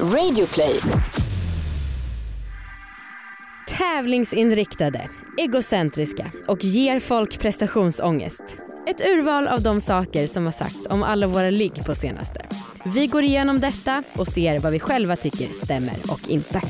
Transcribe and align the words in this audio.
Radioplay. 0.00 0.80
Tävlingsinriktade, 3.68 5.08
egocentriska 5.38 6.32
och 6.48 6.64
ger 6.64 7.00
folk 7.00 7.40
prestationsångest. 7.40 8.42
Ett 8.86 9.06
urval 9.06 9.48
av 9.48 9.62
de 9.62 9.80
saker 9.80 10.26
som 10.26 10.44
har 10.44 10.52
sagts 10.52 10.86
om 10.90 11.02
alla 11.02 11.26
våra 11.26 11.50
ligg 11.50 11.84
på 11.86 11.94
senaste. 11.94 12.46
Vi 12.84 13.06
går 13.06 13.22
igenom 13.22 13.60
detta 13.60 14.02
och 14.12 14.28
ser 14.28 14.58
vad 14.58 14.72
vi 14.72 14.80
själva 14.80 15.16
tycker 15.16 15.48
stämmer 15.52 15.96
och 16.08 16.28
inte. 16.28 16.60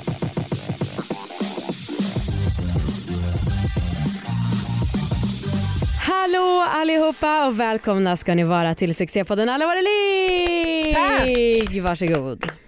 Hallå 6.07 6.67
allihopa 6.73 7.47
och 7.47 7.61
välkomna 7.61 8.17
ska 8.17 8.35
ni 8.35 8.45
vara 8.45 8.75
till 8.75 8.95
succépodden 8.95 9.49
Alla 9.49 9.67
våra 9.67 9.81
ligg! 9.81 10.95
Tack! 10.95 11.81
Varsågod. 11.83 12.64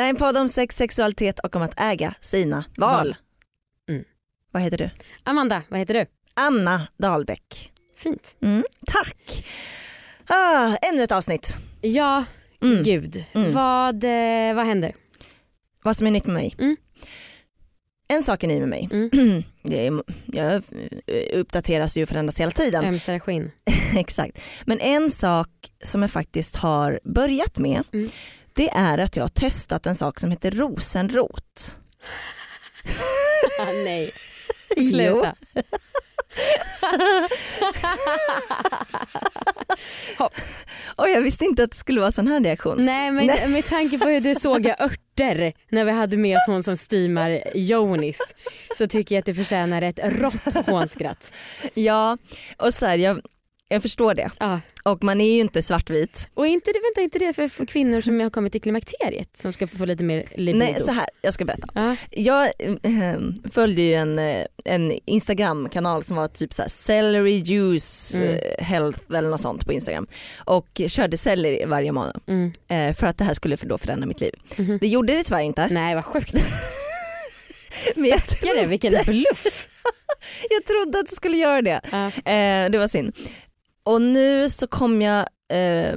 Det 0.00 0.04
här 0.04 0.08
är 0.08 0.14
en 0.14 0.16
podd 0.16 0.36
om 0.36 0.48
sex, 0.48 0.76
sexualitet 0.76 1.38
och 1.38 1.56
om 1.56 1.62
att 1.62 1.80
äga 1.80 2.14
sina 2.20 2.64
val. 2.76 3.16
Mm. 3.88 4.04
Vad 4.50 4.62
heter 4.62 4.78
du? 4.78 4.90
Amanda, 5.24 5.62
vad 5.68 5.78
heter 5.78 5.94
du? 5.94 6.06
Anna 6.34 6.86
Dahlbäck. 6.98 7.72
Fint. 7.96 8.36
Mm, 8.42 8.64
tack. 8.86 9.44
Ah, 10.26 10.76
ännu 10.82 11.02
ett 11.02 11.12
avsnitt. 11.12 11.58
Ja, 11.80 12.24
Mm. 12.62 12.82
gud. 12.82 13.24
Mm. 13.32 13.52
Vad, 13.52 14.04
eh, 14.04 14.54
vad 14.54 14.66
händer? 14.66 14.94
Vad 15.82 15.96
som 15.96 16.06
är 16.06 16.10
nytt 16.10 16.26
med 16.26 16.34
mig. 16.34 16.54
Mm. 16.58 16.76
En 18.08 18.22
sak 18.22 18.42
är 18.44 18.48
ny 18.48 18.58
med 18.60 18.68
mig. 18.68 18.88
Mm. 18.92 19.42
Är, 19.64 20.02
jag 20.26 20.62
uppdateras 21.34 21.96
ju 21.96 22.02
och 22.02 22.08
förändras 22.08 22.40
hela 22.40 22.50
tiden. 22.52 22.84
Ömsar 22.84 23.18
skinn. 23.18 23.50
Exakt. 23.96 24.40
Men 24.64 24.80
en 24.80 25.10
sak 25.10 25.48
som 25.84 26.02
jag 26.02 26.10
faktiskt 26.10 26.56
har 26.56 27.00
börjat 27.04 27.58
med 27.58 27.82
Mm. 27.92 28.10
Det 28.54 28.70
är 28.70 28.98
att 28.98 29.16
jag 29.16 29.24
har 29.24 29.28
testat 29.28 29.86
en 29.86 29.94
sak 29.94 30.20
som 30.20 30.30
heter 30.30 30.50
rosenrot. 30.50 31.76
Ah, 33.60 33.72
nej, 33.84 34.12
sluta. 34.90 35.34
Och 40.96 41.08
jag 41.08 41.20
visste 41.20 41.44
inte 41.44 41.64
att 41.64 41.70
det 41.70 41.76
skulle 41.76 42.00
vara 42.00 42.12
sån 42.12 42.28
här 42.28 42.40
reaktion. 42.40 42.84
Nej 42.84 43.10
men 43.10 43.26
Nej. 43.26 43.48
med 43.48 43.64
tanke 43.64 43.98
på 43.98 44.08
hur 44.08 44.20
du 44.20 44.34
sågar 44.34 44.82
örter 44.82 45.52
när 45.68 45.84
vi 45.84 45.90
hade 45.90 46.16
med 46.16 46.36
oss 46.36 46.42
hon 46.46 46.62
som 46.62 46.76
steamar 46.76 47.42
Jonis 47.54 48.18
så 48.76 48.86
tycker 48.86 49.14
jag 49.14 49.20
att 49.20 49.26
du 49.26 49.34
förtjänar 49.34 49.82
ett 49.82 50.00
rått 50.04 50.66
hånskratt. 50.66 51.32
Ja, 51.74 52.18
och 52.56 52.74
så 52.74 52.86
här, 52.86 52.98
jag, 52.98 53.20
jag 53.72 53.82
förstår 53.82 54.14
det. 54.14 54.30
Ja. 54.40 54.60
Och 54.84 55.04
man 55.04 55.20
är 55.20 55.34
ju 55.34 55.40
inte 55.40 55.62
svartvit. 55.62 56.28
Och 56.34 56.46
inte, 56.46 56.72
vänta 56.84 57.00
inte 57.00 57.18
det 57.18 57.32
för, 57.50 57.66
kvinnor 57.66 58.00
som 58.00 58.20
har 58.20 58.30
kommit 58.30 58.52
till 58.52 58.60
klimakteriet 58.60 59.36
som 59.36 59.52
ska 59.52 59.66
få 59.66 59.84
lite 59.84 60.04
mer 60.04 60.24
libido. 60.34 60.58
Nej, 60.58 60.74
så 60.80 60.92
här, 60.92 61.06
jag 61.22 61.34
ska 61.34 61.44
berätta. 61.44 61.66
Ja. 61.74 61.96
Jag 62.10 62.44
eh, 62.82 63.20
följde 63.52 63.82
ju 63.82 63.94
en, 63.94 64.18
eh, 64.18 64.44
en 64.64 64.92
Instagram-kanal 65.06 66.04
som 66.04 66.16
var 66.16 66.28
typ 66.28 66.52
så 66.52 66.62
här 66.62 66.68
celery 66.68 67.36
juice 67.36 68.14
Mm. 68.14 68.28
eh, 68.34 68.64
health 68.64 69.00
eller 69.08 69.30
något 69.30 69.40
sånt 69.40 69.66
på 69.66 69.72
Instagram 69.72 70.06
och 70.44 70.80
körde 70.88 71.16
selleri 71.16 71.64
varje 71.64 71.92
månad 71.92 72.20
Mm. 72.26 72.52
eh, 72.68 72.94
för 72.96 73.06
att 73.06 73.18
det 73.18 73.24
här 73.24 73.34
skulle 73.34 73.56
för 73.56 73.66
då 73.66 73.78
förändra 73.78 74.06
mitt 74.06 74.20
liv. 74.20 74.34
Mhm. 74.56 74.78
Det 74.80 74.88
gjorde 74.88 75.14
det 75.14 75.24
tyvärr 75.24 75.40
inte. 75.42 75.68
Nej 75.70 75.94
vad 75.94 76.04
sjukt. 76.04 76.34
Stackare 77.94 78.66
vilken 78.66 79.04
bluff. 79.04 79.66
Jag 80.50 80.64
trodde 80.66 80.98
att 80.98 81.06
det 81.10 81.16
skulle 81.16 81.36
göra 81.36 81.62
det. 81.62 81.80
Ja. 81.90 82.06
Eh, 82.06 82.70
det 82.70 82.78
var 82.78 82.88
synd. 82.88 83.16
Och 83.82 84.02
nu 84.02 84.48
så 84.48 84.66
kom 84.66 85.02
jag 85.02 85.26
eh, 85.52 85.94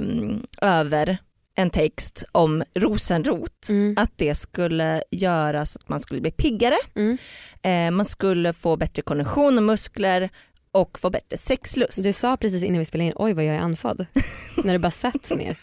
över 0.62 1.18
en 1.56 1.70
text 1.70 2.24
om 2.32 2.64
rosenrot. 2.74 3.68
Mm. 3.68 3.94
Att 3.98 4.12
det 4.16 4.34
skulle 4.34 5.02
göra 5.10 5.66
så 5.66 5.78
att 5.78 5.88
man 5.88 6.00
skulle 6.00 6.20
bli 6.20 6.30
piggare, 6.30 6.76
Mm. 6.96 7.18
eh, 7.62 7.96
man 7.96 8.04
skulle 8.06 8.52
få 8.52 8.76
bättre 8.76 9.02
kondition 9.02 9.56
och 9.58 9.64
muskler 9.64 10.30
och 10.72 10.98
få 10.98 11.10
bättre 11.10 11.36
sexlust. 11.36 12.02
Du 12.04 12.12
sa 12.12 12.36
precis 12.36 12.62
innan 12.62 12.78
vi 12.78 12.84
spelade 12.84 13.06
in, 13.06 13.12
oj 13.16 13.32
vad 13.32 13.44
jag 13.44 13.54
är 13.54 13.60
andfådd. 13.60 14.06
när 14.64 14.72
du 14.72 14.78
bara 14.78 14.90
satt 14.90 15.30
ner 15.30 15.56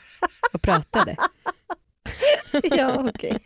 och 0.53 0.61
pratade. 0.61 1.15
ja, 2.63 3.09
okej. 3.15 3.37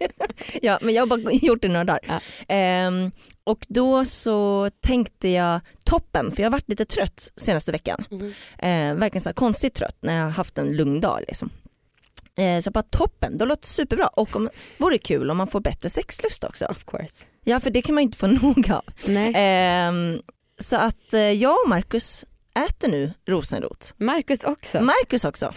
ja, 0.61 0.79
men 0.81 0.93
jag 0.93 1.01
har 1.01 1.07
bara 1.07 1.31
gjort 1.31 1.61
det 1.61 1.67
några 1.67 1.83
dagar. 1.83 2.01
Ja. 2.07 2.19
Ehm, 2.47 3.11
och 3.43 3.65
då 3.67 4.05
så 4.05 4.69
tänkte 4.81 5.29
jag 5.29 5.61
toppen, 5.85 6.31
för 6.31 6.41
jag 6.43 6.45
har 6.47 6.51
varit 6.51 6.69
lite 6.69 6.85
trött 6.85 7.31
senaste 7.35 7.71
veckan. 7.71 8.05
Mm. 8.11 8.33
Eh, 8.57 8.99
verkligen 8.99 9.21
så 9.21 9.29
här 9.29 9.33
konstigt 9.33 9.73
trött 9.73 9.97
när 9.99 10.17
jag 10.17 10.23
har 10.23 10.31
haft 10.31 10.57
en 10.57 10.75
lugn 10.77 11.01
dag. 11.01 11.19
Liksom. 11.27 11.49
Eh, 12.37 12.61
så 12.61 12.67
jag 12.67 12.73
bara 12.73 12.83
toppen, 12.83 13.37
det 13.37 13.45
låter 13.45 13.67
superbra 13.67 14.07
och 14.07 14.35
om, 14.35 14.49
vore 14.77 14.97
kul 14.97 15.31
om 15.31 15.37
man 15.37 15.47
får 15.47 15.59
bättre 15.59 15.89
sexlust 15.89 16.43
också. 16.43 16.65
Of 16.65 16.85
course. 16.85 17.25
Ja 17.43 17.59
för 17.59 17.69
det 17.69 17.81
kan 17.81 17.95
man 17.95 18.01
ju 18.01 18.05
inte 18.05 18.17
få 18.17 18.27
nog 18.43 18.71
av. 18.71 18.83
Nej. 19.07 19.33
Ehm, 19.35 20.21
så 20.59 20.75
att 20.75 21.13
eh, 21.13 21.31
jag 21.31 21.51
och 21.63 21.69
Marcus 21.69 22.25
äter 22.69 22.89
nu 22.89 23.13
rosenrot. 23.27 23.93
Marcus 23.97 24.43
också. 24.43 24.81
Marcus 24.81 25.25
också. 25.25 25.53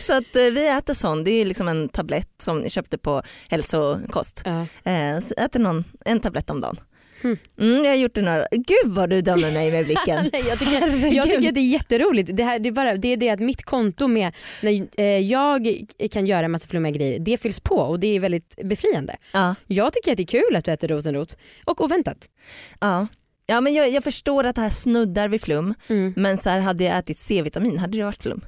Så 0.00 0.12
att 0.12 0.36
eh, 0.36 0.42
vi 0.52 0.68
äter 0.68 0.94
sån, 0.94 1.24
det 1.24 1.30
är 1.30 1.44
liksom 1.44 1.68
en 1.68 1.88
tablett 1.88 2.28
som 2.42 2.58
ni 2.58 2.70
köpte 2.70 2.98
på 2.98 3.22
hälsokost. 3.48 4.42
Ja. 4.44 4.66
Eh, 4.92 5.20
så 5.20 5.34
äter 5.34 5.60
någon 5.60 5.84
en 6.04 6.20
tablett 6.20 6.50
om 6.50 6.60
dagen. 6.60 6.80
Hmm. 7.22 7.36
Mm, 7.60 7.84
jag 7.84 7.90
har 7.90 7.96
gjort 7.96 8.14
det 8.14 8.22
några, 8.22 8.46
gud 8.50 8.92
vad 8.94 9.10
du 9.10 9.20
dömer 9.20 9.52
mig 9.52 9.72
med 9.72 9.84
blicken. 9.84 10.28
Nej, 10.32 10.44
jag, 10.48 10.58
tycker, 10.58 11.12
jag 11.12 11.30
tycker 11.30 11.48
att 11.48 11.54
det 11.54 11.60
är 11.60 11.72
jätteroligt. 11.72 12.30
Det, 12.36 12.44
här, 12.44 12.58
det, 12.58 12.68
är 12.68 12.72
bara, 12.72 12.96
det 12.96 13.08
är 13.08 13.16
det 13.16 13.30
att 13.30 13.40
mitt 13.40 13.62
konto 13.64 14.08
med 14.08 14.34
när 14.62 14.88
eh, 14.96 15.18
jag 15.18 15.84
kan 16.10 16.26
göra 16.26 16.44
en 16.44 16.50
massa 16.50 16.68
flummiga 16.68 16.92
grejer, 16.92 17.18
det 17.18 17.38
fylls 17.38 17.60
på 17.60 17.76
och 17.76 18.00
det 18.00 18.16
är 18.16 18.20
väldigt 18.20 18.56
befriande. 18.64 19.16
Ja, 19.32 19.54
Jag 19.66 19.92
tycker 19.92 20.10
att 20.10 20.16
det 20.16 20.22
är 20.22 20.40
kul 20.40 20.56
att 20.56 20.64
du 20.64 20.72
äter 20.72 20.88
rosenrot 20.88 21.38
och 21.64 21.80
oväntat. 21.80 22.28
ja. 22.80 23.06
Ja 23.46 23.60
men 23.60 23.74
jag, 23.74 23.88
jag 23.90 24.04
förstår 24.04 24.44
att 24.44 24.54
det 24.54 24.60
här 24.62 24.70
snuddar 24.70 25.28
vid 25.28 25.40
flum 25.42 25.74
Mm. 25.88 26.12
men 26.16 26.38
så 26.38 26.50
här, 26.50 26.60
hade 26.60 26.84
jag 26.84 26.98
ätit 26.98 27.18
C-vitamin 27.18 27.78
hade 27.78 27.98
det 27.98 28.04
varit 28.04 28.22
flum. 28.22 28.40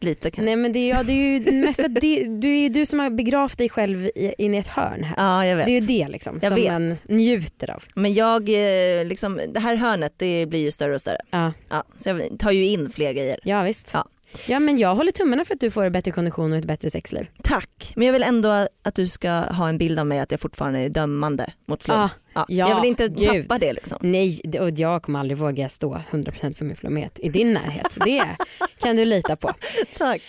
Lite 0.00 0.30
kanske. 0.30 0.42
Nej 0.42 0.56
men 0.56 0.72
det 0.72 0.78
är, 0.78 0.94
ja, 0.94 1.02
det 1.02 1.12
är 1.12 1.38
ju 1.38 1.52
mest 1.66 1.80
att 1.80 1.94
det, 1.94 2.24
du 2.40 2.48
är 2.56 2.62
ju 2.62 2.68
du 2.68 2.86
som 2.86 2.98
har 2.98 3.10
begravt 3.10 3.58
dig 3.58 3.68
själv 3.68 4.06
i, 4.06 4.34
in 4.38 4.54
i 4.54 4.58
ett 4.58 4.66
hörn 4.66 5.04
här. 5.04 5.14
Ja 5.16 5.46
jag 5.46 5.56
vet. 5.56 5.66
Det 5.66 5.72
är 5.76 5.80
ju 5.80 5.86
det 5.86 6.08
liksom, 6.08 6.38
Jag 6.42 6.52
som 6.52 6.54
vet. 6.62 6.72
man 6.72 6.96
njuter 7.18 7.70
av. 7.70 7.82
Men 7.94 8.14
jag, 8.14 8.48
eh, 8.48 9.04
liksom, 9.04 9.40
det 9.54 9.60
här 9.60 9.76
hörnet 9.76 10.14
det 10.16 10.46
blir 10.46 10.60
ju 10.60 10.70
större 10.70 10.94
och 10.94 11.00
större. 11.00 11.18
Ja, 11.30 11.52
Ja, 11.70 11.84
så 11.96 12.08
jag 12.08 12.38
tar 12.38 12.50
ju 12.50 12.66
in 12.66 12.90
fler 12.90 13.12
grejer. 13.12 13.38
ja 13.44 13.62
visst. 13.62 13.90
Ja. 13.94 14.08
Ja 14.46 14.58
men 14.58 14.78
jag 14.78 14.94
håller 14.94 15.12
tummarna 15.12 15.44
för 15.44 15.54
att 15.54 15.60
du 15.60 15.70
får 15.70 15.90
bättre 15.90 16.10
kondition 16.10 16.52
och 16.52 16.58
ett 16.58 16.64
bättre 16.64 16.90
sexliv. 16.90 17.26
Tack, 17.42 17.92
men 17.96 18.06
jag 18.06 18.12
vill 18.12 18.22
ändå 18.22 18.66
att 18.82 18.94
du 18.94 19.08
ska 19.08 19.30
ha 19.30 19.68
en 19.68 19.78
bild 19.78 19.98
av 19.98 20.06
mig 20.06 20.18
att 20.18 20.30
jag 20.30 20.40
fortfarande 20.40 20.78
är 20.78 20.88
dömande 20.88 21.52
mot 21.66 21.84
flum. 21.84 21.96
Ah, 21.96 22.10
ja. 22.34 22.44
ja, 22.48 22.68
jag 22.68 22.80
vill 22.80 22.88
inte 22.90 23.08
gud. 23.08 23.42
tappa 23.48 23.58
det 23.58 23.72
liksom. 23.72 23.98
Nej, 24.00 24.40
och 24.60 24.70
jag 24.70 25.02
kommer 25.02 25.20
aldrig 25.20 25.38
våga 25.38 25.68
stå 25.68 26.00
100% 26.10 26.56
för 26.56 26.64
min 26.64 26.76
flummighet 26.76 27.18
i 27.22 27.28
din 27.28 27.52
närhet. 27.52 27.96
Det 28.04 28.24
kan 28.78 28.96
du 28.96 29.04
lita 29.04 29.36
på. 29.36 29.52
Tack. 29.98 30.22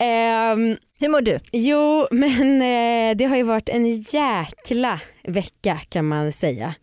Ehm, 0.00 0.76
Hur 1.00 1.08
mår 1.08 1.20
du? 1.20 1.38
jo, 1.52 2.06
men 2.10 2.62
eh, 2.62 3.16
det 3.16 3.24
har 3.24 3.36
ju 3.36 3.42
varit 3.42 3.68
en 3.68 3.86
jäkla 3.90 5.00
vecka 5.24 5.80
kan 5.88 6.04
man 6.08 6.32
säga. 6.32 6.74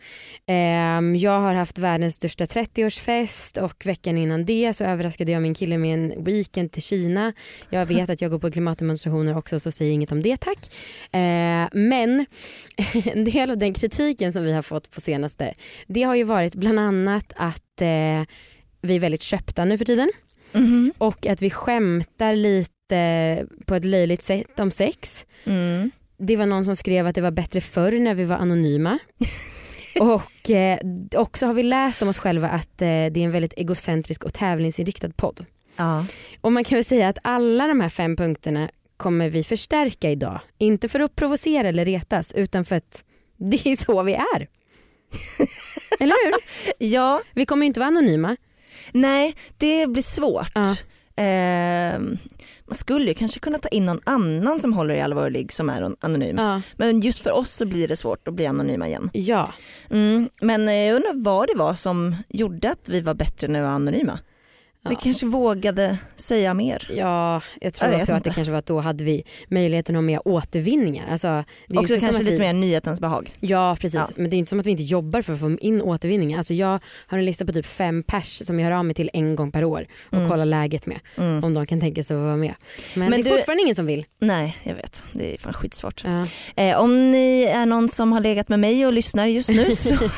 Ehm, 0.48 1.16
jag 1.16 1.40
har 1.40 1.54
haft 1.54 1.78
världens 1.78 2.16
största 2.16 2.46
30-årsfest 2.46 3.62
och 3.62 3.86
veckan 3.86 4.18
innan 4.18 4.46
det 4.46 4.74
så 4.74 4.84
överraskade 4.84 5.32
jag 5.32 5.42
min 5.42 5.54
kille 5.54 5.78
med 5.78 5.94
en 5.94 6.24
weekend 6.24 6.72
till 6.72 6.82
Kina. 6.82 7.34
Jag 7.70 7.86
vet 7.86 8.10
att 8.10 8.22
jag 8.22 8.32
går 8.32 8.40
på 8.40 8.52
klimatdemonstrationer 8.52 9.38
också 9.38 9.60
så 9.60 9.72
säger 9.72 9.92
inget 9.92 10.12
om 10.12 10.22
det 10.22 10.38
tack. 10.38 10.60
Eh, 11.12 11.68
men 11.74 12.26
en 13.14 13.26
del 13.26 13.52
av 13.52 13.58
den 13.58 13.74
kritiken 13.74 14.34
som 14.34 14.44
vi 14.44 14.54
har 14.54 14.62
fått 14.62 14.92
på 14.92 15.02
senaste 15.02 15.54
det 15.88 16.04
har 16.04 16.16
ju 16.16 16.24
varit 16.24 16.56
bland 16.56 16.80
annat 16.80 17.34
att 17.36 17.82
eh, 17.82 18.24
vi 18.82 18.96
är 18.96 19.00
väldigt 19.00 19.24
köpta 19.24 19.66
nu 19.66 19.78
för 19.78 19.86
tiden 19.86 20.12
Mhm. 20.52 20.94
och 20.98 21.26
att 21.26 21.42
vi 21.42 21.50
skämtar 21.50 22.36
lite 22.36 22.72
på 23.66 23.76
ett 23.76 23.86
löjligt 23.86 24.22
sätt 24.22 24.60
om 24.60 24.72
sex. 24.72 25.26
Mm. 25.44 25.92
Det 26.18 26.36
var 26.36 26.46
någon 26.46 26.66
som 26.66 26.76
skrev 26.76 27.08
att 27.08 27.16
det 27.16 27.22
var 27.22 27.32
bättre 27.32 27.62
förr 27.62 27.92
när 27.92 28.14
vi 28.16 28.24
var 28.24 28.36
anonyma. 28.36 29.00
och 30.00 30.50
eh, 30.52 30.80
också 31.16 31.46
har 31.46 31.54
vi 31.54 31.64
läst 31.64 32.02
om 32.02 32.08
oss 32.08 32.18
själva 32.20 32.50
att 32.50 32.82
eh, 32.82 32.88
det 32.88 33.18
är 33.18 33.18
en 33.18 33.32
väldigt 33.32 33.54
egocentrisk 33.58 34.24
och 34.24 34.34
tävlingsinriktad 34.34 35.10
podd. 35.10 35.46
Ja. 35.76 36.06
Och 36.42 36.52
man 36.52 36.64
kan 36.64 36.76
väl 36.76 36.86
säga 36.86 37.08
att 37.08 37.18
alla 37.22 37.68
de 37.68 37.82
här 37.82 37.90
fem 37.90 38.16
punkterna 38.16 38.70
kommer 38.98 39.30
vi 39.30 39.44
förstärka 39.44 40.12
idag. 40.12 40.40
Inte 40.58 40.90
för 40.90 41.00
att 41.00 41.16
provocera 41.16 41.68
eller 41.68 41.86
retas 41.86 42.34
utan 42.34 42.66
för 42.66 42.76
att 42.76 43.04
det 43.38 43.68
är 43.68 43.84
så 43.86 44.04
vi 44.04 44.14
är. 44.14 44.48
eller 46.00 46.26
hur? 46.26 46.34
ja, 46.78 47.22
Vi 47.34 47.46
kommer 47.46 47.64
ju 47.64 47.68
inte 47.68 47.80
vara 47.80 47.88
anonyma. 47.88 48.38
nej 48.92 49.36
det 49.58 49.88
blir 49.88 50.04
svårt. 50.04 50.52
Ja. 50.56 50.76
Ehm, 51.18 52.18
man 52.68 52.76
skulle 52.76 53.06
ju 53.08 53.14
kanske 53.14 53.40
kunna 53.40 53.58
ta 53.58 53.68
in 53.70 53.86
någon 53.86 54.00
annan 54.04 54.60
som 54.60 54.74
håller 54.74 54.94
i 54.94 55.02
allvar 55.02 55.30
ligg 55.30 55.54
som 55.54 55.70
är 55.70 55.82
an- 55.82 55.96
anonym. 56.00 56.38
Ja. 56.38 56.62
Men 56.78 57.00
just 57.00 57.22
för 57.24 57.32
oss 57.32 57.52
så 57.52 57.66
blir 57.66 57.88
det 57.88 57.96
svårt 57.96 58.28
att 58.28 58.34
bli 58.34 58.46
anonyma 58.46 58.88
igen. 58.88 59.10
ja. 59.14 59.54
Mm. 59.90 60.30
Men 60.42 60.68
eh, 60.68 60.74
jag 60.76 60.96
undrar 60.96 61.24
vad 61.24 61.48
det 61.48 61.56
var 61.58 61.74
som 61.74 62.16
gjorde 62.30 62.72
att 62.72 62.90
vi 62.90 63.02
var 63.02 63.14
bättre 63.14 63.48
när 63.48 63.60
vi 63.60 63.66
var 63.66 63.74
anonyma. 63.74 64.20
Vi 64.90 64.92
Ja. 64.94 65.00
kanske 65.04 65.26
vågade 65.26 65.98
säga 66.16 66.54
mer. 66.54 66.88
Ja, 66.98 67.42
jag 67.62 67.74
tror 67.74 67.92
Jag 67.92 68.02
också 68.02 68.14
att 68.14 68.24
det 68.24 68.30
kanske 68.34 68.52
var 68.52 68.60
att 68.60 68.66
då 68.66 68.80
hade 68.80 69.04
vi 69.04 69.24
möjligheten 69.50 69.96
att 69.96 69.98
ha 69.98 70.02
mer 70.02 70.28
återvinningar. 70.28 71.06
Alltså, 71.12 71.44
Också 71.76 72.00
kanske 72.00 72.24
lite 72.24 72.32
vi... 72.32 72.40
mer 72.40 72.54
nyhetens 72.54 73.00
behag. 73.02 73.32
Ja 73.40 73.78
precis, 73.80 73.96
Ja. 73.96 74.10
men 74.16 74.30
det 74.30 74.36
är 74.36 74.38
inte 74.38 74.50
som 74.50 74.60
att 74.60 74.66
vi 74.66 74.72
inte 74.72 74.84
jobbar 74.84 75.22
för 75.22 75.34
att 75.34 75.40
få 75.40 75.58
in 75.62 75.82
återvinning. 75.82 76.36
Alltså 76.36 76.54
jag 76.54 76.80
har 77.08 77.18
en 77.18 77.26
lista 77.26 77.46
på 77.46 77.54
typ 77.54 77.66
fem 77.66 78.04
pers 78.04 78.46
som 78.46 78.60
jag 78.60 78.66
hör 78.70 78.78
av 78.78 78.86
mig 78.86 78.96
till 78.96 79.10
en 79.14 79.36
gång 79.36 79.52
per 79.52 79.64
år 79.64 79.88
och 80.10 80.18
Mm. 80.18 80.30
kollar 80.30 80.46
läget 80.46 80.86
med. 80.86 81.00
Mm. 81.18 81.44
Om 81.44 81.54
de 81.54 81.66
kan 81.66 81.80
tänka 81.80 82.04
sig 82.04 82.18
att 82.18 82.24
vara 82.24 82.36
med. 82.36 82.54
Men, 82.94 83.10
Men 83.10 83.24
det 83.24 83.30
är 83.30 83.32
du- 83.32 83.38
fortfarande 83.38 83.64
ingen 83.64 83.76
som 83.76 83.86
vill. 83.86 84.06
Nej 84.22 84.58
jag 84.64 84.76
vet, 84.76 85.04
det 85.14 85.34
är 85.34 85.38
fan 85.38 85.54
skitsvårt. 85.54 86.04
Ja. 86.06 86.28
Eh, 86.64 86.80
om 86.80 87.12
ni 87.12 87.44
är 87.44 87.66
någon 87.66 87.90
som 87.90 88.12
har 88.12 88.22
legat 88.22 88.50
med 88.50 88.60
mig 88.60 88.86
och 88.86 88.94
lyssnar 88.94 89.26
just 89.28 89.50
nu 89.50 89.72
så 89.72 89.96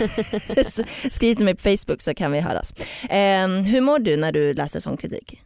skriv 1.12 1.36
till 1.36 1.46
mig 1.46 1.56
på 1.56 1.62
Facebook 1.62 2.02
så 2.02 2.14
kan 2.14 2.32
vi 2.32 2.40
höras. 2.40 2.74
Eh, 3.10 3.48
hur 3.48 3.82
mår 3.82 4.00
du 4.00 4.18
när 4.18 4.32
du 4.32 4.54
läser 4.58 4.80
sån 4.80 4.98
kritik? 4.98 5.42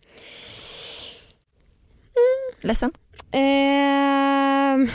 Ledsen? 2.62 2.92
Ehm, 3.31 4.90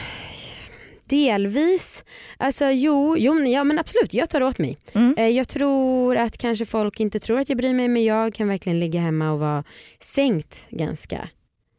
delvis. 1.04 2.04
Alltså 2.36 2.64
jo, 2.70 3.16
jo 3.18 3.34
ja, 3.44 3.64
men 3.64 3.78
absolut 3.78 4.14
jag 4.14 4.30
tar 4.30 4.42
åt 4.42 4.58
mig. 4.58 4.78
Mm. 4.94 5.14
Eh, 5.18 5.28
jag 5.28 5.48
tror 5.48 6.16
att 6.16 6.38
kanske 6.38 6.64
folk 6.66 7.00
inte 7.00 7.18
tror 7.18 7.40
att 7.40 7.48
jag 7.48 7.58
bryr 7.58 7.74
mig 7.74 7.88
men 7.88 8.04
jag 8.04 8.34
kan 8.34 8.48
verkligen 8.48 8.80
ligga 8.80 9.00
hemma 9.00 9.32
och 9.32 9.38
vara 9.38 9.64
sänkt 10.00 10.58
ganska 10.70 11.28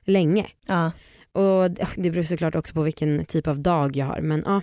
länge. 0.06 0.48
Ja. 0.68 0.92
Och 1.31 1.72
det- 1.72 1.88
det 1.95 2.12
beror 2.12 2.24
såklart 2.24 2.56
också 2.56 2.74
på 2.74 2.81
vilken 2.81 3.25
typ 3.25 3.48
av 3.48 3.60
dag 3.60 3.95
jag 3.98 4.06
har. 4.06 4.22
Men, 4.22 4.44
ja. 4.45 4.62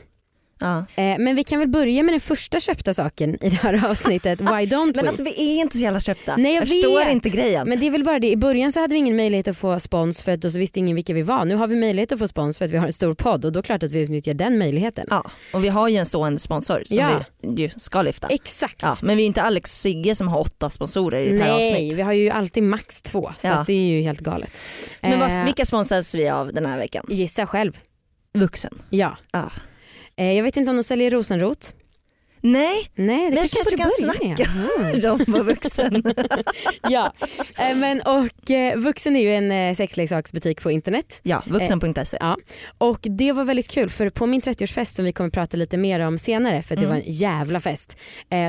Ja. 0.64 1.02
eh, 1.02 1.19
men 1.19 1.37
vi 1.37 1.44
kan 1.44 1.58
väl 1.58 1.69
börja 1.69 2.02
med 2.02 2.12
den 2.14 2.20
första 2.20 2.61
köpta 2.61 2.94
saken 2.94 3.44
i 3.44 3.50
det 3.50 3.56
här 3.56 3.90
avsnittet. 3.90 4.40
Why 4.40 4.46
don't 4.46 4.87
we? 4.87 4.93
Men 4.96 5.08
alltså 5.08 5.22
vi 5.25 5.31
är 5.31 5.61
inte 5.61 5.76
så 5.76 5.82
jävla 5.82 6.00
köpta. 6.00 6.37
Nej, 6.37 6.55
jag 6.55 6.69
förstår 6.69 7.05
vet. 7.05 7.12
inte 7.12 7.28
grejen. 7.28 7.69
Men 7.69 7.81
det 7.81 7.87
är 7.87 7.90
väl 7.90 8.05
bara 8.05 8.19
det, 8.19 8.31
i 8.31 8.37
början 8.37 8.72
så 8.72 8.81
hade 8.81 8.93
vi 8.93 8.99
ingen 8.99 9.16
möjlighet 9.16 9.49
att 9.49 9.56
få 9.56 9.81
spons 9.81 10.22
för 10.22 10.32
att 10.32 10.40
då 10.40 10.50
så 10.50 10.58
visste 10.58 10.78
ingen 10.78 10.94
vilka 10.96 11.12
vi 11.14 11.22
var. 11.22 11.44
Nu 11.44 11.55
har 11.56 11.66
vi 11.66 11.76
möjlighet 11.76 12.12
att 12.12 12.19
få 12.19 12.28
spons 12.28 12.58
för 12.58 12.64
att 12.64 12.70
vi 12.70 12.76
har 12.76 12.87
en 12.87 12.93
stor 12.93 13.14
podd 13.14 13.44
och 13.44 13.52
då 13.52 13.58
är 13.58 13.62
det 13.62 13.66
klart 13.66 13.82
att 13.82 13.93
vi 13.93 14.00
utnyttjar 14.00 14.34
den 14.34 14.58
möjligheten. 14.58 15.06
Ja, 15.11 15.31
och 15.52 15.64
vi 15.64 15.69
har 15.69 15.88
ju 15.88 15.96
en 15.96 16.06
stående 16.06 16.40
sponsor 16.40 16.82
som 16.87 16.96
Ja. 16.96 17.08
vi 17.43 17.62
ju 17.62 17.70
ska 17.76 18.02
lyfta. 18.02 18.26
Exakt. 18.28 18.82
Ja, 18.82 18.96
men 19.02 19.16
vi 19.16 19.22
är 19.22 19.26
inte 19.26 19.43
Alex 19.43 19.70
och 19.70 19.78
Sigge 19.81 20.14
som 20.14 20.28
har 20.28 20.40
åtta 20.40 20.70
sponsorer 20.70 21.20
i 21.22 21.32
det 21.38 21.44
här 21.44 21.52
Nej, 21.56 21.72
avsnitt. 21.72 21.96
vi 21.99 22.02
har 22.02 22.12
ju 22.12 22.31
alltid 22.31 22.62
max 22.62 23.02
två 23.02 23.32
så 23.40 23.46
Ja. 23.46 23.64
det 23.66 23.72
är 23.72 23.96
ju 23.96 24.02
helt 24.02 24.20
galet. 24.20 24.62
Men 25.00 25.12
Eh, 25.12 25.19
vad, 25.19 25.44
vilka 25.44 25.66
sponsras 25.66 26.14
vi 26.14 26.28
av 26.28 26.52
den 26.52 26.66
här 26.66 26.78
veckan? 26.78 27.06
Gissa 27.08 27.46
själv. 27.46 27.78
Vuxen. 28.34 28.78
Ja. 28.90 29.16
Ja. 29.32 29.50
Eh, 30.16 30.32
jag 30.32 30.44
vet 30.44 30.56
inte 30.56 30.70
om 30.70 30.76
de 30.76 30.84
säljer 30.84 31.11
rosenrot. 31.11 31.75
Nej, 32.46 32.91
Nej, 32.94 33.17
det 33.31 33.35
Men 33.35 33.37
jag 33.43 33.50
kanske, 33.50 33.76
kanske 33.76 34.06
borde 34.06 34.19
kan 34.19 34.46
börja 34.46 34.79
med. 34.82 34.94
Mm. 34.94 35.00
de 35.26 35.32
var 35.32 35.43
vuxen. 35.44 36.02
ja, 36.88 37.12
eh, 37.70 37.76
men 37.76 38.00
och 38.00 38.50
eh, 38.50 38.76
Vuxen 38.79 39.17
är 39.17 39.20
ju 39.20 39.35
en 39.35 39.52
eh, 39.52 39.75
sexleksaksbutik 39.76 40.62
på 40.62 40.70
internet. 40.70 41.20
ja, 41.23 41.43
vuxen.se. 41.46 42.17
Ja. 42.20 42.37
Och 42.79 42.99
det 43.02 43.32
var 43.32 43.44
väldigt 43.44 43.69
kul 43.69 43.91
för 43.91 44.11
på 44.11 44.26
min 44.26 44.41
30-årsfest 44.41 44.85
som 44.94 45.05
vi 45.05 45.12
kommer 45.12 45.31
prata 45.31 45.56
lite 45.56 45.76
mer 45.76 46.00
om 46.00 46.19
senare 46.19 46.62
för 46.62 46.76
det 46.76 46.82
Mm. 46.85 46.91
var 46.91 46.96
en 46.96 47.12
jävla 47.12 47.61
fest. 47.61 47.96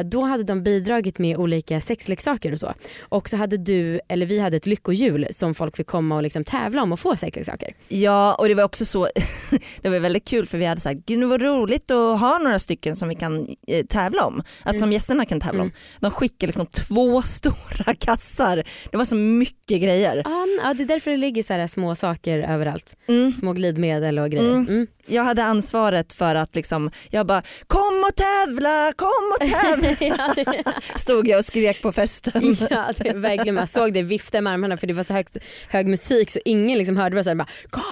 Då 0.06 0.22
hade 0.22 0.44
de 0.44 0.64
bidragit 0.64 1.20
med 1.20 1.38
olika 1.38 1.82
sexleksaker 1.82 2.52
och 2.52 2.60
så. 2.60 2.74
Och 3.02 3.30
så 3.30 3.38
hade 3.38 3.58
du, 3.58 4.00
eller 4.10 4.26
vi 4.26 4.40
hade 4.40 4.58
ett 4.58 4.66
lyckohjul 4.66 5.28
som 5.32 5.56
folk 5.56 5.78
fick 5.78 5.88
komma 5.88 6.16
och 6.16 6.24
liksom 6.24 6.44
tävla 6.44 6.84
om 6.84 6.92
och 6.92 7.00
få 7.00 7.16
sexleksaker. 7.16 7.74
Ja 7.88 8.36
och 8.40 8.48
det 8.48 8.54
var 8.54 8.64
också 8.64 8.86
så, 8.86 9.08
det 9.82 9.90
var 9.90 10.00
väldigt 10.00 10.26
kul 10.28 10.46
för 10.46 10.58
vi 10.58 10.66
hade 10.66 10.82
sagt 10.82 11.00
gud 11.06 11.20
det 11.20 11.26
var 11.26 11.40
roligt 11.40 11.92
att 11.92 12.20
ha 12.20 12.38
några 12.38 12.60
stycken 12.60 12.96
som 12.96 13.10
vi 13.10 13.16
kan 13.16 13.48
tävla 13.88 14.26
om, 14.26 14.44
alltså 14.64 14.80
som 14.80 14.92
gästerna 14.92 15.26
kan 15.26 15.40
tävla 15.40 15.62
om. 15.62 15.72
De 16.00 16.12
skickade 16.12 16.48
liksom 16.48 16.66
två 16.66 17.22
stora 17.22 17.96
kassar, 18.00 18.64
det 18.92 18.98
var 18.98 19.06
så 19.06 19.16
mycket 19.16 19.82
grejer. 19.82 20.22
Ah, 20.26 20.46
ja, 20.64 20.74
det 20.74 20.84
är 20.84 20.88
därför 20.88 21.12
det 21.12 21.18
ligger 21.18 21.44
så 21.44 21.54
här 21.54 21.68
små 21.68 21.96
saker 21.96 22.40
överallt. 22.40 22.96
Mm. 23.08 23.34
Små 23.34 23.54
glidmedel 23.54 24.20
och 24.20 24.30
grejer. 24.30 24.52
Mm. 24.52 24.68
Mm. 24.68 24.88
Jag 25.08 25.24
hade 25.24 25.44
ansvaret 25.44 26.14
för 26.14 26.36
att 26.36 26.56
liksom, 26.56 26.92
jag 27.10 27.28
bara 27.28 27.42
kom 27.68 28.04
och 28.10 28.16
tävla, 28.16 28.94
kom 28.96 29.34
och 29.40 29.50
tävla. 29.52 30.64
Stod 30.96 31.28
jag 31.28 31.38
och 31.38 31.46
skrek 31.46 31.82
på 31.82 31.92
festen. 31.92 32.56
ja, 32.70 32.92
det 32.98 33.14
verkligen, 33.14 33.56
man 33.56 33.68
såg 33.68 33.94
det 33.94 34.04
vifta 34.04 34.42
med 34.42 34.54
armarna 34.54 34.78
för 34.78 34.88
det 34.88 34.94
var 34.94 35.04
så 35.04 35.14
högt, 35.14 35.38
hög 35.70 35.88
musik 35.88 36.32
så 36.32 36.40
ingen 36.46 36.78
liksom 36.78 36.98
hörde 36.98 37.16
vad 37.16 37.26
jag 37.26 37.26
sa. 37.26 37.36
Bara, 37.36 37.48
Kom! 37.70 37.84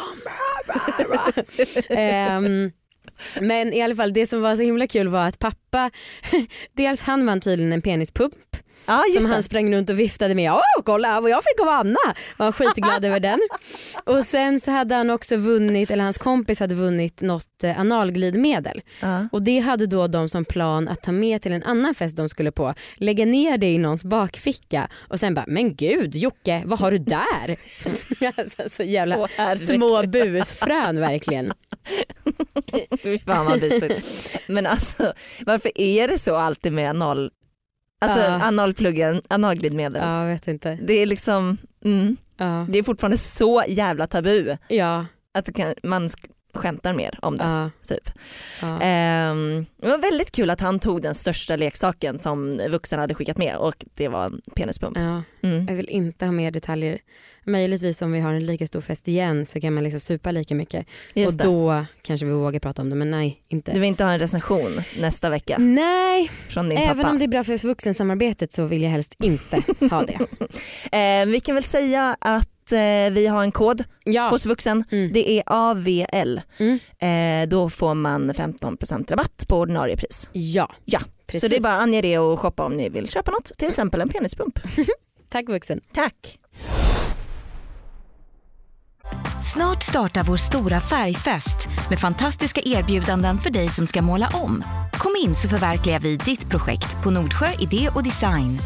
bra, 0.65 1.05
bra, 1.05 1.43
bra." 1.87 2.82
Men 3.41 3.73
i 3.73 3.81
alla 3.81 3.95
fall 3.95 4.13
det 4.13 4.27
som 4.27 4.41
var 4.41 4.55
så 4.55 4.63
himla 4.63 4.87
kul 4.87 5.07
var 5.07 5.27
att 5.27 5.39
pappa, 5.39 5.91
dels 6.73 7.03
han 7.03 7.25
vann 7.25 7.39
tydligen 7.39 7.73
en 7.73 7.81
penispump 7.81 8.33
Ja 8.85 9.03
som 9.13 9.23
det. 9.23 9.33
han 9.33 9.43
sprang 9.43 9.75
runt 9.75 9.89
och 9.89 9.99
viftade 9.99 10.35
med. 10.35 10.51
Åh 10.51 10.83
kolla 10.85 11.21
vad 11.21 11.31
jag 11.31 11.43
fick 11.43 11.61
av 11.61 11.67
Anna! 11.69 11.97
Var 12.37 12.45
han 12.45 12.53
skitglad 12.53 13.05
över 13.05 13.19
den. 13.19 13.39
Och 14.03 14.25
sen 14.25 14.59
så 14.59 14.71
hade 14.71 14.95
han 14.95 15.09
också 15.09 15.37
vunnit, 15.37 15.91
eller 15.91 16.03
hans 16.03 16.17
kompis 16.17 16.59
hade 16.59 16.75
vunnit 16.75 17.21
något 17.21 17.63
eh, 17.63 17.79
analglidmedel. 17.79 18.81
Ja. 18.99 19.27
Och 19.31 19.41
det 19.41 19.59
hade 19.59 19.85
då 19.85 20.07
de 20.07 20.29
som 20.29 20.45
plan 20.45 20.87
att 20.87 21.01
ta 21.01 21.11
med 21.11 21.41
till 21.41 21.51
en 21.51 21.63
annan 21.63 21.95
fest 21.95 22.17
de 22.17 22.29
skulle 22.29 22.51
på, 22.51 22.73
lägga 22.95 23.25
ner 23.25 23.57
det 23.57 23.67
i 23.67 23.77
någons 23.77 24.05
bakficka 24.05 24.87
och 25.07 25.19
sen 25.19 25.33
bara, 25.33 25.45
men 25.47 25.75
gud 25.75 26.15
Jocke 26.15 26.63
vad 26.65 26.79
har 26.79 26.91
du 26.91 26.97
där? 26.97 27.57
alltså, 28.37 28.69
så 28.71 28.83
jävla 28.83 29.27
herregud. 29.37 29.75
små 29.75 30.03
busfrön 30.07 30.99
verkligen. 30.99 31.53
Fy 33.03 33.19
fan 33.19 33.45
vad 33.45 33.61
mysigt. 33.61 34.07
Men 34.47 34.65
alltså 34.65 35.13
varför 35.45 35.71
är 35.75 36.07
det 36.07 36.19
så 36.19 36.35
alltid 36.35 36.73
med 36.73 36.89
anal, 36.89 37.31
alltså 38.03 38.19
Ja. 38.31 38.39
analpluggar, 38.47 39.21
analglidmedel? 39.27 40.01
Ja, 40.05 40.25
vet 40.25 40.47
inte. 40.47 40.77
Det 40.81 40.93
är 40.93 41.05
liksom, 41.05 41.57
mm, 41.85 42.17
Ja, 42.37 42.65
det 42.69 42.79
är 42.79 42.83
fortfarande 42.83 43.17
så 43.17 43.63
jävla 43.67 44.07
tabu 44.07 44.57
ja, 44.67 45.05
att 45.33 45.55
kan, 45.55 45.73
man 45.83 46.07
sk- 46.07 46.29
skämtar 46.53 46.93
mer 46.93 47.19
om 47.21 47.37
det. 47.37 47.43
ja. 47.43 47.69
Typ. 47.87 48.09
Ehm, 48.81 49.65
det 49.81 49.87
var 49.87 49.97
väldigt 49.97 50.31
kul 50.31 50.49
att 50.49 50.61
han 50.61 50.79
tog 50.79 51.01
den 51.01 51.15
största 51.15 51.55
leksaken 51.55 52.19
som 52.19 52.57
vuxen 52.69 52.99
hade 52.99 53.13
skickat 53.15 53.37
med 53.37 53.55
och 53.57 53.85
det 53.93 54.07
var 54.07 54.25
en 54.25 54.41
penispump. 54.55 54.97
Mm. 54.97 55.65
Jag 55.67 55.75
vill 55.75 55.89
inte 55.89 56.25
ha 56.25 56.31
mer 56.31 56.51
detaljer. 56.51 56.99
Möjligtvis 57.45 58.01
om 58.01 58.11
vi 58.11 58.19
har 58.19 58.33
en 58.33 58.45
lika 58.45 58.67
stor 58.67 58.81
fest 58.81 59.07
igen 59.07 59.45
så 59.45 59.61
kan 59.61 59.73
man 59.73 59.83
liksom 59.83 59.99
supa 59.99 60.31
lika 60.31 60.55
mycket 60.55 60.85
Just 61.13 61.31
och 61.31 61.37
det. 61.37 61.43
då 61.43 61.85
kanske 62.01 62.25
vi 62.25 62.31
vågar 62.31 62.59
prata 62.59 62.81
om 62.81 62.89
det 62.89 62.95
men 62.95 63.11
nej 63.11 63.41
inte. 63.49 63.71
Du 63.73 63.79
vill 63.79 63.87
inte 63.87 64.03
ha 64.03 64.11
en 64.11 64.19
recension 64.19 64.81
nästa 64.99 65.29
vecka 65.29 65.55
Nej, 65.59 66.31
från 66.49 66.69
din 66.69 66.77
även 66.79 66.97
pappa? 66.97 67.09
om 67.09 67.19
det 67.19 67.25
är 67.25 67.27
bra 67.27 67.43
för 67.43 67.67
vuxensamarbetet 67.67 68.51
så 68.53 68.65
vill 68.65 68.81
jag 68.83 68.89
helst 68.89 69.13
inte 69.23 69.63
ha 69.89 70.05
det. 70.05 70.19
Ehm, 70.91 71.31
vi 71.31 71.39
kan 71.39 71.55
väl 71.55 71.63
säga 71.63 72.17
att 72.21 72.71
eh, 72.71 73.11
vi 73.13 73.27
har 73.27 73.43
en 73.43 73.51
kod 73.51 73.83
Ja, 74.03 74.29
hos 74.29 74.45
vuxen. 74.45 74.83
mm. 74.91 75.13
Det 75.13 75.31
är 75.31 75.43
AVL. 75.45 76.41
Mm. 76.57 76.79
Eh, 76.99 77.49
då 77.49 77.69
får 77.69 77.93
man 77.93 78.31
15% 78.31 79.09
rabatt 79.09 79.45
på 79.47 79.57
ordinarie 79.57 79.97
pris. 79.97 80.29
ja. 80.33 80.73
Ja, 80.85 80.99
precis. 81.27 81.41
Så 81.41 81.47
det 81.47 81.57
är 81.57 81.61
bara 81.61 81.73
att 81.75 81.81
ange 81.83 82.01
det 82.01 82.17
och 82.17 82.39
shoppa 82.39 82.63
om 82.65 82.77
ni 82.77 82.89
vill 82.89 83.09
köpa 83.09 83.31
något, 83.31 83.51
till 83.57 83.67
exempel 83.69 84.01
en 84.01 84.09
penispump. 84.09 84.59
Tack 85.29 85.49
vuxen. 85.49 85.81
Tack! 85.93 86.39
Snart 89.53 89.83
startar 89.83 90.23
vår 90.23 90.37
stora 90.37 90.81
färgfest 90.81 91.67
med 91.89 91.99
fantastiska 91.99 92.61
erbjudanden 92.65 93.37
för 93.37 93.49
dig 93.49 93.67
som 93.67 93.87
ska 93.87 94.01
måla 94.01 94.29
om. 94.33 94.63
Kom 94.93 95.15
in 95.23 95.35
så 95.35 95.49
förverkligar 95.49 95.99
vi 95.99 96.17
ditt 96.17 96.49
projekt 96.49 97.03
på 97.03 97.11
Nordsjö 97.11 97.47
Idé 97.59 97.89
och 97.95 98.03
Design. 98.03 98.59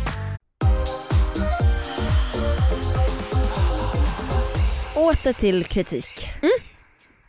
Åter 4.96 5.34
till 5.34 5.66
kritik. 5.66 6.30
Mm. 6.42 6.77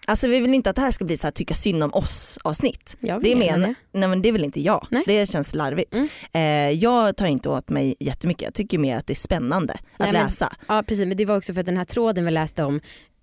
Alltså 0.09 0.29
vi 0.29 0.41
vill 0.41 0.55
inte 0.55 0.71
att 0.71 0.77
det 0.77 0.83
här 0.83 0.91
ska 0.91 1.05
bli 1.05 1.17
så 1.17 1.27
här 1.27 1.33
tycka 1.33 1.55
synd 1.55 1.83
om 1.83 1.91
oss 1.95 2.38
avsnitt. 2.45 2.97
Det 3.00 3.29
gärna 3.47 3.67
det. 3.67 3.75
nej 3.93 4.09
men 4.09 4.23
det 4.23 4.33
vill 4.33 4.45
inte 4.45 4.61
jag. 4.61 4.87
Nej. 4.91 5.03
Det 5.07 5.31
känns 5.31 5.55
larvigt. 5.55 5.95
Mm. 5.97 6.09
Eh, 6.33 6.79
jag 6.79 7.17
tar 7.17 7.27
inte 7.27 7.49
åt 7.49 7.69
mig 7.69 7.95
jättemycket. 8.00 8.43
Jag 8.43 8.55
tycker 8.55 8.79
mer 8.79 8.97
att 8.97 9.07
det 9.07 9.12
är 9.12 9.15
spännande 9.15 9.73
att 9.75 9.81
Nej, 9.99 10.12
men- 10.12 10.25
läsa. 10.25 10.57
Ja 10.69 10.83
precis 10.83 11.07
men 11.07 11.17
det 11.17 11.25
var 11.25 11.37
också 11.37 11.53
för 11.55 11.61
att 11.61 11.67
den 11.67 11.77
här 11.77 11.85
tråden 11.85 12.25
vi 12.25 12.31
läste 12.31 12.65
om 12.65 12.81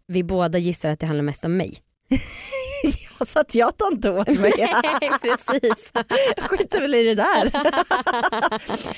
vi 0.07 0.23
båda 0.23 0.57
gissar 0.57 0.89
att 0.89 0.99
det 0.99 1.05
handlar 1.05 1.23
mest 1.23 1.45
om 1.45 1.57
mig. 1.57 1.77
så 3.27 3.39
att 3.39 3.55
jag 3.55 3.77
tar 3.77 3.91
inte 3.91 4.11
åt 4.11 4.39
mig. 4.39 4.51
precis. 5.21 5.91
skiter 6.37 6.81
väl 6.81 6.95
i 6.95 7.03
det 7.03 7.15
där. 7.15 7.51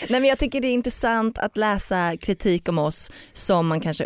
Nej 0.10 0.22
men 0.22 0.26
jag 0.26 0.40
tycker 0.40 0.62
det 0.62 0.68
är 0.68 0.74
intressant 0.74 1.38
att 1.38 1.58
läsa 1.58 2.18
kritik 2.18 2.70
om 2.70 2.78
oss 2.78 3.12
som 3.34 3.68
man 3.68 3.80
kanske, 3.80 4.06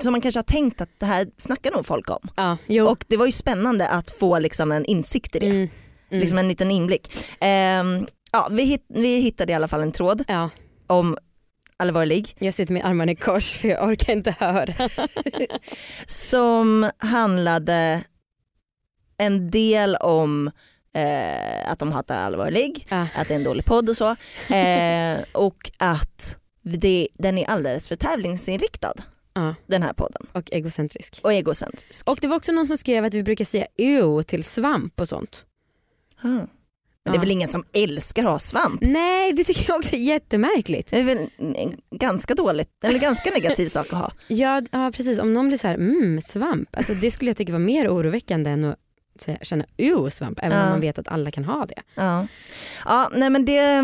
som 0.00 0.12
man 0.12 0.20
kanske 0.20 0.38
har 0.38 0.44
tänkt 0.44 0.80
att 0.80 0.90
det 1.00 1.06
här 1.06 1.26
snackar 1.38 1.72
nog 1.72 1.86
folk 1.86 2.10
om. 2.10 2.28
Ja, 2.36 2.56
jo. 2.66 2.86
Och 2.86 3.04
det 3.08 3.16
var 3.16 3.26
ju 3.26 3.32
spännande 3.32 3.88
att 3.88 4.10
få 4.10 4.38
liksom 4.38 4.72
en 4.72 4.84
insikt 4.84 5.36
i 5.36 5.38
det, 5.38 5.46
Mm, 5.46 5.56
mm. 6.10 6.20
liksom 6.20 6.38
en 6.38 6.48
liten 6.48 6.70
inblick. 6.70 7.26
Ehm, 7.40 8.06
ja, 8.32 8.48
vi, 8.50 8.62
hit, 8.64 8.84
vi 8.88 9.20
hittade 9.20 9.52
i 9.52 9.54
alla 9.54 9.68
fall 9.68 9.82
en 9.82 9.92
tråd 9.92 10.24
ja, 10.28 10.50
om 10.86 11.18
allvarlig 11.76 12.36
jag 12.38 12.54
sitter 12.54 12.72
med 12.72 12.84
armarna 12.84 13.12
i 13.12 13.14
kors 13.14 13.52
för 13.52 13.68
jag 13.68 13.88
orkar 13.88 14.12
inte 14.12 14.34
höra. 14.38 14.74
som 16.06 16.90
handlade 16.98 18.04
en 19.18 19.50
del 19.50 19.96
om 19.96 20.50
eh, 20.94 21.70
att 21.72 21.78
de 21.78 21.92
hatar 21.92 22.16
allvarlig, 22.16 22.86
Ja. 22.90 23.06
att 23.14 23.28
det 23.28 23.34
är 23.34 23.38
en 23.38 23.44
dålig 23.44 23.64
podd 23.64 23.88
och 23.88 23.96
så. 23.96 24.16
Eh, 24.54 25.18
och 25.32 25.70
att 25.78 26.38
det, 26.62 27.08
den 27.14 27.38
är 27.38 27.44
alldeles 27.48 27.88
för 27.88 27.96
tävlingsinriktad 27.96 28.92
Ja, 29.34 29.54
den 29.66 29.82
här 29.82 29.92
podden. 29.92 30.26
och 30.32 30.52
egocentrisk. 30.52 31.20
Och 31.22 31.32
egocentrisk. 31.32 32.10
Och 32.10 32.18
det 32.20 32.26
var 32.26 32.36
också 32.36 32.52
någon 32.52 32.66
som 32.66 32.78
skrev 32.78 33.04
att 33.04 33.14
vi 33.14 33.22
brukar 33.22 33.44
säga 33.44 33.66
ew 33.78 34.22
till 34.22 34.44
svamp 34.44 35.00
och 35.00 35.08
sånt. 35.08 35.44
Ah. 36.22 36.28
Men 37.06 37.12
det 37.12 37.16
är 37.18 37.20
väl 37.20 37.30
ingen 37.30 37.48
som 37.48 37.64
älskar 37.72 38.24
att 38.24 38.30
ha 38.30 38.38
svamp? 38.38 38.80
Nej 38.80 39.32
det 39.32 39.44
tycker 39.44 39.64
jag 39.70 39.78
också 39.78 39.94
är 39.96 40.00
jättemärkligt. 40.00 40.90
Det 40.90 41.00
är 41.00 41.04
väl 41.04 41.28
ganska 41.90 42.34
dåligt, 42.34 42.68
eller 42.84 42.98
ganska 42.98 43.30
negativ 43.30 43.66
sak 43.66 43.86
att 43.92 43.98
ha. 43.98 44.10
Ja, 44.28 44.62
ja 44.72 44.90
precis, 44.94 45.18
om 45.18 45.32
någon 45.34 45.48
blir 45.48 45.58
så 45.58 45.66
här, 45.68 45.74
mm 45.74 46.22
svamp, 46.22 46.76
alltså, 46.76 46.92
det 46.94 47.10
skulle 47.10 47.30
jag 47.30 47.36
tycka 47.36 47.52
var 47.52 47.58
mer 47.58 47.88
oroväckande 47.88 48.50
än 48.50 48.64
att 48.64 48.76
känna 49.42 49.64
ew 49.76 50.10
svamp, 50.10 50.38
även 50.42 50.58
Ja. 50.58 50.64
om 50.64 50.70
man 50.70 50.80
vet 50.80 50.98
att 50.98 51.08
alla 51.08 51.30
kan 51.30 51.44
ha 51.44 51.66
det. 51.66 51.82
Ja, 51.94 52.26
ja 52.84 53.10
nej 53.14 53.30
men 53.30 53.44
det, 53.44 53.82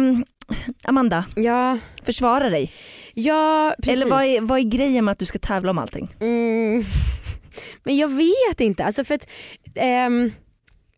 Amanda, 0.85 1.25
Ja, 1.37 1.79
försvara 2.03 2.51
dig. 2.51 2.73
ja 3.15 3.75
precis. 3.83 4.03
Eller 4.03 4.11
vad 4.11 4.25
är, 4.25 4.41
vad 4.41 4.59
är 4.59 4.63
grejen 4.63 5.05
med 5.05 5.13
att 5.13 5.19
du 5.19 5.27
ska 5.27 5.39
tävla 5.39 5.71
om 5.71 5.79
allting? 5.79 6.15
Mm. 6.21 6.85
Men 7.85 7.97
jag 7.97 8.09
vet 8.09 8.61
inte, 8.61 8.85
alltså 8.85 9.05
för 9.05 9.15
att 9.15 9.27
ehm, 9.75 10.33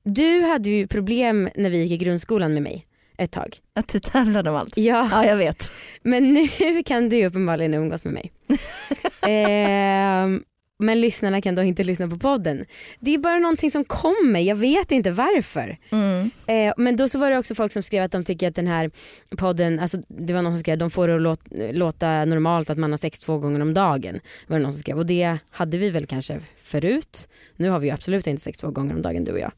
du 0.04 0.40
hade 0.42 0.70
ju 0.70 0.86
problem 0.86 1.48
när 1.54 1.70
vi 1.70 1.82
gick 1.82 1.92
i 1.92 2.04
grundskolan 2.04 2.54
med 2.54 2.62
mig 2.62 2.86
ett 3.18 3.32
tag. 3.32 3.56
Att 3.74 3.88
du 3.88 3.98
tävlar 3.98 4.48
om 4.48 4.56
allt? 4.56 4.76
Ja, 4.76 5.08
Ja 5.10 5.24
jag 5.26 5.36
vet. 5.36 5.72
men 6.02 6.32
nu 6.32 6.82
kan 6.82 7.08
du 7.08 7.26
uppenbarligen 7.26 7.74
umgås 7.74 8.04
med 8.04 8.14
mig. 8.14 8.32
Ehm, 9.28 10.42
men 10.78 11.00
lyssnarna 11.00 11.40
kan 11.40 11.54
då 11.54 11.62
inte 11.62 11.84
lyssna 11.84 12.08
på 12.08 12.18
podden. 12.18 12.64
Det 13.00 13.14
är 13.14 13.18
bara 13.18 13.38
någonting 13.38 13.70
som 13.70 13.84
kommer, 13.84 14.40
jag 14.40 14.56
vet 14.56 14.90
inte 14.90 15.10
varför. 15.10 15.78
Mm. 15.90 16.30
Eh, 16.46 16.74
men 16.76 16.96
då 16.96 17.08
så 17.08 17.18
var 17.18 17.30
det 17.30 17.38
också 17.38 17.54
folk 17.54 17.72
som 17.72 17.82
skrev 17.82 18.02
att 18.02 18.12
de 18.12 18.24
tycker 18.24 18.48
att 18.48 18.54
den 18.54 18.66
här 18.66 18.90
podden, 19.36 19.78
alltså 19.78 19.98
det 20.08 20.32
var 20.32 20.42
någon 20.42 20.52
som 20.52 20.60
skrev 20.60 20.78
de 20.78 20.90
får 20.90 21.08
det 21.08 21.14
att 21.14 21.22
låta, 21.22 21.42
låta 21.72 22.24
normalt 22.24 22.70
att 22.70 22.78
man 22.78 22.90
har 22.90 22.98
sex 22.98 23.20
två 23.20 23.38
gånger 23.38 23.62
om 23.62 23.74
dagen. 23.74 24.20
Var 24.46 24.56
det 24.56 24.62
någon 24.62 24.72
som 24.72 24.80
skrev 24.80 24.98
och 24.98 25.06
det 25.06 25.38
hade 25.50 25.78
vi 25.78 25.90
väl 25.90 26.06
kanske 26.06 26.40
förut. 26.56 27.28
Nu 27.56 27.68
har 27.68 27.80
vi 27.80 27.86
ju 27.86 27.92
absolut 27.94 28.26
inte 28.26 28.42
sex 28.42 28.58
två 28.58 28.70
gånger 28.70 28.94
om 28.94 29.02
dagen 29.02 29.24
du 29.24 29.32
och 29.32 29.38
jag. 29.38 29.52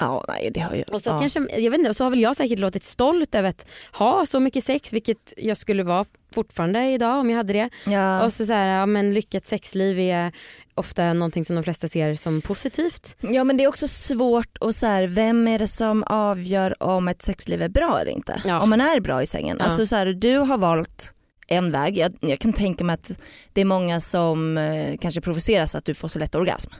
Ja 0.00 0.24
nej 0.28 0.50
det 0.54 0.60
har 0.60 0.74
ju... 0.74 0.82
Och 0.82 1.02
så 1.02 1.10
ja. 1.10 1.18
kanske, 1.18 1.40
jag 1.58 1.70
vet 1.70 1.78
inte, 1.78 1.90
och 1.90 1.96
så 1.96 2.04
har 2.04 2.10
väl 2.10 2.20
jag 2.20 2.36
säkert 2.36 2.58
låtit 2.58 2.84
stolt 2.84 3.34
över 3.34 3.48
att 3.48 3.70
ha 3.92 4.26
så 4.26 4.40
mycket 4.40 4.64
sex 4.64 4.92
vilket 4.92 5.32
jag 5.36 5.56
skulle 5.56 5.82
vara 5.82 6.04
fortfarande 6.34 6.84
idag 6.90 7.18
om 7.20 7.30
jag 7.30 7.36
hade 7.36 7.52
det. 7.52 7.70
ja. 7.86 8.24
Och 8.24 8.32
så, 8.32 8.46
så 8.46 8.52
här, 8.52 8.78
ja, 8.78 8.86
men 8.86 9.14
lyckat 9.14 9.46
sexliv 9.46 9.98
är 9.98 10.32
ofta 10.74 11.12
någonting 11.12 11.44
som 11.44 11.56
de 11.56 11.62
flesta 11.62 11.88
ser 11.88 12.14
som 12.14 12.40
positivt. 12.42 13.16
ja 13.20 13.44
men 13.44 13.56
det 13.56 13.64
är 13.64 13.68
också 13.68 13.88
svårt 13.88 14.58
att 14.60 14.74
så 14.74 14.86
här, 14.86 15.06
vem 15.06 15.48
är 15.48 15.58
det 15.58 15.68
som 15.68 16.04
avgör 16.06 16.82
om 16.82 17.08
ett 17.08 17.22
sexliv 17.22 17.62
är 17.62 17.68
bra 17.68 17.98
eller 18.00 18.12
inte? 18.12 18.42
Ja. 18.44 18.60
Om 18.60 18.70
man 18.70 18.80
är 18.80 19.00
bra 19.00 19.22
i 19.22 19.26
sängen. 19.26 19.60
Alltså 19.60 19.86
så 19.86 19.96
här, 19.96 20.06
du 20.06 20.36
har 20.36 20.58
valt 20.58 21.14
en 21.50 21.72
väg, 21.72 21.98
jag, 21.98 22.12
jag 22.20 22.38
kan 22.38 22.52
tänka 22.52 22.84
mig 22.84 22.94
att 22.94 23.10
det 23.52 23.60
är 23.60 23.64
många 23.64 24.00
som 24.00 24.58
eh, 24.58 24.96
kanske 25.00 25.20
provoceras 25.20 25.74
att 25.74 25.84
du 25.84 25.94
får 25.94 26.08
så 26.08 26.18
lätt 26.18 26.34
orgasm. 26.34 26.70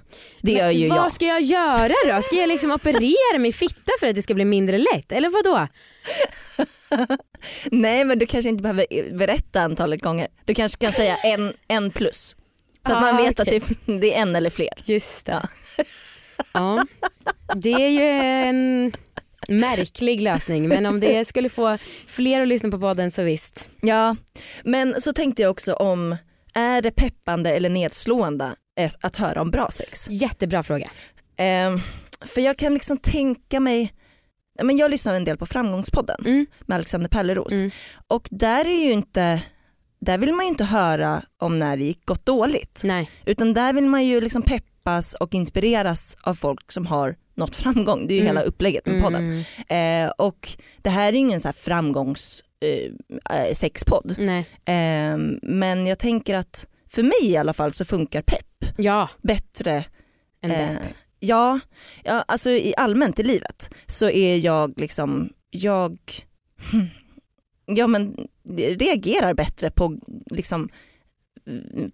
Det 0.42 0.52
gör 0.52 0.70
ju 0.70 0.88
vad 0.88 0.98
jag. 0.98 1.12
ska 1.12 1.24
jag 1.24 1.42
göra 1.42 1.92
då? 2.16 2.22
Ska 2.22 2.36
jag 2.36 2.48
liksom 2.48 2.70
operera 2.70 3.38
min 3.38 3.52
fitta 3.52 3.92
för 4.00 4.06
att 4.06 4.14
det 4.14 4.22
ska 4.22 4.34
bli 4.34 4.44
mindre 4.44 4.78
lätt? 4.78 5.12
Eller 5.12 5.28
vad 5.28 5.44
då? 5.44 5.66
Nej 7.70 8.04
men 8.04 8.18
du 8.18 8.26
kanske 8.26 8.48
inte 8.48 8.62
behöver 8.62 9.12
berätta 9.18 9.60
antalet 9.60 10.02
gånger. 10.02 10.28
Du 10.44 10.54
kanske 10.54 10.84
kan 10.84 10.92
säga 10.92 11.16
en, 11.16 11.52
en 11.68 11.90
plus. 11.90 12.36
Så 12.86 12.92
att 12.92 12.98
Ah, 12.98 13.00
man 13.00 13.16
vet 13.16 13.40
okej. 13.40 13.56
att 13.56 13.68
det 13.86 13.92
är, 13.92 13.98
det 14.00 14.14
är 14.14 14.22
en 14.22 14.36
eller 14.36 14.50
fler. 14.50 14.74
Just 14.84 15.26
det. 15.26 15.48
Ja. 16.52 16.84
Det 17.56 17.72
är 17.72 17.88
ju 17.88 18.08
en 18.48 18.92
märklig 19.50 20.20
lösning 20.20 20.68
men 20.68 20.86
om 20.86 21.00
det 21.00 21.24
skulle 21.24 21.48
få 21.48 21.78
fler 22.06 22.42
att 22.42 22.48
lyssna 22.48 22.70
på 22.70 22.78
podden 22.78 23.10
så 23.10 23.22
visst. 23.22 23.68
Ja, 23.80 24.16
men 24.64 25.00
så 25.00 25.12
tänkte 25.12 25.42
jag 25.42 25.50
också 25.50 25.72
om, 25.72 26.16
är 26.54 26.82
det 26.82 26.90
peppande 26.90 27.50
eller 27.50 27.68
nedslående 27.70 28.54
eh, 28.80 28.92
att 29.00 29.16
höra 29.16 29.40
om 29.40 29.50
bra 29.50 29.68
sex? 29.72 30.10
Jättebra 30.10 30.62
fråga. 30.62 30.90
Ehm, 31.36 31.80
för 32.20 32.40
jag 32.40 32.56
kan 32.58 32.74
liksom 32.74 32.98
tänka 32.98 33.60
mig, 33.60 33.92
men 34.62 34.76
jag 34.76 34.90
lyssnar 34.90 35.14
en 35.14 35.24
del 35.24 35.36
på 35.38 35.46
Framgångspodden 35.46 36.16
Mm. 36.26 36.46
med 36.66 36.74
Alexander 36.74 37.08
Pelleros 37.08 37.52
Mm. 37.52 37.70
och 38.08 38.28
där 38.30 38.64
är 38.64 38.84
ju 38.84 38.92
inte, 38.92 39.42
där 40.00 40.18
vill 40.18 40.34
man 40.34 40.44
ju 40.44 40.48
inte 40.50 40.64
höra 40.64 41.22
om 41.38 41.58
när 41.58 41.76
det 41.76 41.84
gick 41.84 42.06
gått 42.06 42.26
dåligt 42.26 42.80
Nej. 42.84 43.10
utan 43.26 43.52
där 43.54 43.72
vill 43.72 43.86
man 43.86 44.04
ju 44.06 44.20
liksom 44.20 44.42
peppas 44.42 45.14
och 45.14 45.34
inspireras 45.34 46.16
av 46.22 46.34
folk 46.34 46.72
som 46.72 46.86
har 46.86 47.16
nått 47.40 47.56
framgång. 47.56 48.06
Det 48.06 48.14
är 48.14 48.16
ju 48.16 48.20
Mm. 48.22 48.36
hela 48.36 48.46
upplägget 48.46 48.86
med 48.86 49.02
podden. 49.02 49.44
Mm. 49.68 50.06
Eh, 50.06 50.12
och 50.18 50.48
det 50.82 50.90
här 50.90 51.08
är 51.12 51.16
ingen 51.16 51.40
så 51.40 51.48
här 51.48 51.52
framgångs 51.52 52.42
eh, 52.60 53.38
eh, 53.38 53.52
sexpodd. 53.54 54.16
Ehm, 54.64 55.38
men 55.42 55.86
jag 55.86 55.98
tänker 55.98 56.34
att 56.34 56.66
för 56.88 57.02
mig 57.02 57.22
i 57.32 57.36
alla 57.36 57.52
fall 57.52 57.72
så 57.72 57.84
funkar 57.84 58.22
pepp 58.22 58.64
Ja, 58.78 59.08
bättre. 59.22 59.84
en 60.42 60.50
eh, 60.50 60.76
ja, 61.20 61.60
ja, 62.04 62.24
alltså 62.28 62.50
i 62.50 62.74
allmänt 62.76 63.18
i 63.18 63.22
livet 63.22 63.70
så 63.86 64.10
är 64.10 64.36
jag 64.36 64.80
liksom, 64.80 65.30
jag 65.50 65.98
ja, 67.66 67.86
men 67.86 68.16
reagerar 68.78 69.34
bättre 69.34 69.70
på 69.70 69.98
liksom 70.30 70.68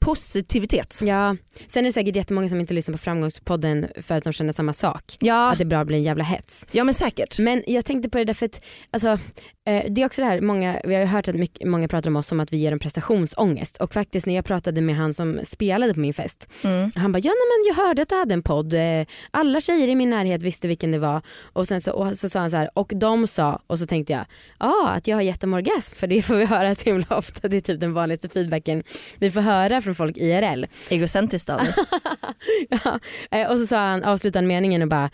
positivitet. 0.01 1.01
Ja. 1.03 1.37
Sen 1.69 1.85
är 1.85 1.89
det 1.89 1.93
säkert 1.93 2.17
jättemånga 2.17 2.49
som 2.49 2.61
inte 2.61 2.75
lyssnar 2.75 2.93
på 2.93 2.99
framgångspodden 2.99 3.87
för 4.03 4.15
att 4.17 4.25
de 4.25 4.33
känner 4.33 4.53
samma 4.53 4.73
sak. 4.73 5.17
Ja, 5.21 5.53
Att 5.53 5.59
det 5.59 5.65
bara 5.65 5.85
blir 5.85 5.97
en 5.97 6.03
jävla 6.03 6.25
hets. 6.25 6.67
ja 6.73 6.85
men 6.85 6.95
säkert. 6.95 7.39
Men 7.39 7.63
jag 7.67 7.85
tänkte 7.85 8.09
på 8.09 8.19
det 8.19 8.25
därför 8.25 8.47
att 8.47 8.65
alltså, 8.91 9.19
det 9.67 10.03
är 10.03 10.07
också 10.07 10.21
det 10.23 10.27
här, 10.29 10.41
många, 10.41 10.81
vi 10.85 10.95
har 10.95 11.01
ju 11.01 11.07
hört 11.07 11.29
att 11.29 11.35
mycket, 11.35 11.69
många 11.69 11.89
pratar 11.89 12.11
om 12.11 12.17
oss 12.17 12.27
som 12.27 12.41
att 12.41 12.53
vi 12.53 12.57
ger 12.57 12.71
dem 12.71 12.79
prestationsångest 12.79 13.77
och 13.77 13.95
faktiskt 13.95 14.27
när 14.27 14.35
jag 14.35 14.45
pratade 14.45 14.81
med 14.81 14.97
han 14.97 15.15
som 15.15 15.41
spelade 15.45 15.95
på 15.95 16.01
min 16.01 16.15
fest, 16.15 16.49
Mm. 16.65 16.91
han 16.95 17.13
bara 17.13 17.19
ja 17.19 17.31
nej, 17.31 17.47
men 17.59 17.69
jag 17.77 17.85
hörde 17.87 18.03
att 18.03 18.09
du 18.09 18.15
hade 18.17 18.35
en 18.35 18.43
podd, 18.43 18.75
eh, 18.75 19.07
alla 19.31 19.61
tjejer 19.61 19.89
i 19.89 19.95
min 19.95 20.11
närhet 20.11 20.43
visste 20.43 20.69
vilken 20.69 20.93
det 20.93 20.99
var 20.99 21.23
och 21.53 21.69
sen 21.69 21.81
så, 21.81 21.93
och 21.93 22.17
så 22.19 22.29
sa 22.31 22.41
han 22.41 22.51
så 22.51 22.57
här 22.57 22.71
och 22.75 22.93
de 22.95 23.27
sa 23.27 23.63
och 23.67 23.79
så 23.79 23.87
tänkte 23.87 24.13
jag 24.13 24.25
ja 24.59 24.89
att 24.89 25.07
jag 25.07 25.17
har 25.17 25.23
gett 25.23 25.41
dem 25.41 25.55
orgasm 25.55 25.95
för 25.95 26.07
det 26.07 26.23
får 26.23 26.35
vi 26.35 26.45
höra 26.55 26.75
så 26.75 26.85
himla 26.85 27.07
ofta, 27.19 27.49
det 27.49 27.57
är 27.57 27.61
typ 27.61 27.81
den 27.81 27.93
vanligaste 27.95 28.29
feedbacken 28.29 28.83
vi 29.19 29.31
får 29.31 29.41
höra 29.41 29.81
från 29.81 29.95
folk 29.95 30.17
IRL. 30.17 30.65
Egocentriskt 30.89 31.51
av 31.51 31.61
ja. 32.69 33.01
eh, 33.31 33.51
och 33.51 33.59
så 33.59 33.67
sa 33.67 33.77
han, 33.77 34.05
avslutade 34.05 34.39
han 34.39 34.47
meningen 34.47 34.83
och 34.83 34.89
bara 34.89 35.11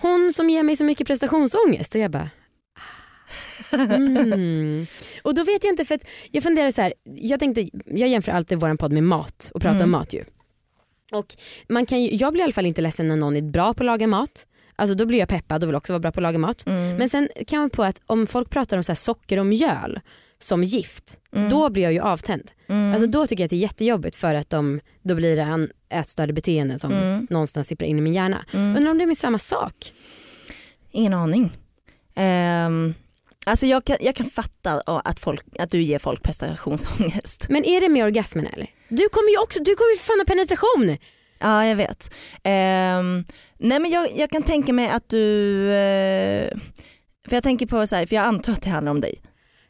hon 0.00 0.32
som 0.32 0.50
ger 0.50 0.62
mig 0.62 0.76
så 0.76 0.84
mycket 0.84 1.06
prestationsångest 1.06 1.94
och 1.94 2.00
jag 2.00 2.10
bara 2.10 2.22
ah. 2.22 2.39
Mm. 3.72 4.86
Och 5.22 5.34
då 5.34 5.44
vet 5.44 5.64
jag 5.64 5.72
inte 5.72 5.84
för 5.84 5.94
att 5.94 6.04
jag 6.30 6.42
funderar 6.42 6.70
så 6.70 6.82
här, 6.82 6.92
jag 7.04 7.40
tänkte, 7.40 7.68
jag 7.86 8.08
jämför 8.08 8.32
alltid 8.32 8.60
våran 8.60 8.76
podd 8.78 8.92
med 8.92 9.02
mat 9.02 9.50
och 9.54 9.60
pratar 9.62 9.74
Mm. 9.76 9.84
om 9.84 9.90
mat 9.90 10.12
ju. 10.12 10.24
Och 11.12 11.26
man 11.68 11.86
kan 11.86 12.02
ju, 12.02 12.16
jag 12.16 12.32
blir 12.32 12.40
i 12.40 12.44
alla 12.44 12.52
fall 12.52 12.66
inte 12.66 12.80
ledsen 12.80 13.08
när 13.08 13.16
någon 13.16 13.36
är 13.36 13.40
bra 13.40 13.74
på 13.74 13.82
att 13.82 13.86
laga 13.86 14.06
mat. 14.06 14.46
Alltså 14.76 14.94
då 14.94 15.06
blir 15.06 15.18
jag 15.18 15.28
peppad 15.28 15.62
och 15.62 15.68
vill 15.68 15.74
också 15.76 15.92
vara 15.92 16.00
bra 16.00 16.12
på 16.12 16.20
att 16.20 16.22
laga 16.22 16.38
mat. 16.38 16.66
Mm. 16.66 16.96
Men 16.96 17.08
sen 17.08 17.28
kan 17.46 17.58
man 17.60 17.70
på 17.70 17.82
att 17.82 18.00
om 18.06 18.26
folk 18.26 18.50
pratar 18.50 18.76
om 18.76 18.82
så 18.82 18.92
här 18.92 18.96
socker 18.96 19.38
och 19.38 19.46
mjöl 19.46 20.00
som 20.38 20.64
gift, 20.64 21.16
Mm. 21.36 21.50
då 21.50 21.70
blir 21.70 21.82
jag 21.82 21.92
ju 21.92 22.00
avtänd. 22.00 22.50
Mm. 22.68 22.92
Alltså 22.92 23.06
då 23.06 23.26
tycker 23.26 23.42
jag 23.42 23.46
att 23.46 23.50
det 23.50 23.56
är 23.56 23.60
jättejobbigt 23.60 24.16
för 24.16 24.34
att 24.34 24.50
de, 24.50 24.80
då 25.02 25.14
blir 25.14 25.36
det 25.36 25.42
en 25.42 25.68
ätstördebeteende 25.88 26.78
som 26.78 26.92
Mm. 26.92 27.26
någonstans 27.30 27.68
sipprar 27.68 27.88
in 27.88 27.98
i 27.98 28.00
min 28.00 28.14
hjärna. 28.14 28.44
Mm. 28.52 28.76
Undrar 28.76 28.90
om 28.90 28.98
det 28.98 29.04
är 29.04 29.06
med 29.06 29.18
samma 29.18 29.38
sak? 29.38 29.92
Ingen 30.90 31.12
aning. 31.14 31.52
Um, 32.16 32.94
alltså 33.50 33.66
jag 33.66 33.84
kan, 33.84 33.96
jag 34.00 34.14
kan 34.14 34.26
fatta 34.26 34.80
att, 34.86 35.20
folk, 35.20 35.44
att 35.58 35.70
du 35.70 35.82
ger 35.82 35.98
folk 35.98 36.22
prestationsångest. 36.22 37.46
Men 37.48 37.64
är 37.64 37.80
det 37.80 37.88
med 37.88 38.04
orgasmen 38.04 38.46
eller? 38.46 38.70
Du 38.88 39.08
kommer 39.08 39.30
ju 39.30 39.38
också, 39.38 39.58
du 39.62 39.74
kommer 39.74 39.90
ju 39.92 39.98
för 39.98 40.04
fan 40.06 40.18
ha 40.20 40.24
penetration. 40.24 40.96
Ja 41.40 41.66
jag 41.66 41.76
vet. 41.76 42.14
Ehm, 42.44 43.24
nej 43.58 43.80
men 43.80 43.90
jag, 43.90 44.08
jag 44.16 44.30
kan 44.30 44.42
tänka 44.42 44.72
mig 44.72 44.88
att 44.88 45.08
du, 45.08 45.62
eh, 45.72 46.56
för 47.28 47.36
jag 47.36 47.42
tänker 47.42 47.66
på 47.66 47.86
så 47.86 47.96
här, 47.96 48.06
för 48.06 48.16
jag 48.16 48.24
antar 48.24 48.52
att 48.52 48.62
det 48.62 48.70
handlar 48.70 48.90
om 48.92 49.00
dig. 49.00 49.14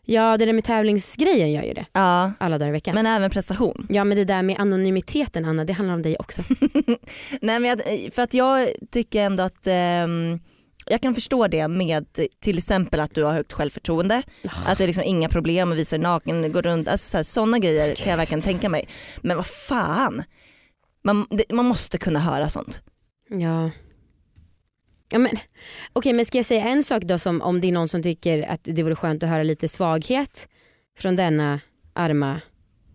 Ja 0.05 0.37
det 0.37 0.47
där 0.47 0.53
med 0.53 0.65
tävlingsgrejen 0.65 1.53
gör 1.53 1.63
ju 1.63 1.73
det 1.75 1.87
Ja, 1.93 2.33
alla 2.41 2.59
dagar 2.59 2.69
i 2.69 2.73
veckan. 2.73 2.95
men 2.95 3.07
även 3.07 3.31
prestation. 3.31 3.87
ja 3.91 4.05
men 4.05 4.17
det 4.19 4.25
där 4.25 4.43
med 4.43 4.57
anonymiteten 4.61 5.45
Anna, 5.45 5.65
det 5.65 5.73
handlar 5.73 5.95
om 5.95 6.03
dig 6.03 6.17
också. 6.19 6.43
nej 7.41 7.61
men 7.61 7.65
jag, 7.65 7.81
för 8.15 8.23
att 8.23 8.35
jag 8.35 8.69
tycker 8.93 9.23
ändå 9.23 9.43
att 9.43 9.67
ehm, 9.67 10.39
jag 10.91 11.01
kan 11.01 11.15
förstå 11.15 11.47
det 11.47 11.69
med 11.69 12.07
till 12.41 12.59
exempel 12.59 13.01
att 13.01 13.15
du 13.15 13.25
har 13.25 13.33
högt 13.33 13.53
självförtroende, 13.53 14.23
att 14.67 14.79
det 14.79 14.85
är 14.85 14.87
liksom 14.87 15.05
inga 15.05 15.29
problem 15.29 15.73
att 15.73 15.79
visa 15.79 15.97
dig 15.97 16.03
naken, 16.03 16.53
gå 16.53 16.63
runt, 16.63 16.89
alltså 16.89 17.25
sådana 17.25 17.59
grejer 17.59 17.95
kan 17.95 18.11
jag 18.11 18.17
verkligen 18.17 18.41
tänka 18.41 18.69
mig. 18.69 18.89
Men 19.21 19.37
vad 19.37 19.47
fan, 19.47 20.23
man, 21.05 21.27
det, 21.31 21.53
man 21.53 21.65
måste 21.65 21.99
kunna 21.99 22.19
höra 22.19 22.49
sånt. 22.49 22.81
Ja. 23.29 23.71
Ja, 25.13 25.19
men, 25.19 25.31
Okej 25.93 26.13
men 26.13 26.27
ska 26.27 26.39
jag 26.39 26.47
säga 26.47 26.69
en 26.69 26.85
sak 26.85 27.03
då 27.03 27.19
som 27.19 27.43
om 27.43 27.61
det 27.61 27.69
är 27.69 27.73
någon 27.73 27.89
som 27.89 28.03
tycker 28.03 28.43
att 28.43 28.61
det 28.63 28.83
vore 28.83 28.97
skönt 28.97 29.23
att 29.23 29.29
höra 29.29 29.43
lite 29.43 29.69
svaghet 29.69 30.49
från 30.99 31.17
denna 31.17 31.61
arma 31.93 32.41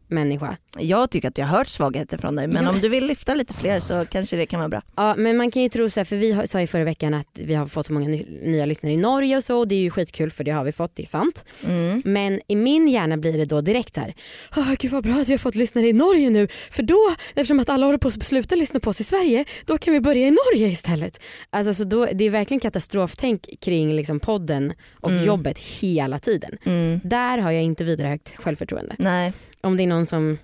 människa. 0.08 0.58
Jag 0.80 1.10
tycker 1.12 1.28
att 1.28 1.38
jag 1.38 1.46
har 1.46 1.58
hört 1.58 1.68
svagheter 1.68 2.18
från 2.18 2.36
dig 2.36 2.48
men 2.48 2.68
om 2.68 2.80
du 2.82 2.90
vill 2.90 3.06
lyfta 3.08 3.34
lite 3.34 3.54
fler 3.54 3.80
så 3.80 4.06
kanske 4.06 4.36
det 4.38 4.46
kan 4.46 4.60
vara 4.60 4.70
bra. 4.70 4.82
Ja 4.96 5.16
men 5.18 5.38
man 5.38 5.52
kan 5.52 5.62
ju 5.62 5.70
tro 5.70 5.90
så 5.90 6.00
här, 6.00 6.06
för 6.06 6.16
vi 6.16 6.48
sa 6.48 6.62
ju 6.62 6.68
förra 6.68 6.84
veckan 6.84 7.14
att 7.14 7.28
vi 7.34 7.54
har 7.54 7.68
fått 7.68 7.86
så 7.86 7.94
många 7.94 8.08
ny, 8.08 8.26
nya 8.42 8.66
lyssnare 8.66 8.94
i 8.94 8.98
Norge 8.98 9.38
och 9.38 9.44
så 9.44 9.58
och 9.60 9.68
det 9.68 9.76
är 9.76 9.80
ju 9.80 9.90
skitkul 9.90 10.32
för 10.32 10.44
det 10.44 10.52
har 10.52 10.64
vi 10.64 10.72
fått, 10.72 10.96
det 10.96 11.04
är 11.04 11.08
sant. 11.08 11.46
Mm. 11.68 12.02
Men 12.06 12.42
i 12.48 12.56
min 12.56 12.88
hjärna 12.88 13.18
blir 13.18 13.38
det 13.38 13.46
då 13.46 13.62
direkt 13.62 13.98
här, 13.98 14.14
oh, 14.56 14.74
gud 14.80 14.92
vad 14.92 15.04
bra 15.04 15.14
att 15.16 15.28
vi 15.28 15.34
har 15.34 15.38
fått 15.38 15.56
lyssnare 15.56 15.88
i 15.88 15.94
Norge 15.94 16.30
nu 16.30 16.48
för 16.48 16.84
då, 16.84 17.16
eftersom 17.36 17.60
att 17.60 17.70
alla 17.70 17.86
håller 17.86 17.98
på 17.98 18.08
att 18.08 18.24
sluta 18.24 18.56
lyssna 18.56 18.80
på 18.80 18.90
oss 18.90 19.00
i 19.02 19.04
Sverige, 19.04 19.46
då 19.66 19.78
kan 19.78 19.94
vi 19.94 20.00
börja 20.00 20.28
i 20.28 20.32
Norge 20.32 20.68
istället. 20.68 21.20
Alltså 21.50 21.74
så 21.74 21.84
då, 21.84 22.08
det 22.14 22.24
är 22.26 22.30
verkligen 22.30 22.60
katastroftänk 22.60 23.50
kring 23.62 23.94
liksom 23.94 24.20
podden 24.20 24.74
och 24.94 25.12
Mm. 25.16 25.26
jobbet 25.26 25.60
hela 25.60 26.20
tiden. 26.20 26.52
Mm. 26.66 27.00
Där 27.04 27.38
har 27.38 27.52
jag 27.52 27.64
inte 27.64 27.84
vidare 27.84 28.08
högt 28.08 28.36
självförtroende. 28.36 28.96
Nej. 29.00 29.34
Om 29.66 29.78
det 29.78 29.84
är 29.84 29.88
någon 29.88 30.06
som 30.06 30.38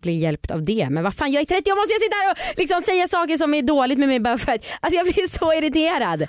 blir 0.00 0.16
hjälpt 0.16 0.50
av 0.50 0.62
det. 0.62 0.88
Men 0.90 1.02
vad 1.02 1.14
fan 1.14 1.32
jag 1.32 1.40
är 1.40 1.46
30 1.46 1.72
år 1.72 1.76
måste 1.76 1.92
jag 1.92 2.02
sitta 2.02 2.16
här 2.16 2.30
och 2.30 2.58
liksom 2.58 2.82
säga 2.82 3.08
saker 3.08 3.36
som 3.36 3.54
är 3.54 3.62
dåligt 3.62 3.98
med 3.98 4.08
mig 4.08 4.20
bara 4.20 4.38
för 4.38 4.52
att 4.52 4.64
alltså 4.80 4.96
jag 4.98 5.06
blir 5.06 5.38
så 5.38 5.52
irriterad. 5.52 6.26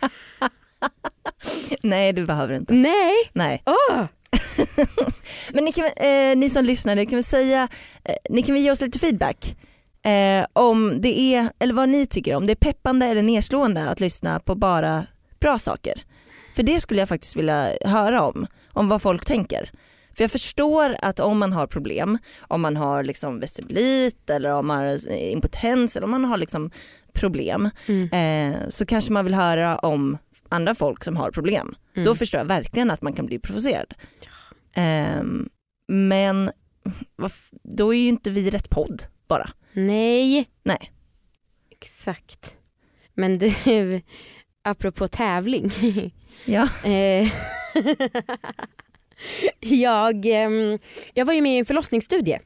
Nej 1.84 2.14
du 2.14 2.26
behöver 2.26 2.56
inte. 2.56 2.74
Nej, 2.74 3.14
Nej. 3.34 3.64
åh! 3.66 4.06
Men 5.54 5.66
ni, 5.66 5.72
kan, 5.72 5.86
eh, 5.86 6.36
ni 6.36 6.50
som 6.50 6.66
lyssnar, 6.66 6.96
ni 6.96 7.06
kan 7.06 7.18
väl 7.18 7.24
säga, 7.24 7.68
eh, 8.04 8.16
ni 8.30 8.44
kan 8.44 8.56
väl 8.56 8.64
ge 8.64 8.72
oss 8.72 8.82
lite 8.82 9.00
feedback 9.00 9.56
eh, 10.06 10.46
om 10.54 11.02
det 11.02 11.20
är, 11.20 11.50
eller 11.60 11.74
vad 11.74 11.90
ni 11.90 12.06
tycker 12.06 12.36
om 12.36 12.48
det 12.48 12.54
är 12.54 12.56
peppande 12.56 13.06
eller 13.06 13.22
nedslående 13.22 13.90
att 13.90 14.00
lyssna 14.00 14.40
på 14.40 14.56
bara 14.56 15.06
bra 15.40 15.60
saker. 15.60 16.04
För 16.56 16.64
det 16.64 16.82
skulle 16.82 17.00
jag 17.00 17.10
faktiskt 17.10 17.36
vilja 17.36 17.70
höra 17.86 18.22
om, 18.22 18.48
om 18.74 18.90
vad 18.90 19.02
folk 19.02 19.26
tänker. 19.26 19.70
För 20.16 20.24
jag 20.24 20.32
förstår 20.32 20.96
att 21.00 21.20
om 21.20 21.38
man 21.40 21.54
har 21.54 21.68
problem, 21.68 22.18
om 22.48 22.62
man 22.62 22.78
har 22.78 23.04
liksom 23.04 23.40
vestibulit 23.40 24.30
eller 24.30 24.54
om 24.54 24.68
man 24.68 24.78
har 24.78 25.12
impotens 25.12 25.96
eller 25.96 26.06
om 26.06 26.12
man 26.12 26.26
har 26.26 26.38
liksom 26.38 26.72
problem 27.14 27.70
Mm. 27.88 28.10
eh, 28.54 28.70
så 28.70 28.86
kanske 28.86 29.14
man 29.14 29.26
vill 29.26 29.34
höra 29.34 29.78
om 29.78 30.18
andra 30.50 30.76
folk 30.76 31.04
som 31.04 31.18
har 31.18 31.32
problem. 31.32 31.76
Mm. 31.96 32.06
Då 32.06 32.16
förstår 32.16 32.38
jag 32.40 32.46
verkligen 32.46 32.92
att 32.92 33.02
man 33.02 33.14
kan 33.14 33.26
bli 33.26 33.40
provocerad. 33.40 33.94
Ehm, 34.74 35.50
men 35.88 36.52
då 37.64 37.94
är 37.94 37.98
ju 38.00 38.08
inte 38.08 38.32
vi 38.32 38.50
rätt 38.50 38.70
podd 38.70 39.04
bara. 39.28 39.50
Nej, 39.74 40.50
Nej. 40.64 40.92
exakt. 41.72 42.56
Men 43.14 43.38
du, 43.38 43.54
apropå 44.64 45.08
tävling. 45.08 45.72
Ja. 46.46 46.68
Jag, 49.60 50.26
ehm, 50.26 50.80
jag 51.14 51.26
var 51.26 51.34
ju 51.34 51.42
med 51.42 51.56
i 51.56 51.60
en 51.60 51.66
förlossningsstudie 51.66 52.40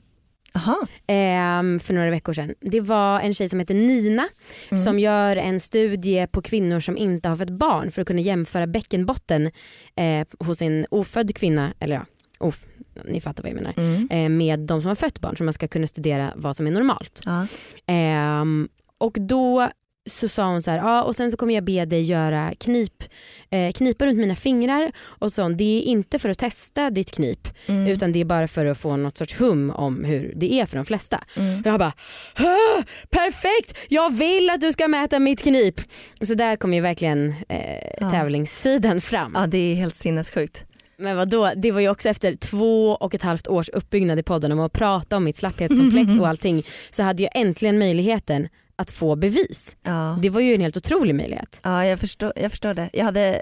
ehm, 1.07 1.79
för 1.79 1.93
några 1.93 2.10
veckor 2.10 2.34
sedan. 2.34 2.53
Det 2.62 2.81
var 2.81 3.19
en 3.19 3.34
tjej 3.34 3.50
som 3.50 3.60
heter 3.60 3.74
Nina 3.74 4.27
Mm. 4.72 4.84
som 4.84 5.00
gör 5.00 5.36
en 5.36 5.60
studie 5.60 6.27
på 6.27 6.41
kvinnor 6.41 6.79
som 6.79 6.98
inte 6.98 7.29
har 7.29 7.36
fått 7.36 7.50
barn 7.50 7.91
för 7.91 8.01
att 8.01 8.07
kunna 8.07 8.22
jämföra 8.22 8.67
bäckenbotten 8.67 9.51
eh, 9.96 10.27
hos 10.39 10.62
en 10.62 10.86
ofödd 10.91 11.36
kvinna, 11.36 11.74
eller 11.79 11.96
ja, 11.96 12.05
of, 12.39 12.65
ni 13.05 13.22
fattar 13.22 13.43
vad 13.43 13.50
jag 13.51 13.55
menar, 13.55 13.74
Mm. 13.77 14.07
eh, 14.12 14.29
med 14.38 14.60
de 14.60 14.81
som 14.81 14.88
har 14.89 14.96
fött 14.96 15.19
barn 15.19 15.38
så 15.38 15.43
man 15.43 15.53
ska 15.53 15.67
kunna 15.67 15.88
studera 15.88 16.34
vad 16.36 16.55
som 16.55 16.67
är 16.67 16.72
normalt. 16.72 17.22
Ja. 17.25 17.48
Ehm, 17.88 18.69
och 18.98 19.17
då 19.19 19.69
så 20.07 20.27
sa 20.27 20.45
hon 20.47 20.61
så 20.61 20.71
här, 20.71 20.77
ja 20.77 21.03
och 21.03 21.15
sen 21.15 21.31
så 21.31 21.37
kommer 21.37 21.53
jag 21.55 21.63
be 21.63 21.85
dig 21.85 22.01
göra 22.01 22.53
knip, 22.59 23.03
eh, 23.49 23.71
knipa 23.71 24.05
runt 24.05 24.17
mina 24.19 24.35
fingrar 24.35 24.91
och 24.99 25.33
så 25.33 25.49
det 25.49 25.63
är 25.79 25.81
inte 25.81 26.19
för 26.19 26.29
att 26.29 26.37
testa 26.37 26.89
ditt 26.89 27.11
knip 27.11 27.47
Mm. 27.65 27.87
utan 27.87 28.11
det 28.11 28.21
är 28.21 28.25
bara 28.25 28.47
för 28.47 28.65
att 28.65 28.77
få 28.77 28.97
något 28.97 29.17
sorts 29.17 29.39
hum 29.41 29.69
om 29.71 30.03
hur 30.03 30.33
det 30.35 30.53
är 30.53 30.65
för 30.65 30.75
de 30.75 30.85
flesta. 30.85 31.23
Mm. 31.37 31.61
Jag 31.65 31.79
bara, 31.79 31.93
"Hö, 32.35 32.83
perfekt, 33.09 33.77
jag 33.89 34.13
vill 34.13 34.49
att 34.49 34.61
du 34.61 34.71
ska 34.71 34.87
mäta 34.87 35.19
mitt 35.19 35.43
knip. 35.43 35.81
Så 36.21 36.33
där 36.33 36.55
kom 36.55 36.73
ju 36.73 36.81
verkligen 36.81 37.33
eh, 37.49 37.57
Ja. 37.99 38.11
tävlingssidan 38.11 39.01
fram. 39.01 39.31
ja 39.35 39.47
det 39.47 39.57
är 39.57 39.75
helt 39.75 39.95
sinnessjukt. 39.95 40.65
Men 40.99 41.17
vadå, 41.17 41.49
det 41.55 41.71
var 41.71 41.81
ju 41.81 41.89
också 41.89 42.09
efter 42.09 42.35
två 42.35 42.91
och 42.91 43.15
ett 43.15 43.21
halvt 43.21 43.47
års 43.47 43.69
uppbyggnad 43.69 44.19
i 44.19 44.23
podden 44.23 44.51
om 44.51 44.59
att 44.59 44.71
prata 44.73 45.17
om 45.17 45.23
mitt 45.23 45.37
slapphetskomplex 45.37 46.19
och 46.19 46.27
allting 46.27 46.63
så 46.91 47.03
hade 47.03 47.23
jag 47.23 47.31
äntligen 47.35 47.77
möjligheten 47.79 48.47
att 48.77 48.91
få 48.91 49.15
bevis. 49.15 49.75
Ja. 49.84 50.19
Det 50.22 50.29
var 50.29 50.41
ju 50.41 50.55
en 50.55 50.62
helt 50.62 50.77
otrolig 50.77 51.15
möjlighet. 51.15 51.60
Ja 51.63 51.86
jag 51.86 52.00
förstår, 52.00 52.34
jag 52.36 52.51
förstår 52.51 52.73
det. 52.73 52.89
Jag 52.93 53.06
hade, 53.06 53.41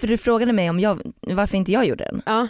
för 0.00 0.06
du 0.06 0.18
frågade 0.18 0.52
mig 0.52 0.70
om 0.70 0.80
jag, 0.80 1.00
varför 1.20 1.56
inte 1.56 1.72
jag 1.72 1.86
gjorde 1.86 2.04
den. 2.04 2.22
Ja. 2.26 2.48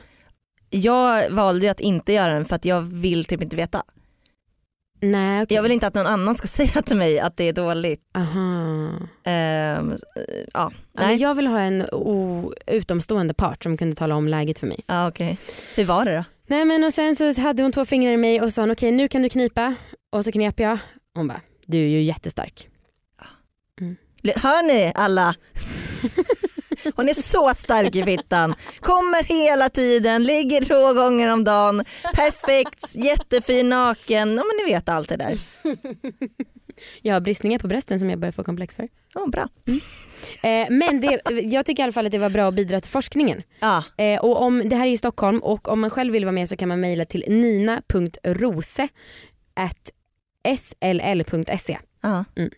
Jag 0.70 1.30
valde 1.30 1.66
ju 1.66 1.70
att 1.70 1.80
inte 1.80 2.12
göra 2.12 2.34
den 2.34 2.44
för 2.44 2.56
att 2.56 2.64
jag 2.64 2.80
vill 2.80 3.24
typ 3.24 3.42
inte 3.42 3.56
veta. 3.56 3.82
Nej 5.00 5.42
okej. 5.42 5.54
Jag 5.54 5.62
vill 5.62 5.72
inte 5.72 5.86
att 5.86 5.94
någon 5.94 6.06
annan 6.06 6.34
ska 6.34 6.48
säga 6.66 6.82
till 6.82 6.96
mig 6.96 7.20
att 7.20 7.36
det 7.36 7.48
är 7.48 7.52
dåligt. 7.52 8.00
Ehm, 9.24 9.96
ja, 10.54 10.72
nej. 10.92 11.16
jag 11.16 11.34
vill 11.34 11.46
ha 11.46 11.60
en 11.60 11.86
utomstående 12.66 13.34
part 13.34 13.62
som 13.62 13.76
kunde 13.76 13.96
tala 13.96 14.14
om 14.14 14.28
läget 14.28 14.58
för 14.58 14.66
mig. 14.66 14.80
Ja, 14.86 15.08
okej. 15.08 15.38
Hur 15.76 15.84
var 15.84 16.04
det 16.04 16.16
då? 16.16 16.24
Nej 16.46 16.64
men 16.64 16.84
och 16.84 16.92
sen 16.92 17.16
så 17.16 17.40
hade 17.40 17.62
hon 17.62 17.72
två 17.72 17.84
fingrar 17.84 18.12
i 18.12 18.16
mig 18.16 18.40
och 18.40 18.52
sa 18.52 18.72
okej 18.72 18.92
nu 18.92 19.08
kan 19.08 19.22
du 19.22 19.28
knipa 19.28 19.74
och 20.12 20.24
så 20.24 20.32
knep 20.32 20.60
jag. 20.60 20.78
Hon 21.14 21.28
bara 21.28 21.40
du 21.66 21.78
är 21.78 21.88
ju 21.88 22.02
jättestark. 22.02 22.68
Hör 24.36 24.62
ni 24.62 24.92
alla? 24.94 25.34
Hon 26.96 27.08
är 27.08 27.14
så 27.14 27.52
stark 27.54 27.96
i 27.96 28.02
fittan. 28.04 28.54
Kommer 28.80 29.24
hela 29.24 29.68
tiden, 29.68 30.24
ligger 30.24 30.64
två 30.64 30.92
gånger 30.92 31.28
om 31.28 31.44
dagen. 31.44 31.84
Perfekt, 32.14 32.96
jättefin 32.96 33.68
naken. 33.68 34.28
Ja, 34.36 34.44
men 34.44 34.66
ni 34.66 34.72
vet 34.72 34.88
allt 34.88 35.08
det 35.08 35.16
där. 35.16 35.38
Jag 37.02 37.14
har 37.14 37.20
bristningar 37.20 37.58
på 37.58 37.66
brösten 37.66 37.98
som 38.00 38.10
jag 38.10 38.18
börjar 38.18 38.32
få 38.32 38.44
komplex 38.44 38.74
för. 38.74 38.88
Ja, 39.14 39.26
bra. 39.26 39.48
Eh, 40.42 40.66
men 40.70 41.00
det, 41.00 41.20
jag 41.42 41.66
tycker 41.66 41.82
i 41.82 41.84
alla 41.84 41.92
fall 41.92 42.06
att 42.06 42.12
det 42.12 42.18
var 42.18 42.30
bra 42.30 42.48
att 42.48 42.54
bidra 42.54 42.80
till 42.80 42.90
forskningen. 42.90 43.42
Ja, 43.60 43.84
Eh, 43.96 44.20
och 44.20 44.42
om, 44.42 44.68
det 44.68 44.76
här 44.76 44.86
är 44.86 44.90
i 44.90 44.96
Stockholm 44.96 45.38
och 45.38 45.68
om 45.68 45.80
man 45.80 45.90
själv 45.90 46.12
vill 46.12 46.24
vara 46.24 46.32
med 46.32 46.48
så 46.48 46.56
kan 46.56 46.68
man 46.68 46.80
mejla 46.80 47.04
till 47.04 47.24
nina.rose 47.28 48.88
sll.se. 50.44 51.78
ja. 52.00 52.24
Mm. 52.36 52.50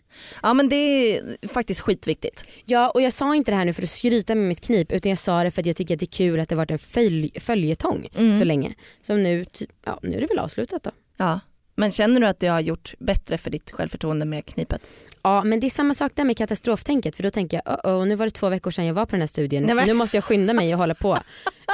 ja 0.43 0.53
men 0.53 0.69
det 0.69 0.75
är 0.75 1.47
faktiskt 1.47 1.79
skitviktigt. 1.81 2.47
Ja 2.65 2.89
och 2.89 3.01
jag 3.01 3.13
sa 3.13 3.35
inte 3.35 3.51
det 3.51 3.55
här 3.55 3.65
nu 3.65 3.73
för 3.73 3.83
att 3.83 3.89
skryta 3.89 4.35
med 4.35 4.47
mitt 4.47 4.61
knip 4.61 4.91
utan 4.91 5.09
jag 5.09 5.19
sa 5.19 5.43
det 5.43 5.51
för 5.51 5.61
att 5.61 5.65
jag 5.65 5.75
tycker 5.75 5.93
att 5.93 5.99
det 5.99 6.03
är 6.05 6.17
kul 6.17 6.39
att 6.39 6.49
det 6.49 6.55
varit 6.55 6.71
en 6.71 6.79
följ, 6.79 7.31
följetong 7.39 8.07
Mm. 8.17 8.39
så 8.39 8.45
länge. 8.45 8.73
Som 9.01 9.23
nu, 9.23 9.45
ja 9.85 9.99
nu 10.01 10.17
är 10.17 10.21
det 10.21 10.27
väl 10.27 10.39
avslutat 10.39 10.83
då. 10.83 10.91
Ja. 11.17 11.39
Men 11.75 11.91
känner 11.91 12.19
du 12.21 12.27
att 12.27 12.39
det 12.39 12.47
har 12.47 12.59
gjort 12.59 12.93
bättre 12.99 13.37
för 13.37 13.49
ditt 13.49 13.71
självförtroende 13.71 14.25
med 14.25 14.45
knipet? 14.45 14.91
Ja 15.21 15.43
men 15.43 15.59
det 15.59 15.67
är 15.67 15.69
samma 15.69 15.93
sak 15.93 16.11
där 16.15 16.25
med 16.25 16.37
katastroftänket 16.37 17.15
för 17.15 17.23
då 17.23 17.29
tänker 17.29 17.61
jag 17.65 17.85
oh, 17.85 18.01
oh, 18.01 18.07
nu 18.07 18.15
var 18.15 18.25
det 18.25 18.31
två 18.31 18.49
veckor 18.49 18.71
sedan 18.71 18.85
jag 18.85 18.93
var 18.93 19.05
på 19.05 19.11
den 19.11 19.19
här 19.19 19.27
studien, 19.27 19.63
Nej, 19.63 19.85
nu 19.87 19.93
måste 19.93 20.17
jag 20.17 20.23
skynda 20.23 20.53
mig 20.53 20.73
och 20.73 20.79
hålla 20.79 20.95
på. 20.95 21.17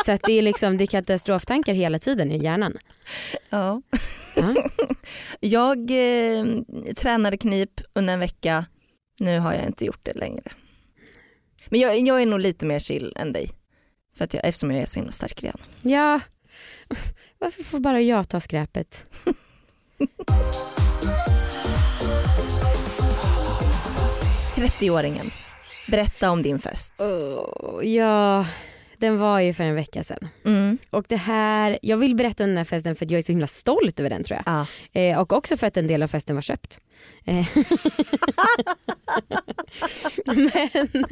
Så 0.06 0.18
det 0.24 0.34
är 0.34 0.42
liksom 0.42 0.78
det 0.78 0.84
är 0.84 0.88
katastroftankar 0.88 1.74
hela 1.74 2.00
tiden 2.00 2.32
i 2.32 2.44
hjärnan. 2.44 2.78
Ja. 3.50 3.82
Ja. 4.36 4.56
Jag 5.40 5.78
eh, 5.92 6.46
tränade 6.96 7.38
knip 7.38 7.82
under 7.94 8.14
en 8.14 8.20
vecka, 8.20 8.66
nu 9.20 9.40
har 9.40 9.54
jag 9.54 9.66
inte 9.66 9.86
gjort 9.86 10.00
det 10.04 10.14
längre. 10.14 10.52
Men 11.70 11.80
jag, 11.80 12.00
jag 12.00 12.22
är 12.22 12.26
nog 12.26 12.40
lite 12.40 12.66
mer 12.66 12.80
chill 12.80 13.14
än 13.16 13.34
dig. 13.34 13.50
För 14.18 14.24
att 14.24 14.34
jag, 14.34 14.46
eftersom 14.46 14.72
jag 14.72 14.82
är 14.82 14.86
så 14.86 15.00
himla 15.00 15.12
stark 15.12 15.44
redan. 15.44 15.62
Ja, 15.82 16.20
varför 17.40 17.64
får 17.64 17.80
bara 17.80 18.02
jag 18.02 18.30
ta 18.30 18.40
skräpet? 18.40 19.06
30-åringen, 24.56 25.32
berätta 25.88 26.32
om 26.32 26.42
din 26.42 26.60
fest. 26.60 26.94
Oh, 27.02 27.86
ja, 27.86 28.46
den 29.02 29.18
var 29.20 29.40
ju 29.40 29.54
för 29.54 29.64
en 29.64 29.76
vecka 29.76 30.04
sedan. 30.04 30.28
Mm. 30.46 30.78
Och 30.90 31.06
det 31.08 31.16
här, 31.16 31.80
jag 31.82 31.98
vill 31.98 32.16
berätta 32.16 32.44
om 32.44 32.50
den 32.50 32.58
här 32.58 32.66
festen 32.66 32.96
för 32.96 33.06
att 33.06 33.12
jag 33.12 33.20
är 33.20 33.24
så 33.24 33.32
himla 33.32 33.48
stolt 33.48 34.00
över 34.00 34.10
den 34.10 34.24
tror 34.24 34.40
jag. 34.46 34.66
Ja. 34.94 35.02
Eh, 35.02 35.20
och 35.22 35.34
också 35.34 35.58
för 35.58 35.68
att 35.68 35.78
en 35.78 35.88
del 35.88 36.04
av 36.04 36.08
festen 36.08 36.36
var 36.36 36.42
köpt. 36.42 36.80
Eh, 37.26 37.46
Men 40.26 41.06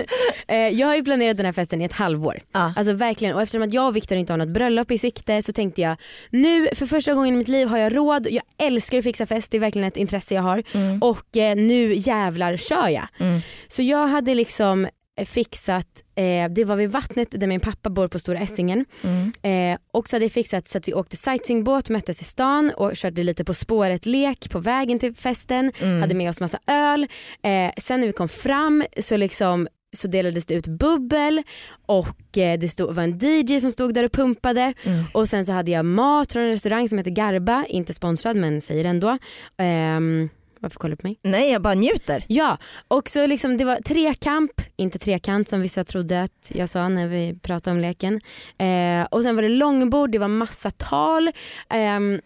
eh, 0.48 0.80
jag 0.80 0.88
har 0.88 0.96
ju 0.96 1.04
planerat 1.04 1.38
den 1.38 1.46
här 1.46 1.54
festen 1.54 1.82
i 1.82 1.86
ett 1.86 1.94
halvår. 1.94 2.40
Ja. 2.52 2.74
Alltså 2.76 2.94
verkligen 2.94 3.36
och 3.36 3.42
eftersom 3.42 3.62
att 3.62 3.74
jag 3.74 3.88
och 3.88 3.96
Viktor 3.96 4.18
inte 4.18 4.34
har 4.34 4.38
något 4.38 4.50
bröllop 4.50 4.92
i 4.92 4.98
sikte 4.98 5.42
så 5.44 5.54
tänkte 5.54 5.82
jag 5.82 5.96
nu 6.30 6.68
för 6.74 6.86
första 6.86 7.14
gången 7.14 7.34
i 7.34 7.38
mitt 7.38 7.48
liv 7.48 7.68
har 7.68 7.78
jag 7.78 7.96
råd, 7.96 8.28
jag 8.32 8.44
älskar 8.58 8.98
att 8.98 9.04
fixa 9.04 9.26
fest, 9.26 9.52
det 9.52 9.58
är 9.58 9.62
verkligen 9.62 9.88
ett 9.88 9.98
intresse 9.98 10.36
jag 10.36 10.42
har 10.42 10.64
Mm. 10.74 11.02
och 11.02 11.38
eh, 11.38 11.56
nu 11.56 11.94
jävlar 11.94 12.58
kör 12.58 12.88
jag. 12.90 13.08
Mm. 13.20 13.42
Så 13.68 13.82
jag 13.82 14.08
hade 14.08 14.36
liksom 14.36 14.88
fixat, 15.26 15.88
eh, 16.16 16.50
det 16.52 16.66
var 16.66 16.76
vid 16.76 16.92
vattnet 16.92 17.28
där 17.32 17.48
min 17.48 17.60
pappa 17.60 17.90
bor 17.90 18.08
på 18.08 18.20
Stora 18.20 18.40
Essingen 18.40 18.86
Mm. 19.04 19.74
eh, 19.74 19.80
och 19.94 20.10
så 20.10 20.16
hade 20.16 20.26
jag 20.26 20.32
fixat 20.32 20.68
så 20.68 20.78
att 20.78 20.88
vi 20.88 20.94
åkte 20.94 21.18
sightseeingbåt, 21.18 21.90
möttes 21.90 22.22
i 22.22 22.24
stan 22.24 22.72
och 22.78 22.98
körde 22.98 23.24
lite 23.24 23.44
På 23.44 23.54
spåret-lek 23.54 24.50
på 24.50 24.60
vägen 24.60 25.00
till 25.00 25.16
festen, 25.16 25.72
Mm. 25.82 26.02
hade 26.02 26.16
med 26.16 26.30
oss 26.30 26.40
massa 26.40 26.60
öl. 26.68 27.08
Eh, 27.44 27.72
sen 27.78 28.00
när 28.00 28.08
vi 28.08 28.14
kom 28.14 28.30
fram 28.30 28.84
så 29.02 29.18
liksom 29.18 29.68
så 29.98 30.08
delades 30.08 30.46
det 30.46 30.54
ut 30.54 30.68
bubbel 30.68 31.44
och 31.86 32.38
eh, 32.38 32.60
det 32.60 32.70
stod, 32.70 32.96
var 32.96 33.04
en 33.04 33.18
DJ 33.22 33.60
som 33.60 33.72
stod 33.72 33.94
där 33.94 34.04
och 34.04 34.12
pumpade 34.12 34.74
Mm. 34.84 35.04
och 35.14 35.30
sen 35.30 35.46
så 35.46 35.52
hade 35.52 35.72
jag 35.72 35.86
mat 35.86 36.32
från 36.34 36.42
en 36.44 36.50
restaurang 36.50 36.90
som 36.90 36.98
heter 36.98 37.12
Garba, 37.12 37.66
inte 37.70 37.94
sponsrad 37.94 38.36
men 38.36 38.62
säger 38.62 38.86
ändå. 38.86 39.18
Ehm, 39.58 40.30
varför 40.60 40.80
kollar 40.80 40.92
du 40.96 41.02
på 41.02 41.08
mig? 41.08 41.20
Nej 41.24 41.52
jag 41.52 41.62
bara 41.62 41.74
njuter. 41.74 42.26
Ja, 42.28 42.58
och 42.88 43.10
så 43.10 43.28
liksom 43.28 43.58
det 43.58 43.66
var 43.66 43.76
trekamp, 43.76 44.52
inte 44.76 45.00
trekant 45.00 45.50
som 45.50 45.62
vissa 45.62 45.84
trodde 45.84 46.24
att 46.24 46.52
jag 46.54 46.70
sa 46.70 46.88
när 46.90 47.08
vi 47.08 47.36
pratade 47.42 47.76
om 47.76 47.82
leken. 47.82 48.22
Eh, 48.58 49.08
och 49.12 49.24
sen 49.24 49.36
var 49.36 49.44
det 49.44 49.50
långbord, 49.50 50.12
det 50.12 50.18
var 50.20 50.28
massa 50.28 50.72
tal. 50.72 51.30
Ehm, 51.70 52.22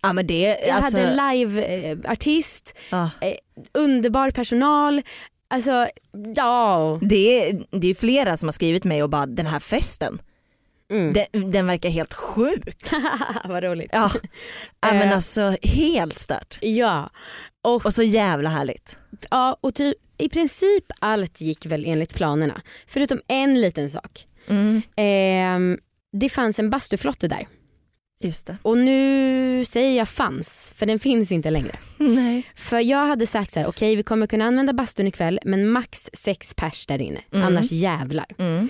Ja 0.00 0.12
men 0.12 0.26
det, 0.26 0.56
jag 0.66 0.70
alltså, 0.76 0.98
hade 0.98 1.08
en 1.10 1.16
live-artist, 1.38 2.78
ja. 2.90 3.10
underbar 3.74 4.30
personal. 4.30 5.02
Alltså 5.50 5.86
ja. 6.36 6.98
det, 7.02 7.48
är, 7.48 7.64
det 7.80 7.88
är 7.88 7.94
flera 7.94 8.36
som 8.36 8.46
har 8.48 8.52
skrivit 8.52 8.84
mig 8.84 9.02
och 9.02 9.10
bara 9.10 9.26
den 9.26 9.46
här 9.46 9.60
festen, 9.60 10.18
Mm. 10.90 11.12
den, 11.12 11.50
den 11.50 11.66
verkar 11.66 11.88
helt 11.90 12.14
sjuk. 12.14 12.76
Vad 13.44 13.62
roligt. 13.64 13.90
Ja, 13.92 14.10
ja 14.80 14.92
men 14.92 15.08
Eh. 15.08 15.14
alltså 15.14 15.56
helt 15.62 16.18
stört. 16.18 16.58
Ja. 16.60 17.10
Och, 17.64 17.86
Och 17.86 17.94
så 17.94 18.02
jävla 18.02 18.48
härligt. 18.48 18.98
ja, 19.30 19.56
och 19.60 19.74
typ, 19.74 19.96
i 20.18 20.28
princip 20.28 20.84
allt 20.98 21.40
gick 21.40 21.66
väl 21.66 21.84
enligt 21.86 22.14
planerna. 22.14 22.60
Förutom 22.86 23.20
en 23.28 23.60
liten 23.60 23.90
sak. 23.90 24.26
Mm, 24.46 24.82
Ehm, 24.96 25.78
det 26.12 26.28
fanns 26.28 26.58
en 26.58 26.70
bastuflotte 26.70 27.28
där. 27.28 27.48
just 28.20 28.46
det. 28.46 28.56
Och 28.62 28.78
nu 28.78 29.64
säger 29.64 29.98
jag 29.98 30.08
fanns, 30.08 30.72
för 30.76 30.86
den 30.86 30.98
finns 30.98 31.32
inte 31.32 31.50
längre. 31.50 31.78
Nej. 31.96 32.42
För 32.54 32.78
jag 32.78 33.06
hade 33.06 33.26
sagt 33.26 33.52
så 33.52 33.60
här: 33.60 33.66
okej 33.66 33.96
vi 33.96 34.02
kommer 34.02 34.26
kunna 34.26 34.44
använda 34.44 34.72
bastun 34.72 35.06
ikväll 35.06 35.40
men 35.44 35.68
max 35.68 36.10
sex 36.12 36.54
pers 36.54 36.86
där 36.86 37.02
inne, 37.02 37.20
Mm. 37.32 37.46
annars 37.46 37.70
jävlar. 37.72 38.26
Mm, 38.38 38.68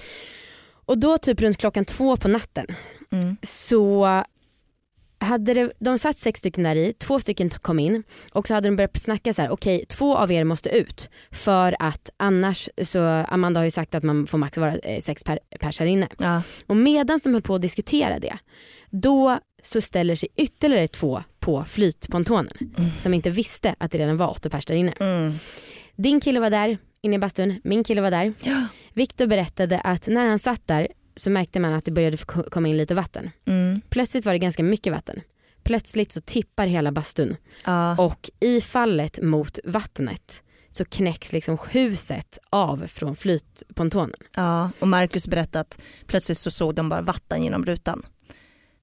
Och 0.85 0.98
då 0.98 1.18
typ 1.18 1.40
runt 1.40 1.59
klockan 1.59 1.85
två 1.85 2.16
på 2.16 2.29
natten 2.29 2.66
mm, 3.12 3.37
så 3.42 4.07
hade 5.21 5.55
det, 5.55 5.73
de 5.79 5.99
satt 5.99 6.17
sex 6.19 6.41
stycken 6.41 6.65
där 6.65 6.77
i, 6.77 6.93
två 6.93 7.19
stycken 7.19 7.51
kom 7.51 7.79
in 7.79 8.03
och 8.33 8.47
så 8.47 8.55
hade 8.55 8.69
de 8.69 8.77
börjat 8.77 8.97
snacka 8.97 9.35
så 9.35 9.43
här: 9.43 9.51
okej 9.51 9.85
två 9.89 10.17
av 10.17 10.33
er 10.33 10.45
måste 10.45 10.69
ut 10.69 11.11
för 11.33 11.77
att 11.79 12.11
annars 12.17 12.69
så, 12.85 12.99
Amanda 13.29 13.61
har 13.61 13.65
ju 13.65 13.71
sagt 13.71 13.95
att 13.95 14.03
man 14.03 14.27
får 14.27 14.39
max 14.39 14.59
vara 14.59 14.77
eh, 14.77 15.01
sex 15.01 15.25
per, 15.25 15.39
pers 15.61 15.79
här 15.81 15.87
inne. 15.87 16.09
ja. 16.19 16.43
Och 16.67 16.77
medan 16.77 17.21
de 17.25 17.33
höll 17.33 17.43
på 17.43 17.55
att 17.55 17.63
diskutera 17.63 18.19
det, 18.19 18.39
då 18.91 19.39
så 19.63 19.81
ställer 19.81 20.15
sig 20.15 20.29
ytterligare 20.37 20.89
två 20.89 21.23
på 21.41 21.65
flytpontonen 21.65 22.53
Mm. 22.79 22.91
som 23.01 23.15
inte 23.15 23.31
visste 23.31 23.75
att 23.79 23.91
det 23.91 23.99
redan 23.99 24.17
var 24.17 24.31
åtta 24.31 24.51
pers 24.51 24.67
där 24.67 24.75
inne. 24.75 24.93
Mm. 25.01 25.33
Din 25.97 26.21
kille 26.21 26.41
var 26.41 26.51
där 26.51 26.79
inne 27.03 27.17
i 27.17 27.19
bastun, 27.19 27.61
min 27.65 27.85
kille 27.85 28.01
var 28.01 28.11
där. 28.11 28.33
Ja. 28.43 28.67
Viktor 28.95 29.27
berättade 29.27 29.81
att 29.81 30.07
när 30.07 30.29
han 30.29 30.39
satt 30.39 30.67
där 30.67 30.89
så 31.19 31.31
märkte 31.31 31.61
man 31.61 31.75
att 31.75 31.85
det 31.85 31.91
började 31.91 32.17
komma 32.51 32.69
in 32.69 32.77
lite 32.77 32.95
vatten. 32.95 33.31
Mm. 33.47 33.81
Plötsligt 33.89 34.27
var 34.27 34.33
det 34.33 34.39
ganska 34.39 34.63
mycket 34.63 34.93
vatten. 34.93 35.21
Plötsligt 35.65 36.13
så 36.13 36.21
tippar 36.21 36.67
hela 36.67 36.93
bastun 36.93 37.37
Ja. 37.65 37.97
och 38.05 38.31
i 38.41 38.61
fallet 38.61 39.23
mot 39.23 39.59
vattnet 39.65 40.43
så 40.71 40.85
knäcks 40.85 41.33
liksom 41.33 41.59
huset 41.71 42.39
av 42.51 42.87
från 42.87 43.17
flytpontonen. 43.17 44.17
ja, 44.35 44.71
och 44.79 44.89
Marcus 44.89 45.29
berättade 45.29 45.61
att 45.61 45.79
plötsligt 46.07 46.39
så 46.39 46.51
såg 46.51 46.75
de 46.75 46.89
bara 46.89 47.03
vatten 47.03 47.43
genom 47.45 47.65
rutan. 47.65 48.03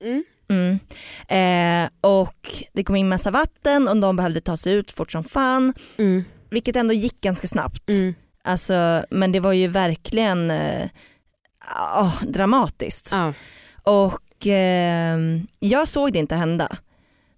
Mm. 0.03 0.23
Mm. 0.49 0.79
Eh, 1.27 1.89
och 2.01 2.49
det 2.73 2.83
kom 2.83 2.95
in 2.95 3.09
massa 3.09 3.31
vatten 3.31 3.87
och 3.87 3.97
de 3.97 4.15
behövde 4.15 4.41
ta 4.41 4.57
sig 4.57 4.73
ut 4.73 4.91
fort 4.91 5.11
som 5.11 5.23
fan. 5.23 5.73
Mm. 5.97 6.23
Vilket 6.49 6.75
ändå 6.75 6.93
gick 6.93 7.21
ganska 7.21 7.47
snabbt. 7.47 7.89
Mm. 7.89 8.13
Alltså, 8.43 9.05
men 9.09 9.31
det 9.31 9.39
var 9.39 9.53
ju 9.53 9.67
verkligen 9.67 10.51
eh, 10.51 10.89
ah, 11.75 12.11
dramatiskt. 12.21 13.09
Ja. 13.11 13.33
Och 13.83 14.47
eh, 14.47 15.19
jag 15.59 15.87
såg 15.87 16.13
det 16.13 16.19
inte 16.19 16.35
hända. 16.35 16.77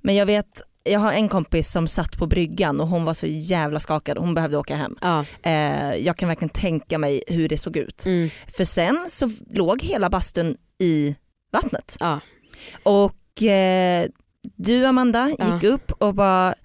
Men 0.01 0.15
jag 0.15 0.25
vet, 0.25 0.61
jag 0.83 0.99
har 0.99 1.13
en 1.13 1.29
kompis 1.29 1.71
som 1.71 1.87
satt 1.87 2.17
på 2.17 2.27
bryggan 2.27 2.81
och 2.81 2.87
hon 2.87 3.05
var 3.05 3.13
så 3.13 3.27
jävla 3.27 3.79
skakad 3.79 4.17
och 4.17 4.25
hon 4.25 4.33
behövde 4.33 4.57
åka 4.57 4.75
hem. 4.75 4.95
Ja. 5.01 5.25
Eh, 5.43 5.95
jag 5.95 6.17
kan 6.17 6.27
verkligen 6.27 6.49
tänka 6.49 6.97
mig 6.97 7.23
hur 7.27 7.49
det 7.49 7.57
såg 7.57 7.77
ut. 7.77 8.05
Mm. 8.05 8.29
För 8.47 8.63
sen 8.63 9.05
så 9.09 9.31
låg 9.49 9.81
hela 9.81 10.09
bastun 10.09 10.55
i 10.79 11.15
vattnet. 11.51 11.97
Ja. 11.99 12.19
Och 12.83 13.43
eh, 13.43 14.05
du 14.55 14.85
Amanda 14.85 15.29
gick 15.29 15.63
upp 15.63 15.91
och 15.91 16.13
bara, 16.13 16.55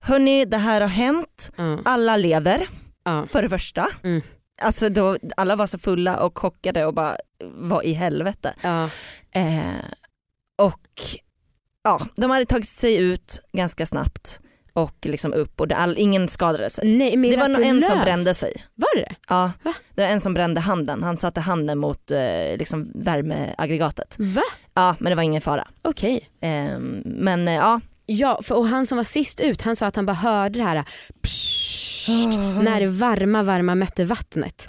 hörni 0.00 0.44
det 0.44 0.56
här 0.56 0.80
har 0.80 0.88
hänt, 0.88 1.50
alla 1.84 2.16
lever 2.16 2.68
för 3.04 3.42
det 3.42 3.48
första. 3.48 3.88
Mm. 4.02 4.22
Alltså 4.62 4.88
då, 4.88 5.16
alla 5.36 5.56
var 5.56 5.66
så 5.66 5.78
fulla 5.78 6.16
och 6.20 6.38
chockade 6.38 6.86
och 6.86 6.94
bara, 6.94 7.16
vad 7.44 7.84
i 7.84 7.92
helvete. 7.92 8.54
Ja. 8.62 8.84
Eh, 9.34 9.84
och 10.58 10.80
ja, 11.84 12.00
de 12.16 12.30
hade 12.30 12.46
tagit 12.46 12.68
sig 12.68 12.96
ut 12.96 13.40
ganska 13.52 13.86
snabbt 13.86 14.40
och 14.72 14.96
liksom 15.06 15.32
upp 15.32 15.60
och 15.60 15.68
det, 15.68 15.76
all, 15.76 15.98
ingen 15.98 16.28
skadade 16.28 16.70
sig. 16.70 16.96
Nej, 16.96 17.16
men 17.16 17.30
Det 17.30 17.36
var 17.36 17.44
en 17.48 17.54
som 17.54 17.76
mirakulöst. 17.76 18.04
brände 18.04 18.34
sig. 18.34 18.52
Var 18.74 18.96
det? 18.96 19.14
Ja, 19.28 19.52
Va? 19.62 19.74
det 19.94 20.02
var 20.02 20.08
en 20.08 20.20
som 20.20 20.34
brände 20.34 20.60
handen, 20.60 21.02
han 21.02 21.16
satte 21.16 21.40
handen 21.40 21.78
mot 21.78 22.10
eh, 22.10 22.56
liksom 22.58 22.92
värmeaggregatet. 22.94 24.16
Va? 24.18 24.42
Ja 24.74 24.96
men 25.00 25.10
det 25.10 25.16
var 25.16 25.22
ingen 25.22 25.42
fara. 25.42 25.68
Okej. 25.82 26.28
Eh, 26.40 26.78
men 27.04 27.48
eh, 27.48 27.54
ja. 27.54 27.80
Ja, 28.06 28.40
för, 28.42 28.54
och 28.54 28.66
han 28.66 28.86
som 28.86 28.96
var 28.96 29.04
sist 29.04 29.40
ut 29.40 29.62
han 29.62 29.76
sa 29.76 29.86
att 29.86 29.96
han 29.96 30.06
bara 30.06 30.12
hörde 30.12 30.58
det 30.58 30.64
här 30.64 30.84
pssst, 32.06 32.38
när 32.38 32.80
det 32.80 32.86
varma 32.86 33.42
varma 33.42 33.74
mötte 33.74 34.04
vattnet. 34.04 34.64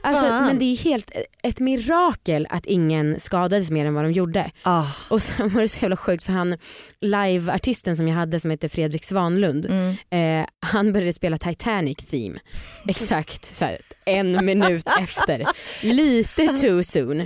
Alltså, 0.00 0.24
fan. 0.24 0.46
men 0.46 0.58
det 0.58 0.64
är 0.64 0.84
helt 0.84 1.10
ett 1.42 1.60
mirakel 1.60 2.46
att 2.50 2.66
ingen 2.66 3.20
skadades 3.20 3.70
mer 3.70 3.86
än 3.86 3.94
vad 3.94 4.04
de 4.04 4.12
gjorde. 4.12 4.50
Ah, 4.62 4.84
Och 5.08 5.22
sen 5.22 5.48
var 5.48 5.60
det 5.60 5.68
så 5.68 5.82
jävla 5.82 5.96
sjukt 5.96 6.24
för 6.24 6.32
han 6.32 6.56
liveartisten 7.00 7.96
som 7.96 8.08
jag 8.08 8.16
hade 8.16 8.40
som 8.40 8.50
heter 8.50 8.68
Fredrik 8.68 9.04
Svanlund 9.04 9.66
mm. 9.66 9.96
eh, 10.10 10.46
han 10.60 10.92
började 10.92 11.12
spela 11.12 11.38
Titanic 11.38 11.96
theme 11.96 12.38
exakt 12.88 13.54
så 13.56 13.64
här, 13.64 13.76
en 14.06 14.44
minut 14.46 14.88
efter. 15.00 15.44
Lite 15.82 16.46
too 16.46 16.82
soon 16.82 17.24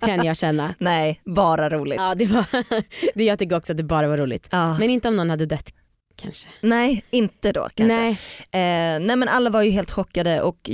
kan 0.00 0.24
jag 0.24 0.36
känna. 0.36 0.74
Nej, 0.78 1.20
bara 1.24 1.70
roligt. 1.70 2.00
Ja, 2.00 2.14
det 2.14 2.26
var, 2.26 2.44
det 3.14 3.24
jag 3.24 3.38
tycker 3.38 3.56
också 3.56 3.72
att 3.72 3.76
det 3.76 3.84
bara 3.84 4.08
var 4.08 4.16
roligt. 4.16 4.48
Men 4.52 4.90
inte 4.90 5.08
om 5.08 5.16
någon 5.16 5.30
hade 5.30 5.46
dött 5.46 5.74
kanske. 6.22 6.48
Nej, 6.60 7.04
inte 7.10 7.52
då 7.52 7.68
kanske. 7.74 7.96
Nej. 7.96 8.10
Eh, 8.40 9.00
nej 9.00 9.16
men 9.16 9.28
alla 9.28 9.50
var 9.50 9.62
ju 9.62 9.70
helt 9.70 9.90
chockade 9.90 10.42
och 10.42 10.70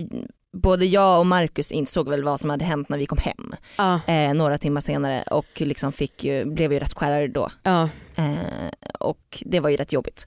både 0.56 0.86
jag 0.86 1.18
och 1.18 1.26
Marcus 1.26 1.72
insåg 1.72 2.08
väl 2.08 2.24
vad 2.24 2.40
som 2.40 2.50
hade 2.50 2.64
hänt 2.64 2.88
när 2.88 2.98
vi 2.98 3.06
kom 3.06 3.18
hem 3.18 3.54
Ja, 3.76 4.00
eh, 4.06 4.34
några 4.34 4.58
timmar 4.58 4.80
senare 4.80 5.22
och 5.22 5.46
liksom 5.60 5.92
fick 5.92 6.24
ju, 6.24 6.44
blev 6.44 6.72
ju 6.72 6.78
rätt 6.78 6.94
skärrade 6.94 7.28
då. 7.28 7.50
ja. 7.62 7.88
Eh, 8.16 8.70
och 9.00 9.42
det 9.46 9.60
var 9.60 9.70
ju 9.70 9.76
rätt 9.76 9.92
jobbigt. 9.92 10.26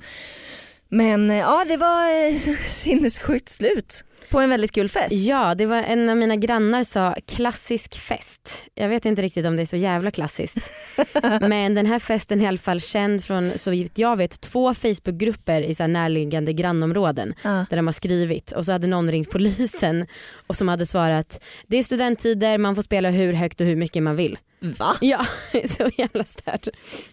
Men 0.89 1.31
eh, 1.31 1.37
ja 1.37 1.63
det 1.67 1.77
var 1.77 2.27
eh, 2.29 2.35
sinnessjukt 2.65 3.49
slut 3.49 4.03
på 4.29 4.39
en 4.39 4.49
väldigt 4.49 4.71
kul 4.71 4.89
fest. 4.89 5.11
ja, 5.11 5.55
det 5.55 5.65
var 5.65 5.77
en 5.77 6.09
av 6.09 6.17
mina 6.17 6.35
grannar 6.35 6.83
sa 6.83 7.15
klassisk 7.27 7.99
fest. 7.99 8.63
Jag 8.75 8.89
vet 8.89 9.05
inte 9.05 9.21
riktigt 9.21 9.45
om 9.45 9.55
det 9.55 9.61
är 9.61 9.65
så 9.65 9.75
jävla 9.75 10.11
klassiskt. 10.11 10.73
Men 11.41 11.75
den 11.75 11.85
här 11.85 11.99
festen 11.99 12.39
är 12.39 12.43
i 12.43 12.47
alla 12.47 12.57
fall 12.57 12.81
känd 12.81 13.23
från 13.23 13.51
så 13.55 13.85
jag 13.95 14.17
vet 14.17 14.41
två 14.41 14.73
Facebookgrupper 14.73 15.61
i 15.61 15.75
så 15.75 15.87
närliggande 15.87 16.53
grannområden. 16.53 17.33
Ja. 17.43 17.65
där 17.69 17.77
de 17.77 17.87
har 17.87 17.93
skrivit 17.93 18.51
och 18.51 18.65
så 18.65 18.71
hade 18.71 18.87
någon 18.87 19.11
ringt 19.11 19.29
polisen 19.29 20.07
och 20.47 20.55
som 20.55 20.67
hade 20.67 20.85
svarat 20.85 21.43
det 21.67 21.77
är 21.77 21.83
studenttider, 21.83 22.57
man 22.57 22.75
får 22.75 22.81
spela 22.81 23.09
hur 23.09 23.33
högt 23.33 23.61
och 23.61 23.67
hur 23.67 23.75
mycket 23.75 24.03
man 24.03 24.15
vill. 24.15 24.37
Va? 24.61 24.95
Ja, 25.01 25.25
så 25.65 25.89
jävla 25.97 26.23
stört. 26.23 26.67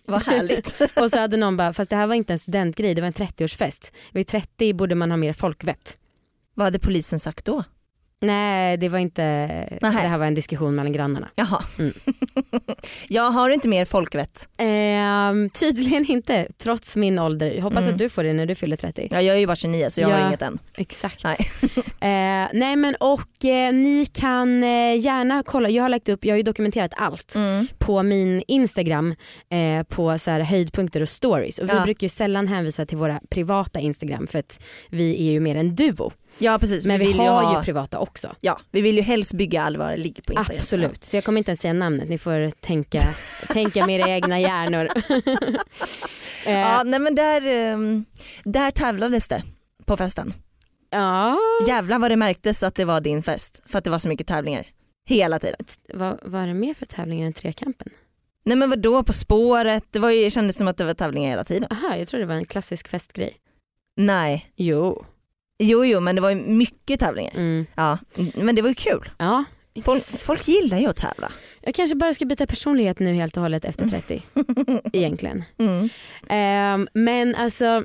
Vad 0.04 0.22
härligt. 0.22 0.80
och 0.96 1.10
så 1.10 1.18
hade 1.18 1.36
någon 1.36 1.56
bara, 1.56 1.72
fast 1.72 1.90
det 1.90 1.96
här 1.96 2.06
var 2.06 2.14
inte 2.14 2.32
en 2.32 2.38
studentgrej, 2.38 2.94
det 2.94 3.00
var 3.00 3.06
en 3.06 3.12
30-årsfest. 3.12 3.92
Vid 4.12 4.26
30 4.26 4.74
borde 4.74 4.94
man 4.94 5.10
ha 5.10 5.16
mer 5.16 5.32
folkvett. 5.32 5.98
Vad 6.58 6.64
hade 6.66 6.78
polisen 6.78 7.20
sagt 7.20 7.44
då? 7.44 7.64
Nej 8.20 8.76
det 8.76 8.88
var 8.88 8.98
inte, 8.98 9.22
det 9.80 9.86
här 9.86 10.18
var 10.18 10.26
en 10.26 10.34
diskussion 10.34 10.74
mellan 10.74 10.92
grannarna. 10.92 11.28
Jaha. 11.34 11.62
Mm. 11.78 11.92
jag 13.08 13.30
har 13.30 13.50
inte 13.50 13.68
mer 13.68 13.84
folkvett. 13.84 14.48
Ehm, 14.58 15.50
tydligen 15.50 16.06
inte, 16.10 16.48
trots 16.58 16.96
min 16.96 17.18
ålder. 17.18 17.50
Jag 17.50 17.62
hoppas 17.62 17.78
Mm. 17.82 17.92
att 17.92 17.98
du 17.98 18.08
får 18.08 18.24
det 18.24 18.32
när 18.32 18.46
du 18.46 18.54
fyller 18.54 18.76
30. 18.76 19.08
Ja, 19.10 19.20
jag 19.20 19.36
är 19.36 19.40
ju 19.40 19.46
bara 19.46 19.56
29 19.56 19.90
så 19.90 20.00
jag 20.00 20.10
Ja. 20.10 20.16
har 20.16 20.28
inget 20.28 20.42
än. 20.42 20.58
Exakt. 20.76 21.24
Nej. 21.24 21.36
Eh, 22.00 22.48
nej 22.52 22.76
men 22.76 22.94
och 23.00 23.44
eh, 23.44 23.72
ni 23.72 24.06
kan 24.06 24.62
eh, 24.62 24.96
gärna 24.98 25.42
kolla, 25.46 25.68
jag 25.68 25.82
har 25.84 25.88
lagt 25.88 26.08
upp, 26.08 26.24
jag 26.24 26.32
har 26.32 26.36
ju 26.36 26.42
dokumenterat 26.42 26.90
allt. 26.96 27.34
Mm. 27.34 27.66
på 27.78 28.02
min 28.02 28.42
Instagram 28.48 29.14
eh, 29.50 29.82
på 29.88 30.18
så 30.18 30.30
här 30.30 30.40
höjdpunkter 30.40 31.00
och 31.02 31.08
stories. 31.08 31.58
Och 31.58 31.68
vi 31.68 31.72
Ja. 31.72 31.84
brukar 31.84 32.04
ju 32.04 32.08
sällan 32.08 32.48
hänvisa 32.48 32.86
till 32.86 32.98
våra 32.98 33.20
privata 33.30 33.80
Instagram 33.80 34.26
för 34.26 34.38
att 34.38 34.60
vi 34.90 35.28
är 35.28 35.32
ju 35.32 35.40
mer 35.40 35.56
en 35.56 35.74
duo. 35.74 36.12
Ja 36.38 36.58
precis, 36.58 36.86
Men 36.86 37.00
vi, 37.00 37.06
ju 37.06 37.18
har 37.18 37.42
ha, 37.44 37.58
ju 37.58 37.64
privata 37.64 37.98
också. 37.98 38.36
ja, 38.40 38.60
vi 38.70 38.80
vill 38.80 38.96
ju 38.96 39.02
helst 39.02 39.32
bygga 39.32 39.62
all 39.62 39.76
våra 39.76 39.96
ligg 39.96 40.24
på 40.26 40.32
Instagram. 40.32 40.58
Absolut, 40.60 41.04
så 41.04 41.16
jag 41.16 41.24
kommer 41.24 41.38
inte 41.38 41.50
ens 41.50 41.60
säga 41.60 41.72
namnet, 41.72 42.08
ni 42.08 42.18
får 42.18 42.50
tänka, 42.50 43.00
tänka 43.52 43.86
med 43.86 44.00
era 44.00 44.08
egna 44.08 44.40
hjärnor. 44.40 44.88
eh, 46.46 46.58
Ja, 46.60 46.82
nej 46.84 47.00
men 47.00 47.14
där, 47.14 47.46
ehm, 47.46 48.04
där 48.44 48.70
tävlades 48.70 49.28
det 49.28 49.42
på 49.84 49.96
festen. 49.96 50.34
Ja, 50.90 51.38
Jävlar 51.68 51.98
vad 51.98 52.10
det 52.10 52.16
märktes 52.16 52.62
att 52.62 52.74
det 52.74 52.84
var 52.84 53.00
din 53.00 53.22
fest 53.22 53.62
för 53.66 53.78
att 53.78 53.84
det 53.84 53.90
var 53.90 53.98
så 53.98 54.08
mycket 54.08 54.26
tävlingar. 54.26 54.66
Hela 55.08 55.38
tiden. 55.38 55.66
vad 55.94 56.18
var 56.22 56.46
det 56.46 56.54
mer 56.54 56.74
för 56.74 56.86
tävlingar 56.86 57.26
än 57.26 57.32
trekampen? 57.32 57.88
Nej 58.44 58.56
men 58.56 58.70
vadå 58.70 59.02
på 59.02 59.12
spåret, 59.12 59.84
det, 59.90 59.98
var 59.98 60.10
ju, 60.10 60.24
det 60.24 60.30
kändes 60.30 60.56
som 60.56 60.68
att 60.68 60.76
det 60.76 60.84
var 60.84 60.94
tävlingar 60.94 61.30
hela 61.30 61.44
tiden. 61.44 61.68
Aha, 61.70 61.96
jag 61.96 62.08
tror 62.08 62.20
det 62.20 62.26
var 62.26 62.34
en 62.34 62.44
klassisk 62.44 62.88
festgrej. 62.88 63.36
Nej, 63.96 64.52
Jo. 64.56 65.04
Jo 65.58 65.84
jo 65.84 66.00
men 66.00 66.14
det 66.14 66.20
var 66.22 66.30
ju 66.30 66.36
mycket 66.36 67.00
tävlingar. 67.00 67.32
Mm. 67.34 67.66
Ja, 67.74 67.98
men 68.34 68.54
det 68.54 68.62
var 68.62 68.68
ju 68.68 68.74
kul. 68.74 69.10
Ja. 69.18 69.44
Folk, 69.84 70.04
folk 70.04 70.48
gillar 70.48 70.78
ju 70.78 70.86
att 70.86 70.96
tävla. 70.96 71.32
Jag 71.60 71.74
kanske 71.74 71.96
bara 71.96 72.14
ska 72.14 72.24
byta 72.24 72.46
personlighet 72.46 72.98
nu 72.98 73.14
helt 73.14 73.36
och 73.36 73.42
hållet 73.42 73.64
efter 73.64 73.88
30. 73.88 74.22
Egentligen. 74.92 75.44
Mm. 75.58 75.88
Ehm, 76.28 76.88
men 76.92 77.34
alltså 77.34 77.84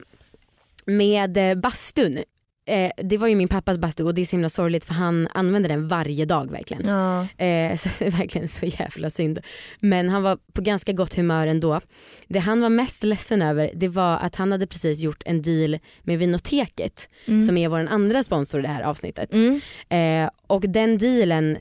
med 0.86 1.38
eh, 1.38 1.56
bastun. 1.56 2.24
Eh, 2.66 2.92
det 3.04 3.18
var 3.18 3.28
ju 3.28 3.36
min 3.36 3.48
pappas 3.48 3.78
bastu 3.78 4.04
och 4.04 4.14
det 4.14 4.22
är 4.22 4.26
så 4.26 4.32
himla 4.36 4.50
sorgligt 4.50 4.84
för 4.84 4.94
han 4.94 5.28
använde 5.34 5.68
den 5.68 5.88
varje 5.88 6.26
dag 6.26 6.52
verkligen. 6.52 6.86
Ja. 6.88 7.28
Eh, 7.46 7.76
så 7.78 7.90
verkligen 8.00 8.48
så 8.48 8.66
jävla 8.66 9.10
synd. 9.10 9.40
Men 9.80 10.10
han 10.10 10.24
var 10.24 10.38
på 10.54 10.62
ganska 10.62 10.92
gott 10.94 11.14
humör 11.16 11.48
ändå. 11.48 11.82
Det 12.28 12.40
han 12.40 12.62
var 12.62 12.70
mest 12.70 13.04
ledsen 13.04 13.42
över 13.42 13.72
det 13.76 13.88
var 13.88 14.18
att 14.18 14.36
han 14.36 14.52
hade 14.52 14.68
precis 14.68 15.00
gjort 15.00 15.24
en 15.26 15.42
deal 15.42 15.80
med 16.04 16.20
Vinoteket 16.20 17.10
Mm. 17.28 17.46
som 17.48 17.58
är 17.58 17.68
vår 17.70 17.80
andra 17.80 18.24
sponsor 18.24 18.60
i 18.60 18.64
det 18.64 18.70
här 18.70 18.82
avsnittet. 18.84 19.34
Mm. 19.34 19.62
Eh, 19.90 20.30
och 20.48 20.62
den 20.62 20.98
dealen 20.98 21.58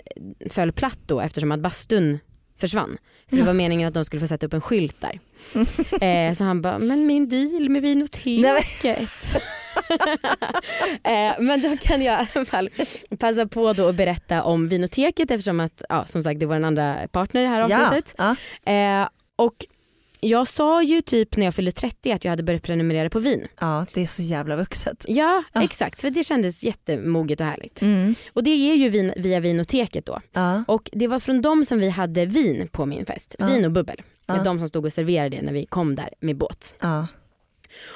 föll 0.51 0.73
platt 0.73 0.99
då 1.07 1.21
eftersom 1.21 1.53
att 1.53 1.61
bastun 1.61 2.19
försvann. 2.61 2.97
För 3.31 3.37
det 3.37 3.43
var 3.43 3.53
meningen 3.53 3.89
att 3.89 3.95
de 3.95 4.05
skulle 4.05 4.21
få 4.21 4.27
sätta 4.27 4.47
upp 4.47 4.55
en 4.55 4.61
skylt 4.61 4.97
där. 5.01 5.19
Eh, 6.07 6.35
så 6.35 6.45
han 6.45 6.63
bara, 6.63 6.79
men 6.79 7.07
min 7.07 7.29
deal 7.29 7.69
med 7.69 7.83
Vinoteket. 7.83 9.43
eh, 11.05 11.33
men 11.41 11.63
då 11.63 11.77
kan 11.81 12.03
jag 12.03 12.23
i 12.23 12.27
alla 12.35 12.45
fall 12.45 12.71
passa 13.19 13.47
på 13.47 13.73
då 13.73 13.89
att 13.89 13.95
berätta 13.95 14.43
om 14.43 14.69
Vinoteket 14.69 15.31
eftersom 15.31 15.61
att, 15.61 15.83
ja, 15.89 16.05
som 16.07 16.23
sagt 16.23 16.41
det 16.41 16.47
var 16.47 16.57
en 16.57 16.65
andra 16.65 16.97
partner 17.13 17.41
i 17.41 17.45
det 17.45 17.51
här 17.51 17.61
avsnittet. 17.61 18.15
Ja. 18.19 18.37
Eh, 18.73 19.09
och 19.37 19.55
jag 20.25 20.49
sa 20.49 20.83
ju 20.83 21.01
typ 21.01 21.37
när 21.37 21.45
jag 21.45 21.55
fyllde 21.55 21.73
30 21.73 22.13
att 22.13 22.25
jag 22.25 22.33
hade 22.33 22.43
börjat 22.43 22.63
prenumerera 22.63 23.11
på 23.11 23.19
vin. 23.19 23.47
ja, 23.61 23.87
det 23.95 24.03
är 24.03 24.07
så 24.07 24.23
jävla 24.23 24.57
vuxet. 24.57 25.05
Ja, 25.09 25.43
Ja. 25.53 25.63
exakt 25.63 26.01
för 26.01 26.11
det 26.11 26.25
kändes 26.25 26.63
jättemoget 26.65 27.41
och 27.41 27.47
härligt. 27.47 27.83
Mm. 27.83 28.15
Och 28.33 28.43
det 28.43 28.51
är 28.51 28.75
ju 28.75 28.89
vin, 28.89 29.13
via 29.17 29.41
Vinoteket 29.41 30.07
då. 30.07 30.21
Ja. 30.33 30.65
Och 30.69 30.91
det 30.93 31.07
var 31.07 31.21
från 31.21 31.43
dem 31.43 31.65
som 31.65 31.79
vi 31.79 31.89
hade 31.89 32.27
vin 32.27 32.69
på 32.73 32.87
min 32.87 33.07
fest. 33.07 33.35
Vin 33.39 33.65
och 33.65 33.73
bubbel. 33.73 33.97
Det 33.97 34.05
Ja. 34.35 34.41
är 34.41 34.45
de 34.45 34.59
som 34.59 34.69
stod 34.69 34.87
och 34.87 34.93
serverade 34.93 35.37
det 35.37 35.43
när 35.43 35.53
vi 35.53 35.67
kom 35.67 35.95
där 35.95 36.09
med 36.21 36.37
båt. 36.37 36.75
Ja. 36.81 37.07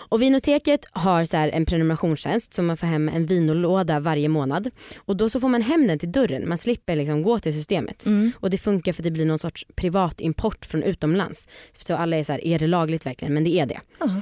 Och 0.09 0.23
Vinoteket 0.23 0.85
har 0.93 1.25
så 1.25 1.37
en 1.37 1.67
prenumerationstjänst 1.67 2.55
så 2.55 2.63
man 2.63 2.77
får 2.77 2.87
hem 2.87 3.09
en 3.09 3.27
vinolåda 3.27 4.01
varje 4.01 4.29
månad. 4.29 4.71
Och 4.99 5.17
då 5.17 5.29
så 5.29 5.41
får 5.41 5.49
man 5.49 5.63
hem 5.63 5.87
den 5.87 5.99
till 5.99 6.13
dörren, 6.13 6.49
man 6.49 6.59
slipper 6.59 6.97
liksom 6.97 7.23
gå 7.23 7.39
till 7.39 7.55
systemet. 7.55 8.07
Mm. 8.07 8.33
Och 8.41 8.51
det 8.51 8.59
funkar 8.59 8.93
för 8.93 9.03
det 9.03 9.11
blir 9.11 9.25
någon 9.25 9.39
sorts 9.39 9.67
privat 9.75 10.21
import 10.21 10.67
från 10.67 10.83
utomlands. 10.83 11.49
Så 11.79 11.95
alla 11.95 12.17
är 12.17 12.25
så 12.25 12.33
här, 12.33 12.45
är 12.45 12.59
det 12.59 12.67
lagligt 12.67 13.07
verkligen? 13.07 13.35
Men 13.35 13.45
det 13.45 13.51
är 13.51 13.67
det. 13.67 13.81
Ja. 14.01 14.21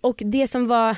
Och 0.00 0.22
det 0.24 0.46
som 0.46 0.68
var, 0.68 0.96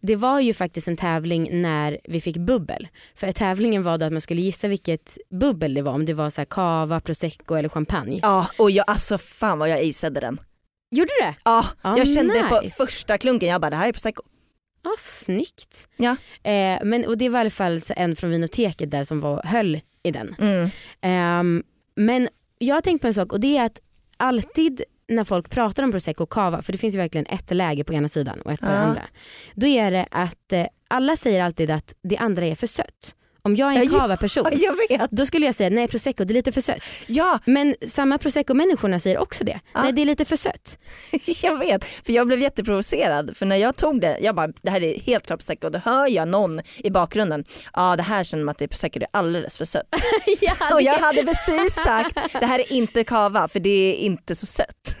det 0.00 0.16
var 0.16 0.40
ju 0.40 0.54
faktiskt 0.54 0.88
en 0.88 0.96
tävling 0.96 1.62
när 1.62 1.98
vi 2.04 2.20
fick 2.20 2.36
bubbel. 2.36 2.88
För 3.14 3.32
tävlingen 3.32 3.82
var 3.82 3.98
då 3.98 4.06
att 4.06 4.12
man 4.12 4.20
skulle 4.20 4.40
gissa 4.40 4.68
vilket 4.68 5.18
bubbel 5.30 5.74
det 5.74 5.82
var, 5.82 5.92
om 5.92 6.04
det 6.06 6.14
var 6.14 6.30
så 6.30 6.40
här 6.40 6.46
cava, 6.46 7.00
prosecco 7.00 7.54
eller 7.54 7.68
champagne. 7.68 8.18
ja, 8.22 8.46
och 8.58 8.70
jag, 8.70 8.84
alltså 8.86 9.18
fan 9.18 9.58
vad 9.58 9.68
jag 9.68 9.84
isade 9.84 10.20
den. 10.20 10.40
Gjorde 10.96 11.10
du 11.20 11.26
det? 11.26 11.34
Ja, 11.44 11.64
Ja, 11.82 11.98
jag 11.98 12.08
kände 12.08 12.34
nice. 12.34 12.48
på 12.48 12.70
första 12.84 13.18
klunken, 13.18 13.48
jag 13.48 13.60
bara 13.60 13.70
det 13.70 13.76
här 13.76 13.88
är 13.88 13.92
prosecco. 13.92 14.22
Ja, 14.84 14.90
snyggt. 14.98 15.88
Ja. 15.96 16.16
Eh, 16.50 16.78
men, 16.84 17.06
och 17.06 17.18
det 17.18 17.28
var 17.28 17.38
i 17.38 17.40
alla 17.40 17.50
fall 17.50 17.80
en 17.96 18.16
från 18.16 18.30
Vinoteket 18.30 18.90
där 18.90 19.04
som 19.04 19.20
var, 19.20 19.42
höll 19.44 19.80
i 20.02 20.10
den. 20.10 20.34
Mm. 20.38 20.70
Ehm, 21.00 21.62
men 21.96 22.28
jag 22.58 22.74
har 22.76 22.80
tänkt 22.80 23.00
på 23.00 23.06
en 23.06 23.14
sak 23.14 23.32
och 23.32 23.40
det 23.40 23.56
är 23.56 23.64
att 23.66 23.80
alltid 24.16 24.82
när 25.08 25.24
folk 25.24 25.50
pratar 25.50 25.82
om 25.82 25.90
prosecco 25.92 26.22
och 26.22 26.30
cava, 26.30 26.62
för 26.62 26.72
det 26.72 26.78
finns 26.78 26.94
ju 26.94 26.98
verkligen 26.98 27.26
ett 27.26 27.54
läge 27.54 27.84
på 27.84 27.92
ena 27.94 28.08
sidan 28.08 28.40
och 28.40 28.52
ett 28.52 28.60
på 28.60 28.66
Ja. 28.66 28.70
den 28.72 28.80
andra. 28.82 29.02
Då 29.54 29.66
är 29.66 29.90
det 29.90 30.06
att 30.10 30.52
eh, 30.52 30.66
alla 30.88 31.16
säger 31.16 31.42
alltid 31.44 31.70
att 31.70 31.94
det 32.02 32.16
andra 32.16 32.46
är 32.46 32.54
för 32.54 32.66
sött. 32.66 33.14
Om 33.46 33.56
jag 33.56 33.74
är 33.74 33.80
en 33.80 33.88
cava-person, 33.88 34.46
Ja, 34.88 35.08
då 35.10 35.26
skulle 35.26 35.46
jag 35.46 35.54
säga 35.54 35.70
nej 35.70 35.88
prosecco 35.88 36.24
det 36.24 36.32
är 36.32 36.34
lite 36.34 36.52
för 36.52 36.60
sött. 36.60 36.96
Ja, 37.06 37.38
Men 37.46 37.74
samma 37.88 38.18
prosecco-människorna 38.18 38.98
säger 39.00 39.18
också 39.18 39.44
det. 39.44 39.60
Ja. 39.74 39.82
Nej 39.82 39.92
det 39.92 40.02
är 40.02 40.06
lite 40.06 40.24
för 40.24 40.36
sött. 40.36 40.78
jag 41.42 41.58
vet. 41.58 41.84
För 41.84 42.12
jag 42.12 42.26
blev 42.26 42.40
jätteprovocerad 42.40 43.36
för 43.36 43.46
när 43.46 43.56
jag 43.56 43.76
tog 43.76 44.00
det, 44.00 44.18
jag 44.20 44.34
bara 44.34 44.46
det 44.62 44.70
här 44.70 44.82
är 44.82 45.00
helt 45.00 45.26
klart 45.26 45.38
prosecco. 45.38 45.68
Då 45.68 45.78
hör 45.84 46.08
jag 46.08 46.28
någon 46.28 46.60
i 46.76 46.90
bakgrunden, 46.90 47.44
ja 47.48 47.62
ah, 47.72 47.96
det 47.96 48.02
här 48.02 48.24
känner 48.24 48.44
man 48.44 48.52
att 48.52 48.58
det 48.58 48.64
är 48.64 48.68
prosecco, 48.68 48.98
det 48.98 49.04
är 49.12 49.18
alldeles 49.18 49.56
för 49.58 49.64
sött. 49.64 49.94
ja, 50.40 50.52
Och 50.72 50.78
det- 50.78 50.84
jag 50.84 50.94
hade 50.94 51.22
precis 51.22 51.74
sagt, 51.74 52.14
det 52.40 52.46
här 52.46 52.58
är 52.58 52.72
inte 52.72 53.04
kava 53.04 53.48
för 53.48 53.60
det 53.60 53.70
är 53.70 53.94
inte 53.94 54.34
så 54.34 54.46
sött. 54.46 54.96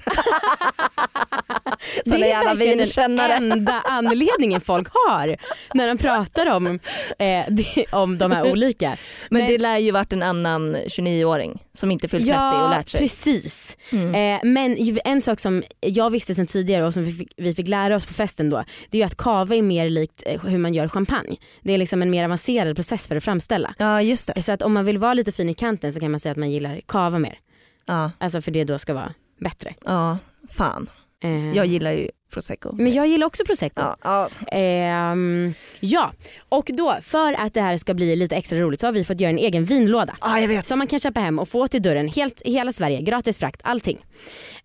Det 2.04 2.10
är 2.10 2.18
jävla 2.18 2.54
verkligen 2.54 2.78
vinkännare. 2.78 3.32
den 3.32 3.52
enda 3.52 3.82
anledningen 3.84 4.60
folk 4.60 4.88
har 4.92 5.36
när 5.74 5.88
de 5.88 5.98
pratar 5.98 6.50
om, 6.52 6.78
eh, 7.18 7.44
om 8.00 8.18
de 8.18 8.30
här 8.32 8.50
olika. 8.52 8.96
Men 9.30 9.46
det 9.46 9.58
lär 9.58 9.78
ju 9.78 9.90
varit 9.90 10.12
en 10.12 10.22
annan 10.22 10.76
29-åring 10.76 11.62
som 11.72 11.90
inte 11.90 12.08
fyllt 12.08 12.26
30 12.28 12.38
och 12.40 12.70
lärt 12.70 12.88
sig. 12.88 13.00
precis. 13.00 13.76
Mm. 13.90 14.14
Eh, 14.14 14.40
men 14.52 14.76
en 15.04 15.20
sak 15.22 15.40
som 15.40 15.62
jag 15.80 16.10
visste 16.10 16.34
sedan 16.34 16.46
tidigare 16.46 16.86
och 16.86 16.94
som 16.94 17.04
vi 17.04 17.12
fick, 17.12 17.32
vi 17.36 17.54
fick 17.54 17.68
lära 17.68 17.96
oss 17.96 18.06
på 18.06 18.14
festen 18.14 18.50
då, 18.50 18.64
det 18.90 18.98
är 18.98 19.00
ju 19.00 19.06
att 19.06 19.16
kava 19.16 19.54
är 19.54 19.62
mer 19.62 19.90
likt 19.90 20.22
eh, 20.26 20.40
hur 20.42 20.58
man 20.58 20.74
gör 20.74 20.88
champagne. 20.88 21.36
Det 21.62 21.72
är 21.74 21.78
liksom 21.78 22.02
en 22.02 22.10
mer 22.10 22.24
avancerad 22.24 22.76
process 22.76 23.08
för 23.08 23.16
att 23.16 23.24
framställa. 23.24 23.74
Ja 23.78 24.02
just 24.02 24.30
det. 24.34 24.42
Så 24.42 24.52
att 24.52 24.62
om 24.62 24.72
man 24.72 24.84
vill 24.84 24.98
vara 24.98 25.14
lite 25.14 25.32
fin 25.32 25.50
i 25.50 25.54
kanten 25.54 25.92
så 25.92 26.00
kan 26.00 26.10
man 26.10 26.20
säga 26.20 26.32
att 26.32 26.38
man 26.38 26.50
gillar 26.50 26.80
kava 26.86 27.18
mer. 27.18 27.38
Ja, 27.86 28.10
Alltså 28.18 28.42
för 28.42 28.50
det 28.50 28.64
då 28.64 28.78
ska 28.78 28.94
vara 28.94 29.14
bättre. 29.40 29.74
ja 29.84 30.18
fan. 30.50 30.90
Eh, 31.24 31.52
Jag 31.56 31.66
gillar 31.66 31.90
ju 31.92 32.08
prosecco. 32.32 32.72
men 32.72 32.92
jag 32.92 33.06
gillar 33.06 33.26
också 33.26 33.44
prosecco. 33.44 33.82
Ja, 33.82 33.96
ja. 34.02 34.28
Ehm, 34.52 35.54
ja, 35.80 36.12
och 36.48 36.70
då 36.74 36.94
för 37.02 37.32
att 37.32 37.54
det 37.54 37.60
här 37.60 37.76
ska 37.76 37.94
bli 37.94 38.16
lite 38.16 38.36
extra 38.36 38.58
roligt 38.58 38.80
så 38.80 38.86
har 38.86 38.92
vi 38.92 39.04
fått 39.04 39.20
göra 39.20 39.30
en 39.30 39.38
egen 39.38 39.64
vinlåda. 39.64 40.16
ja 40.20 40.40
jag 40.40 40.48
vet. 40.48 40.66
Som 40.66 40.78
man 40.78 40.86
kan 40.86 41.00
köpa 41.00 41.20
hem 41.20 41.38
och 41.38 41.48
få 41.48 41.68
till 41.68 41.82
dörren 41.82 42.08
helt 42.08 42.42
i 42.44 42.52
hela 42.52 42.72
Sverige, 42.72 43.00
gratis 43.02 43.38
frakt, 43.38 43.60
allting. 43.64 44.04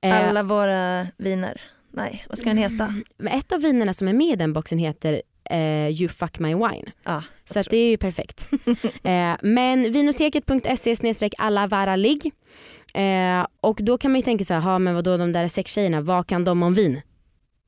Eh, 0.01 0.29
Alla 0.29 0.43
våra 0.43 1.07
viner. 1.17 1.61
Nej, 1.93 2.25
vad 2.29 2.37
ska 2.37 2.49
den 2.49 2.57
heta? 2.57 2.93
men 3.17 3.33
ett 3.39 3.51
av 3.51 3.61
vinerna 3.61 3.93
som 3.93 4.07
är 4.07 4.13
med 4.13 4.27
i 4.33 4.35
den 4.35 4.53
boxen 4.53 4.77
heter 4.79 5.21
eh, 5.49 5.87
You 5.89 6.09
fuck 6.09 6.39
my 6.39 6.55
wine. 6.55 6.91
Ja, 7.03 7.23
Så 7.45 7.61
det 7.69 7.77
är 7.77 7.89
ju 7.89 7.97
perfekt. 7.97 8.49
eh, 9.03 9.33
men 9.41 9.91
vinoteket.se 9.91 10.95
snedstreck 10.95 11.33
allavaralig. 11.37 12.31
Eh, 12.93 13.47
och 13.61 13.79
då 13.83 13.97
kan 13.97 14.11
man 14.11 14.19
ju 14.19 14.25
tänka 14.25 14.45
så 14.45 14.53
här, 14.53 14.61
"Ha, 14.61 14.79
men 14.79 14.95
vadå 14.95 15.17
de 15.17 15.31
där 15.31 15.47
sextjejerna, 15.47 16.01
vad 16.01 16.27
kan 16.27 16.43
de 16.43 16.63
om 16.63 16.73
vin? 16.73 17.01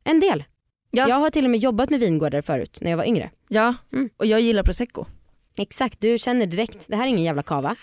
En 0.04 0.20
del. 0.20 0.44
Ja. 0.92 1.08
Jag 1.10 1.16
har 1.16 1.30
till 1.30 1.46
och 1.46 1.52
med 1.52 1.60
jobbat 1.60 1.90
med 1.90 2.00
vingårdar 2.00 2.42
förut 2.42 2.78
när 2.82 2.90
jag 2.92 2.98
var 2.98 3.06
yngre. 3.06 3.30
ja. 3.48 3.76
Mm. 3.94 4.10
och 4.18 4.26
jag 4.26 4.42
gillar 4.42 4.64
prosecco. 4.64 5.06
Exakt, 5.58 6.02
du 6.02 6.18
känner 6.18 6.46
direkt, 6.46 6.86
det 6.88 6.96
här 6.96 7.04
är 7.04 7.08
ingen 7.08 7.24
jävla 7.24 7.44
kava. 7.44 7.76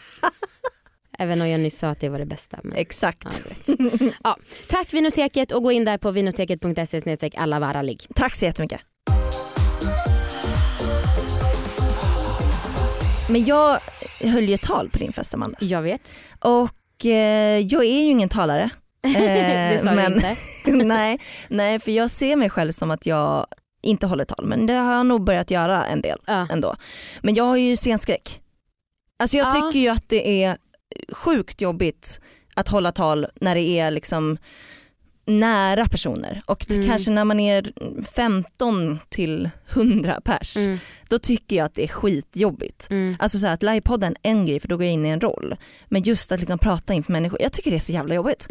Även 1.18 1.40
om 1.40 1.48
jag 1.48 1.60
nyss 1.60 1.78
sa 1.78 1.88
att 1.88 2.00
det 2.00 2.08
var 2.08 2.18
det 2.18 2.26
bästa. 2.26 2.58
Men... 2.62 2.72
Exakt. 2.78 3.42
Ja, 3.66 4.10
ja, 4.24 4.36
tack 4.68 4.94
Vinoteket 4.94 5.52
och 5.52 5.62
gå 5.62 5.72
in 5.72 5.84
där 5.84 5.98
på 5.98 6.10
vinoteket.se 6.10 7.30
allavaralig. 7.36 8.06
Tack 8.14 8.34
så 8.36 8.44
jättemycket. 8.44 8.80
Men 13.28 13.44
jag 13.44 13.78
höll 14.20 14.44
ju 14.44 14.54
ett 14.54 14.62
tal 14.62 14.90
på 14.90 14.98
din 14.98 15.12
fest 15.12 15.34
Amanda. 15.34 15.58
Jag 15.60 15.82
vet. 15.82 16.14
Och 16.40 16.70
jag 17.04 17.84
är 17.84 18.02
ju 18.02 18.10
ingen 18.10 18.28
talare. 18.28 18.70
Eh, 19.02 19.12
det 19.12 19.80
sa 19.84 19.92
men, 19.94 20.12
du 20.12 20.16
inte. 20.16 20.86
nej, 20.86 21.18
nej, 21.48 21.78
för 21.80 21.90
jag 21.92 22.10
ser 22.10 22.36
mig 22.36 22.50
själv 22.50 22.72
som 22.72 22.90
att 22.90 23.06
jag 23.06 23.46
inte 23.82 24.06
håller 24.06 24.24
tal 24.24 24.46
men 24.46 24.66
det 24.66 24.72
har 24.72 24.92
jag 24.94 25.06
nog 25.06 25.24
börjat 25.24 25.50
göra 25.50 25.84
en 25.86 26.00
del 26.00 26.18
Ja. 26.26 26.46
ändå. 26.50 26.76
Men 27.22 27.34
jag 27.34 27.44
har 27.44 27.56
ju 27.56 27.76
scenskräck. 27.76 28.40
Alltså 29.18 29.36
jag 29.36 29.46
Ja. 29.46 29.50
tycker 29.52 29.78
ju 29.78 29.88
att 29.88 30.08
det 30.08 30.42
är 30.44 30.56
sjukt 31.12 31.60
jobbigt 31.60 32.20
att 32.54 32.68
hålla 32.68 32.92
tal 32.92 33.26
när 33.40 33.54
det 33.54 33.78
är 33.78 33.90
liksom 33.90 34.38
nära 35.28 35.88
personer 35.88 36.42
och 36.46 36.70
Mm. 36.70 36.86
kanske 36.86 37.10
när 37.10 37.24
man 37.24 37.40
är 37.40 37.72
15 38.14 38.98
till 39.08 39.50
100 39.68 40.20
pers 40.24 40.56
Mm, 40.56 40.78
då 41.08 41.18
tycker 41.18 41.56
jag 41.56 41.64
att 41.64 41.74
det 41.74 41.84
är 41.84 41.88
skitjobbigt. 41.88 42.86
mm. 42.90 43.16
Alltså 43.18 43.38
så 43.38 43.46
här, 43.46 43.54
att 43.54 43.62
livepodden 43.62 44.16
är 44.22 44.30
en 44.30 44.46
grej 44.46 44.60
för 44.60 44.68
då 44.68 44.76
går 44.76 44.84
jag 44.84 44.92
in 44.94 45.06
i 45.06 45.08
en 45.08 45.20
roll. 45.20 45.56
Men 45.88 46.02
just 46.02 46.32
att 46.32 46.40
liksom 46.40 46.58
prata 46.58 46.94
inför 46.94 47.12
människor, 47.12 47.42
jag 47.42 47.52
tycker 47.52 47.70
det 47.70 47.76
är 47.76 47.80
så 47.80 47.92
jävla 47.92 48.14
jobbigt. 48.14 48.48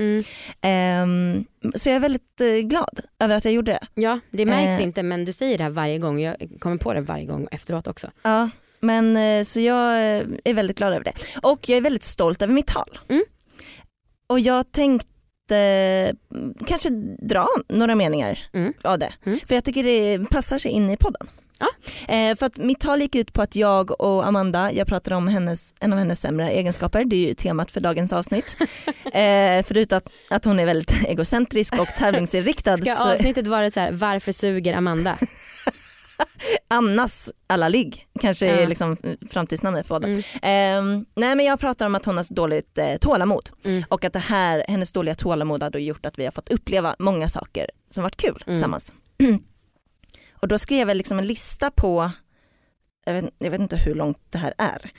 Ehm, 0.62 1.46
så 1.76 1.90
jag 1.90 1.96
är 1.96 2.00
väldigt 2.00 2.42
eh, 2.42 2.48
glad 2.68 3.00
över 3.20 3.38
att 3.38 3.46
jag 3.46 3.54
gjorde 3.54 3.72
det. 3.72 4.02
Ja, 4.02 4.20
det 4.32 4.46
märks 4.46 4.80
Eh. 4.80 4.84
inte 4.84 5.04
men 5.04 5.26
du 5.26 5.34
säger 5.34 5.58
det 5.58 5.64
här 5.64 5.72
varje 5.72 5.98
gång. 6.00 6.22
Jag 6.22 6.36
kommer 6.60 6.78
på 6.78 6.94
det 6.94 7.02
varje 7.02 7.26
gång 7.26 7.48
efteråt 7.52 7.88
också. 7.88 8.12
Ja, 8.24 8.50
men 8.80 9.18
eh, 9.18 9.44
så 9.44 9.60
jag 9.60 9.98
är 10.44 10.54
väldigt 10.54 10.78
glad 10.78 10.94
över 10.94 11.04
det. 11.04 11.14
Och 11.44 11.70
jag 11.70 11.78
är 11.78 11.82
väldigt 11.82 12.04
stolt 12.04 12.42
över 12.42 12.54
mitt 12.54 12.68
tal. 12.68 13.00
Mm. 13.10 13.24
Och 14.28 14.40
jag 14.40 14.72
tänkte 14.72 15.08
mm, 15.56 16.54
kanske 16.68 16.90
dra 17.22 17.48
några 17.70 17.96
meningar 17.96 18.40
Mm. 18.54 18.74
av 18.84 19.00
det. 19.00 19.14
Mm. 19.26 19.40
För 19.48 19.56
jag 19.56 19.64
tycker 19.64 19.84
det 19.84 20.26
passar 20.30 20.58
sig 20.58 20.72
in 20.72 20.90
i 20.90 20.98
podden. 20.98 21.28
Ja. 21.60 21.68
Eh, 22.14 22.36
för 22.36 22.46
att 22.46 22.58
mitt 22.58 22.80
tal 22.80 23.02
gick 23.02 23.16
ut 23.16 23.34
på 23.34 23.42
att 23.42 23.56
jag 23.56 24.02
och 24.02 24.28
Amanda, 24.28 24.72
jag 24.72 24.88
pratade 24.88 25.16
om 25.16 25.28
hennes, 25.28 25.74
en 25.80 25.94
av 25.94 26.00
hennes 26.00 26.22
sämre 26.22 26.52
egenskaper, 26.52 27.06
det 27.06 27.16
är 27.16 27.28
ju 27.28 27.34
temat 27.34 27.72
för 27.72 27.80
dagens 27.82 28.14
avsnitt. 28.14 28.58
eh, 29.14 29.66
förutom 29.68 29.98
att, 29.98 30.08
att 30.30 30.46
hon 30.46 30.60
är 30.60 30.66
väldigt 30.66 30.94
egocentrisk 31.08 31.80
och 31.80 31.88
tävlingsinriktad. 31.88 32.78
Ska 32.78 32.96
så 32.96 33.14
avsnittet 33.14 33.48
vara 33.48 33.72
så 33.72 33.80
här, 33.80 33.92
varför 33.92 34.32
suger 34.32 34.74
Amanda? 34.74 35.18
Annas 36.68 37.32
alla 37.48 37.68
ligg 37.70 38.06
kanske 38.20 38.46
Ja. 38.46 38.52
är 38.56 38.68
liksom 38.68 38.98
framtidsnamnet 39.30 39.88
på 39.88 39.94
podden. 39.94 40.24
Mm. 40.42 40.98
Eh, 41.00 41.04
nej 41.16 41.36
men 41.36 41.46
jag 41.46 41.60
pratar 41.60 41.86
om 41.86 41.96
att 41.96 42.06
hon 42.06 42.18
har 42.18 42.24
så 42.24 42.34
dåligt 42.34 42.78
eh, 42.78 42.98
tålamod 42.98 43.50
Mm. 43.66 43.84
och 43.90 44.06
att 44.06 44.14
det 44.14 44.20
här, 44.20 44.66
hennes 44.68 44.94
dåliga 44.94 45.16
tålamod 45.16 45.64
har 45.64 45.70
då 45.70 45.80
gjort 45.80 46.06
att 46.06 46.20
vi 46.20 46.26
har 46.26 46.32
fått 46.32 46.50
uppleva 46.50 46.96
många 47.00 47.30
saker 47.30 47.70
som 47.92 48.04
varit 48.04 48.18
kul 48.18 48.44
Mm. 48.48 48.56
tillsammans. 48.58 48.94
och 50.42 50.48
då 50.48 50.58
skrev 50.58 50.88
jag 50.88 50.98
liksom 50.98 51.20
en 51.20 51.28
lista 51.28 51.72
på 51.72 52.12
jag 53.06 53.14
vet, 53.14 53.34
jag 53.38 53.52
vet 53.52 53.60
inte 53.60 53.78
hur 53.78 53.96
långt 53.96 54.18
det 54.30 54.38
här 54.38 54.54
är, 54.58 54.92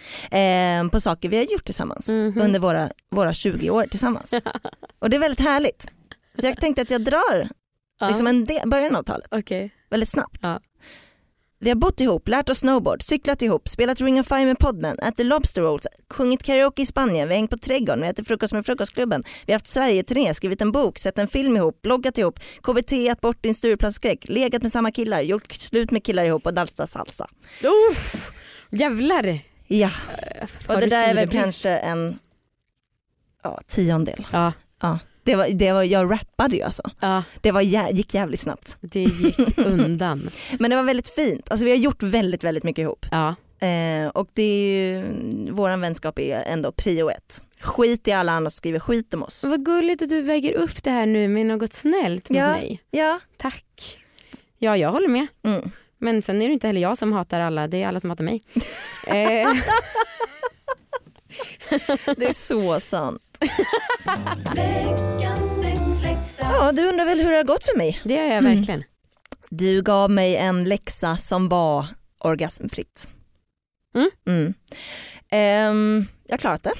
eh, 0.81 0.89
på 0.91 1.01
saker 1.01 1.29
vi 1.29 1.37
har 1.37 1.45
gjort 1.45 1.65
tillsammans 1.65 2.09
Mhm. 2.09 2.41
under 2.41 2.61
våra, 2.61 2.91
våra 3.11 3.35
20 3.35 3.71
år 3.71 3.85
tillsammans. 3.91 4.35
och 4.99 5.11
det 5.11 5.17
är 5.17 5.21
väldigt 5.21 5.41
härligt. 5.41 5.87
Så 6.41 6.47
jag 6.47 6.61
tänkte 6.61 6.83
att 6.83 6.91
jag 6.91 7.05
drar 7.05 7.49
Ja. 8.01 8.09
liksom 8.09 8.27
en 8.27 8.45
del, 8.45 8.69
början 8.71 8.97
av 8.97 9.03
talet 9.03 9.29
Okej. 9.31 9.71
väldigt 9.91 10.09
snabbt. 10.09 10.39
Ja. 10.43 10.61
Vi 11.61 11.71
har 11.71 11.77
bott 11.77 12.01
ihop, 12.01 12.29
lärt 12.29 12.49
oss 12.49 12.59
snowboard, 12.59 13.03
cyklat 13.03 13.43
ihop, 13.43 13.69
spelat 13.69 14.01
Ring 14.01 14.21
of 14.21 14.27
Fire 14.27 14.47
med 14.47 14.59
Podmen, 14.59 14.99
ätit 14.99 15.27
Lobster 15.27 15.63
Rolls, 15.63 15.87
sjungit 16.11 16.43
karaoke 16.43 16.83
i 16.83 16.87
Spanien, 16.87 17.29
vi 17.29 17.35
har 17.35 17.39
hängt 17.39 17.51
på 17.51 17.59
Trädgården, 17.59 18.01
vi 18.01 18.07
har 18.07 18.13
ätit 18.13 18.29
frukost 18.29 18.53
med 18.53 18.67
Frukostklubben, 18.67 19.23
vi 19.47 19.53
har 19.53 19.59
haft 19.59 19.67
Sverige-turné, 19.67 20.35
skrivit 20.35 20.61
en 20.61 20.73
bok, 20.73 20.99
sett 20.99 21.19
en 21.19 21.29
film 21.29 21.57
ihop, 21.57 21.83
bloggat 21.83 22.19
ihop, 22.19 22.41
KBT, 22.63 22.93
ätit 22.93 23.21
bort 23.21 23.43
din 23.43 23.55
Stureplansskräck, 23.55 24.29
legat 24.29 24.63
med 24.63 24.73
samma 24.73 24.91
killar, 24.91 25.21
gjort 25.21 25.53
slut 25.53 25.91
med 25.91 26.05
killar 26.05 26.25
ihop 26.25 26.47
och 26.47 26.55
dansat 26.55 26.91
salsa. 26.91 27.27
Uff, 27.91 28.31
jävlar. 28.71 29.41
Ja, 29.67 29.91
Har 30.67 30.75
och 30.75 30.81
det 30.81 30.87
där 30.87 31.11
är 31.11 31.15
väl 31.15 31.29
kanske 31.31 31.71
en 31.71 32.19
ja, 33.43 33.61
tiondel. 33.67 34.27
Ja, 34.33 34.53
Ja. 34.81 34.99
Det 35.29 35.37
var, 35.37 35.49
det 35.49 35.73
var, 35.73 35.83
jag 35.83 36.13
rappade 36.13 36.57
ju 36.57 36.63
alltså. 36.63 36.83
ja, 37.01 37.23
Det 37.41 37.53
var, 37.53 37.61
gick 37.61 38.15
jävligt 38.15 38.41
snabbt. 38.41 38.77
det 38.81 39.01
gick 39.01 39.59
undan. 39.59 40.31
Men 40.59 40.71
det 40.71 40.77
var 40.77 40.83
väldigt 40.83 41.09
fint. 41.09 41.51
Alltså 41.51 41.65
vi 41.65 41.71
har 41.71 41.79
gjort 41.79 42.03
väldigt, 42.03 42.45
väldigt 42.45 42.65
mycket 42.65 42.83
ihop. 42.83 43.07
Ja. 43.11 43.35
Eh, 43.67 44.09
och 44.09 44.29
det 44.35 44.43
är 44.43 44.79
ju, 44.79 45.05
våran 45.53 45.81
vänskap 45.81 46.19
är 46.19 46.43
ändå 46.47 46.73
prio 46.73 47.11
ett. 47.11 47.43
Skit 47.61 48.09
i 48.09 48.13
alla 48.13 48.33
andra 48.33 48.51
som 48.51 48.57
skriver 48.57 48.79
skit 48.81 49.15
om 49.15 49.23
oss. 49.23 49.45
Vad 49.45 49.65
gulligt 49.65 50.03
att 50.03 50.09
du 50.09 50.23
väger 50.23 50.55
upp 50.55 50.83
det 50.83 50.91
här 50.91 51.07
nu 51.07 51.29
med 51.29 51.47
något 51.47 51.73
snällt 51.73 52.31
mot 52.31 52.39
Ja. 52.39 52.51
mig. 52.51 52.83
Ja. 52.91 53.21
Tack. 53.37 53.99
Ja, 54.59 54.77
jag 54.77 54.93
håller 54.93 55.09
med. 55.09 55.27
Mm. 55.47 55.71
Men 55.99 56.23
sen 56.23 56.43
är 56.43 56.47
det 56.47 56.53
inte 56.53 56.67
heller 56.67 56.81
jag 56.81 56.99
som 56.99 57.13
hatar 57.13 57.41
alla, 57.41 57.69
det 57.69 57.83
är 57.83 57.89
alla 57.89 58.01
som 58.01 58.11
hatar 58.11 58.25
mig. 58.25 58.41
eh, 59.07 59.49
Det 62.17 62.25
är 62.27 62.33
så 62.33 62.81
sant. 62.81 63.23
Ja, 66.41 66.73
du 66.73 66.89
undrar 66.89 67.05
väl 67.05 67.21
hur 67.21 67.31
det 67.31 67.37
har 67.37 67.45
gått 67.45 67.65
för 67.65 67.77
mig? 67.77 68.01
det 68.05 68.15
gör 68.15 68.25
jag 68.25 68.43
verkligen. 68.43 68.85
Du 69.51 69.83
gav 69.83 70.11
mig 70.11 70.37
en 70.37 70.65
läxa 70.65 71.17
som 71.17 71.49
var 71.49 71.87
orgasmfritt. 72.19 73.09
Mm. 73.95 74.11
Mm. 74.27 74.55
Ehm, 75.31 76.07
jag 76.27 76.33
har 76.33 76.39
klarat 76.39 76.63
det. 76.63 76.75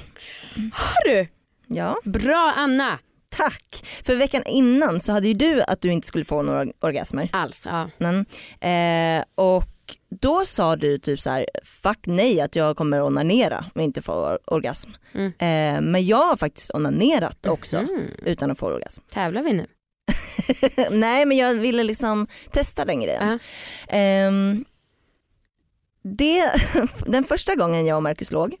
Har 0.73 1.09
du? 1.09 1.27
Ja, 1.67 1.99
Bra 2.03 2.53
Anna! 2.57 2.99
tack. 3.29 3.85
För 4.03 4.15
veckan 4.15 4.43
innan 4.45 4.99
så 4.99 5.11
hade 5.11 5.27
ju 5.27 5.33
du 5.33 5.61
att 5.61 5.81
du 5.81 5.91
inte 5.91 6.07
skulle 6.07 6.25
få 6.25 6.41
några 6.41 6.65
orgasmer. 6.81 7.29
Alls, 7.33 7.65
ja. 7.65 7.89
Men, 7.97 8.25
eh, 8.61 9.23
och 9.35 9.63
då 10.21 10.45
sa 10.45 10.75
du 10.75 10.97
typ 10.97 11.19
så 11.19 11.29
här, 11.29 11.45
fuck 11.63 11.99
nej 12.05 12.41
att 12.41 12.55
jag 12.55 12.77
kommer 12.77 13.01
onanera 13.01 13.65
och 13.75 13.81
inte 13.81 14.01
få 14.01 14.11
or- 14.13 14.39
orgasm. 14.45 14.89
Mm. 15.13 15.27
Eh, 15.27 15.81
men 15.91 16.05
jag 16.05 16.25
har 16.27 16.37
faktiskt 16.37 16.71
onanerat 16.73 17.47
också 17.47 17.77
Mm. 17.77 18.01
utan 18.25 18.51
att 18.51 18.59
få 18.59 18.65
orgasm. 18.67 19.03
Tävlar 19.11 19.43
vi 19.43 19.53
nu? 19.53 19.65
nej 20.91 21.25
men 21.25 21.37
jag 21.37 21.53
ville 21.55 21.83
liksom 21.83 22.27
testa 22.51 22.85
den 22.85 23.01
grejen. 23.01 23.27
Ja. 23.87 23.95
Ehm, 23.95 24.65
det, 26.03 26.51
den 27.05 27.23
första 27.23 27.55
gången 27.55 27.85
jag 27.85 27.95
och 27.97 28.03
Marcus 28.03 28.31
låg, 28.31 28.55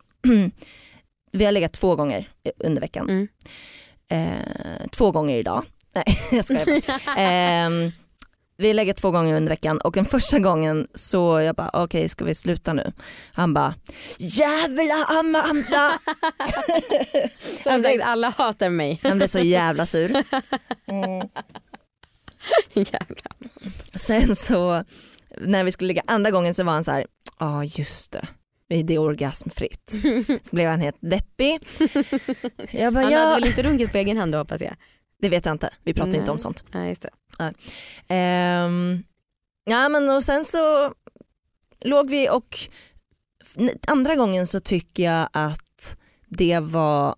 vi 1.31 1.45
har 1.45 1.51
legat 1.51 1.73
två 1.73 1.95
gånger 1.95 2.29
under 2.57 2.81
veckan. 2.81 3.09
Mm. 3.09 3.27
Eh, 4.11 4.87
två 4.91 5.11
gånger 5.11 5.37
idag. 5.37 5.63
Nej 5.95 6.03
jag 6.31 6.45
skojar 6.45 6.65
bara. 6.87 7.91
Vi 8.59 8.73
legat 8.73 8.97
två 8.97 9.11
gånger 9.11 9.35
under 9.35 9.49
veckan 9.49 9.77
och 9.77 9.93
den 9.93 10.05
första 10.05 10.39
gången 10.39 10.87
så 10.93 11.41
jag 11.41 11.55
bara 11.55 11.69
okej 11.73 12.09
ska 12.09 12.25
vi 12.25 12.35
sluta 12.35 12.73
nu? 12.73 12.91
Han 13.33 13.53
bara 13.53 13.75
jävla 14.17 15.05
Amanda! 15.19 15.99
Som 17.63 17.83
sagt, 17.83 18.03
alla 18.03 18.29
hatar 18.29 18.69
mig. 18.69 18.99
Han 19.03 19.17
blev 19.17 19.27
så 19.27 19.39
jävla 19.39 19.85
sur. 19.85 20.11
Mm. 20.11 21.29
Jävlar. 22.73 23.33
Sen 23.93 24.35
så 24.35 24.83
när 25.37 25.63
vi 25.63 25.71
skulle 25.71 25.87
ligga 25.87 26.03
andra 26.07 26.31
gången 26.31 26.53
så 26.53 26.63
var 26.63 26.73
han 26.73 26.83
så 26.83 26.91
här, 26.91 27.05
ja 27.39 27.63
just 27.63 28.11
det. 28.11 28.27
Det 28.83 28.93
är 28.93 28.99
orgasmfritt. 28.99 29.89
Så 30.43 30.55
blev 30.55 30.69
han 30.69 30.81
helt 30.81 30.97
deppig. 30.99 31.59
Jag 32.71 32.93
bara, 32.93 33.03
Han 33.03 33.13
hade 33.13 33.29
ja, 33.29 33.35
väl 33.35 33.45
inte 33.45 33.63
runkat 33.63 33.91
på 33.91 33.97
egen 33.97 34.17
hand 34.17 34.31
då 34.31 34.37
hoppas 34.37 34.61
jag? 34.61 34.75
det 35.21 35.29
vet 35.29 35.45
jag 35.45 35.53
inte. 35.53 35.69
Vi 35.83 35.93
pratar 35.93 36.11
Nej. 36.11 36.19
inte 36.19 36.31
om 36.31 36.39
sånt. 36.39 36.63
Ja, 36.71 36.85
just 36.85 37.01
det. 37.01 37.09
Ehm, 38.07 39.03
ja 39.65 39.89
men 39.89 40.09
och 40.09 40.23
sen 40.23 40.45
så 40.45 40.93
låg 41.81 42.09
vi 42.09 42.29
och 42.29 42.57
andra 43.87 44.15
gången 44.15 44.47
så 44.47 44.59
tycker 44.59 45.03
jag 45.03 45.29
att 45.33 45.97
det 46.27 46.59
var 46.59 47.15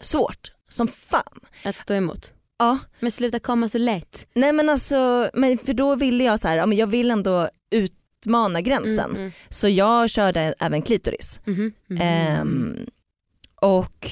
svårt 0.00 0.52
som 0.68 0.88
fan. 0.88 1.40
Att 1.64 1.78
stå 1.78 1.94
emot. 1.94 2.32
Ja, 2.58 2.78
Men 3.00 3.12
sluta 3.12 3.38
komma 3.38 3.68
så 3.68 3.78
lätt. 3.78 4.26
nej 4.34 4.52
men 4.52 4.68
alltså, 4.68 5.30
men 5.34 5.58
för 5.58 5.74
då 5.74 5.94
ville 5.94 6.24
jag 6.24 6.40
så 6.40 6.48
här, 6.48 6.56
ja, 6.56 6.66
men 6.66 6.78
jag 6.78 6.86
vill 6.86 7.10
ändå 7.10 7.48
utmana 7.70 8.60
gränsen. 8.60 9.10
Mm, 9.10 9.16
mm. 9.16 9.32
Så 9.48 9.68
jag 9.68 10.10
körde 10.10 10.54
även 10.58 10.82
klitoris. 10.82 11.40
Mhm. 11.44 11.72
Ehm, 12.00 12.86
och 13.60 14.08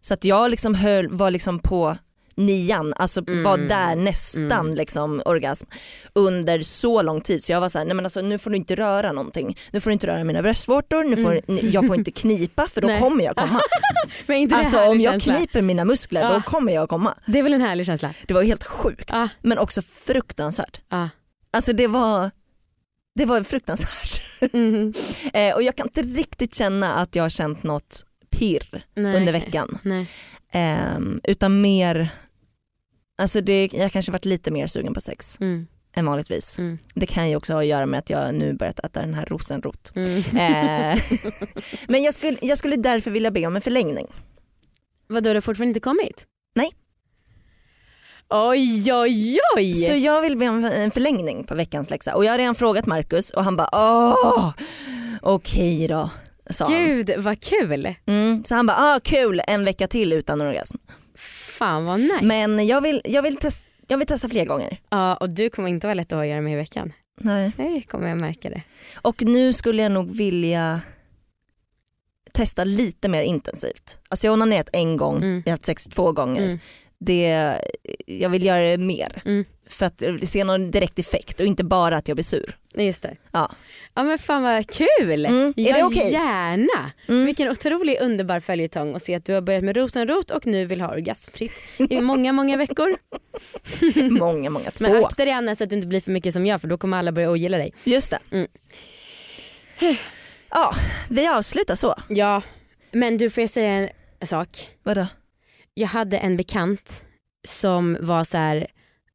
så 0.00 0.14
att 0.14 0.24
jag 0.24 0.50
liksom 0.50 0.74
höll, 0.74 1.08
var 1.08 1.30
liksom 1.30 1.58
på 1.58 1.96
nian, 2.36 2.94
alltså 2.96 3.22
Mm. 3.28 3.42
var 3.44 3.58
där 3.58 3.96
nästan 3.96 4.52
Mm. 4.52 4.74
liksom 4.74 5.22
orgasm 5.24 5.66
under 6.12 6.62
så 6.62 7.02
lång 7.02 7.20
tid 7.20 7.44
så 7.44 7.52
jag 7.52 7.60
var 7.60 7.68
såhär, 7.68 7.84
nej 7.86 7.94
men 7.94 8.06
alltså 8.06 8.20
nu 8.20 8.38
får 8.38 8.50
du 8.50 8.56
inte 8.56 8.74
röra 8.74 9.12
någonting, 9.12 9.58
nu 9.70 9.80
får 9.80 9.90
du 9.90 9.92
inte 9.92 10.06
röra 10.06 10.24
mina 10.24 10.42
bröstvårtor, 10.42 11.04
nu 11.04 11.16
får, 11.22 11.40
Mm. 11.48 11.70
jag 11.70 11.86
får 11.86 11.96
inte 11.96 12.10
knipa 12.10 12.66
för 12.68 12.80
då 12.80 12.86
Nej. 12.88 13.00
kommer 13.00 13.24
jag 13.24 13.36
komma. 13.36 13.60
Men 14.26 14.36
inte 14.36 14.56
Alltså 14.56 14.78
om 14.78 15.00
jag 15.00 15.12
känsla? 15.12 15.34
kniper 15.34 15.62
mina 15.62 15.84
muskler 15.84 16.20
Ja. 16.20 16.32
då 16.32 16.40
kommer 16.40 16.72
jag 16.74 16.88
komma. 16.88 17.14
Det 17.26 17.38
är 17.38 17.42
väl 17.42 17.54
en 17.54 17.60
härlig 17.60 17.86
känsla? 17.86 18.14
Det 18.26 18.34
var 18.34 18.42
helt 18.42 18.64
sjukt 18.64 19.10
Ja. 19.12 19.28
men 19.42 19.58
också 19.58 19.82
fruktansvärt. 19.82 20.80
Ja. 20.88 21.08
Alltså 21.52 21.72
det 21.72 21.86
var, 21.86 22.30
det 23.18 23.24
var 23.24 23.42
fruktansvärt. 23.42 24.22
Mhm. 24.52 24.92
Eh, 25.32 25.54
och 25.54 25.62
jag 25.62 25.76
kan 25.76 25.86
inte 25.86 26.02
riktigt 26.02 26.54
känna 26.54 26.94
att 26.94 27.16
jag 27.16 27.24
har 27.24 27.28
känt 27.30 27.62
något 27.62 28.04
pirr 28.30 28.84
Nej, 28.96 29.16
under 29.16 29.32
veckan. 29.32 29.78
Ehm, 30.52 31.20
utan 31.24 31.60
mer, 31.60 32.08
alltså 33.18 33.40
det, 33.40 33.68
jag 33.72 33.92
kanske 33.92 34.12
varit 34.12 34.24
lite 34.24 34.50
mer 34.50 34.66
sugen 34.66 34.94
på 34.94 35.00
sex 35.00 35.36
Mm. 35.40 35.66
än 35.96 36.06
vanligtvis. 36.06 36.58
Mm. 36.58 36.78
Det 36.94 37.06
kan 37.06 37.30
ju 37.30 37.36
också 37.36 37.52
ha 37.52 37.60
att 37.60 37.66
göra 37.66 37.86
med 37.86 37.98
att 37.98 38.10
jag 38.10 38.34
nu 38.34 38.52
börjat 38.54 38.78
äta 38.78 39.00
den 39.00 39.14
här 39.14 39.26
rosenrot. 39.26 39.92
Mm. 39.94 40.18
Eh, 40.18 41.02
men 41.88 42.02
jag 42.02 42.14
skulle, 42.14 42.38
jag 42.42 42.58
skulle 42.58 42.76
därför 42.76 43.10
vilja 43.10 43.30
be 43.30 43.46
om 43.46 43.56
en 43.56 43.62
förlängning. 43.62 44.06
Vadå, 45.08 45.30
du 45.30 45.36
har 45.36 45.40
fortfarande 45.40 45.70
inte 45.70 45.80
kommit? 45.80 46.26
Nej. 46.54 46.70
Oj, 48.28 48.92
oj, 48.92 49.38
oj! 49.56 49.74
Så 49.74 49.92
jag 49.94 50.22
vill 50.22 50.36
be 50.36 50.48
om 50.48 50.64
en 50.64 50.90
förlängning 50.90 51.44
på 51.44 51.54
veckans 51.54 51.90
läxa 51.90 52.14
och 52.14 52.24
jag 52.24 52.30
har 52.32 52.38
redan 52.38 52.54
frågat 52.54 52.86
Marcus 52.86 53.30
och 53.30 53.44
han 53.44 53.56
bara 53.56 53.68
åh 53.72 54.50
okej 55.22 55.88
då. 55.88 56.10
Sa 56.50 56.64
han. 56.64 56.74
Gud 56.74 57.10
vad 57.18 57.40
kul! 57.40 57.94
Mm, 58.06 58.44
så 58.44 58.54
han 58.54 58.66
bara 58.66 58.76
ah, 58.78 59.00
kul 59.04 59.40
en 59.46 59.64
vecka 59.64 59.88
till 59.88 60.12
utan 60.12 60.40
orgasm. 60.40 60.76
Fan 61.58 61.84
vad 61.84 62.00
nice. 62.00 62.24
Men 62.24 62.66
jag 62.66 62.80
vill, 62.80 63.02
jag, 63.04 63.22
vill 63.22 63.36
test, 63.36 63.64
jag 63.88 63.98
vill 63.98 64.06
testa 64.06 64.28
fler 64.28 64.44
gånger. 64.44 64.76
Ja, 64.90 65.14
och 65.16 65.30
du 65.30 65.50
kommer 65.50 65.68
inte 65.68 65.86
vara 65.86 65.94
lätt 65.94 66.12
att 66.12 66.16
ha 66.16 66.22
att 66.24 66.30
göra 66.30 66.40
med 66.40 66.52
i 66.52 66.56
veckan. 66.56 66.92
Nej. 67.20 67.52
Nej, 67.56 67.82
kommer 67.82 68.08
jag 68.08 68.18
märka 68.18 68.50
det. 68.50 68.62
Och 68.94 69.22
nu 69.22 69.52
skulle 69.52 69.82
jag 69.82 69.92
nog 69.92 70.16
vilja 70.16 70.80
testa 72.32 72.64
lite 72.64 73.08
mer 73.08 73.22
intensivt. 73.22 73.98
Alltså 74.08 74.26
jag 74.26 74.32
har 74.32 74.36
onanerat 74.36 74.68
en 74.72 74.96
gång, 74.96 75.16
Mm. 75.16 75.42
jag 75.44 75.52
har 75.52 75.56
haft 75.56 75.66
sex 75.66 75.84
två 75.84 76.12
gånger. 76.12 76.42
Mm. 76.44 76.58
Det, 76.98 77.58
jag 78.06 78.30
vill 78.30 78.44
göra 78.44 78.60
det 78.62 78.78
mer. 78.78 79.22
Mm. 79.24 79.44
För 79.68 79.86
att 79.86 80.02
se 80.22 80.44
någon 80.44 80.70
direkt 80.70 80.98
effekt 80.98 81.40
och 81.40 81.46
inte 81.46 81.64
bara 81.64 81.96
att 81.96 82.08
jag 82.08 82.16
blir 82.16 82.24
sur. 82.24 82.56
Just 82.74 83.02
det. 83.02 83.16
Ja. 83.32 83.50
Ja 83.94 84.02
men 84.02 84.18
fan 84.18 84.42
vad 84.42 84.66
kul! 84.70 85.26
Mm, 85.26 85.54
är 85.56 85.68
Ja, 85.68 85.76
det 85.76 85.84
okej? 85.84 86.12
Gärna! 86.12 86.92
Mm. 87.08 87.26
Vilken 87.26 87.48
otrolig 87.50 87.98
underbar 88.00 88.40
följetong 88.40 88.94
och 88.94 89.02
se 89.02 89.14
att 89.14 89.24
du 89.24 89.34
har 89.34 89.40
börjat 89.40 89.64
med 89.64 89.76
rosenrot 89.76 90.30
och 90.30 90.46
nu 90.46 90.66
vill 90.66 90.80
ha 90.80 90.88
orgasmfritt 90.92 91.52
i 91.90 92.00
många 92.00 92.32
många 92.32 92.56
veckor. 92.56 92.96
många, 94.10 94.50
många. 94.50 94.70
Två. 94.70 94.84
Men 94.84 95.04
akta 95.04 95.24
dig 95.24 95.34
Anna 95.34 95.56
så 95.56 95.64
att 95.64 95.70
det 95.70 95.76
inte 95.76 95.86
blir 95.88 96.00
för 96.00 96.10
mycket 96.10 96.32
som 96.32 96.46
jag 96.46 96.60
för 96.60 96.68
då 96.68 96.78
kommer 96.78 96.98
alla 96.98 97.12
börja 97.12 97.30
ogilla 97.30 97.58
dig. 97.58 97.72
Just 97.84 98.10
det. 98.10 98.18
Mm. 98.30 98.46
Ja, 100.50 100.74
vi 101.10 101.28
avslutar 101.28 101.74
så. 101.74 101.94
Ja, 102.08 102.42
men 102.92 103.18
du 103.18 103.30
får 103.30 103.40
jag 103.40 103.50
säga 103.50 103.88
en 104.20 104.26
sak? 104.26 104.48
Vadå? 104.82 105.06
Jag 105.74 105.88
hade 105.88 106.16
en 106.16 106.36
bekant 106.36 107.04
som 107.48 107.96
var 108.00 108.24
så 108.24 108.36
här, 108.36 108.66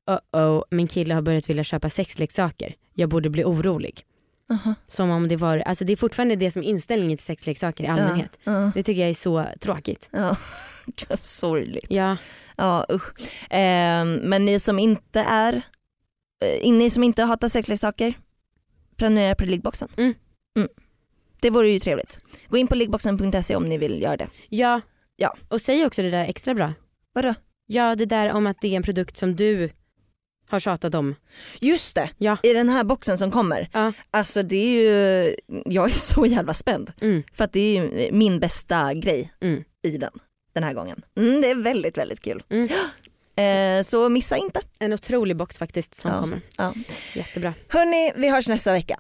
oh 0.07 0.41
oh 0.41 0.63
min 0.71 0.87
kille 0.87 1.13
har 1.13 1.21
börjat 1.21 1.49
vilja 1.49 1.63
köpa 1.63 1.89
sexleksaker. 1.89 2.75
Jag 2.93 3.09
borde 3.09 3.29
bli 3.29 3.43
orolig. 3.43 4.05
Aha. 4.51 4.75
Som 4.87 5.09
om 5.09 5.27
det 5.27 5.35
var, 5.35 5.57
alltså 5.57 5.85
det 5.85 5.93
är 5.93 5.97
fortfarande 5.97 6.35
det 6.35 6.51
som 6.51 6.61
är 6.63 6.67
inställningen 6.67 7.17
till 7.17 7.25
sexleksaker 7.25 7.83
i 7.83 7.87
allmänhet. 7.87 8.39
Ja, 8.43 8.71
Det 8.75 8.83
tycker 8.83 9.01
jag 9.01 9.09
är 9.09 9.13
så 9.13 9.45
tråkigt. 9.59 10.09
ja. 10.11 10.35
Vad 11.09 11.19
Sorgligt. 11.19 11.85
Ja, 11.89 12.17
Ja 12.57 12.85
usch. 12.91 13.13
Ehm, 13.49 14.13
men 14.15 14.45
ni 14.45 14.59
som 14.59 14.79
inte 14.79 15.19
är, 15.19 15.53
eh, 16.45 16.71
ni 16.73 16.89
som 16.89 17.03
inte 17.03 17.23
hatar 17.23 17.47
sexleksaker, 17.47 18.13
prenumerera 18.95 19.35
på 19.35 19.45
liggboxen. 19.45 19.87
Mm. 19.97 20.13
Mm. 20.57 20.69
Det 21.41 21.49
vore 21.49 21.69
ju 21.69 21.79
trevligt. 21.79 22.19
Gå 22.47 22.57
in 22.57 22.67
på 22.67 22.75
liggboxen.se 22.75 23.55
om 23.55 23.65
ni 23.65 23.77
vill 23.77 24.01
göra 24.01 24.17
det. 24.17 24.29
ja. 24.49 24.81
Ja. 25.19 25.35
Och 25.47 25.61
säg 25.61 25.85
också 25.85 26.01
det 26.01 26.11
där 26.11 26.25
extra 26.25 26.53
bra. 26.53 26.73
Vadå? 27.13 27.33
Ja 27.65 27.95
det 27.95 28.05
där 28.05 28.33
om 28.33 28.47
att 28.47 28.57
det 28.61 28.67
är 28.67 28.75
en 28.77 28.83
produkt 28.83 29.17
som 29.17 29.35
du 29.35 29.69
har 30.49 30.59
tjatat 30.59 30.95
om. 30.95 31.15
Just 31.61 31.95
det, 31.95 32.09
Ja. 32.17 32.37
i 32.43 32.53
den 32.53 32.69
här 32.69 32.83
boxen 32.83 33.17
som 33.17 33.31
kommer. 33.31 33.69
Ja. 33.73 33.93
Alltså 34.11 34.43
det 34.43 34.55
är 34.55 34.81
ju, 34.81 35.35
jag 35.65 35.85
är 35.89 35.93
så 35.99 36.25
jävla 36.25 36.53
spänd. 36.53 36.91
Mm. 37.01 37.23
För 37.33 37.43
att 37.43 37.53
det 37.53 37.59
är 37.59 37.81
ju 37.83 38.11
min 38.11 38.39
bästa 38.39 38.93
grej 38.93 39.33
Mm. 39.41 39.63
i 39.83 39.97
den, 39.97 40.11
den 40.53 40.63
här 40.63 40.73
gången. 40.73 41.01
Mm, 41.17 41.41
det 41.41 41.51
är 41.51 41.55
väldigt, 41.55 41.97
väldigt 41.97 42.21
kul. 42.21 42.43
Mm. 42.49 42.69
Eh, 43.35 43.83
så 43.83 44.09
missa 44.09 44.37
inte. 44.37 44.61
En 44.79 44.93
otrolig 44.93 45.35
box 45.37 45.57
faktiskt 45.57 45.95
som 45.95 46.11
Ja. 46.11 46.19
kommer. 46.19 46.41
Ja. 46.57 46.73
Jättebra. 47.15 47.53
Hörni, 47.69 48.11
vi 48.15 48.29
hörs 48.29 48.47
nästa 48.47 48.71
vecka. 48.71 48.99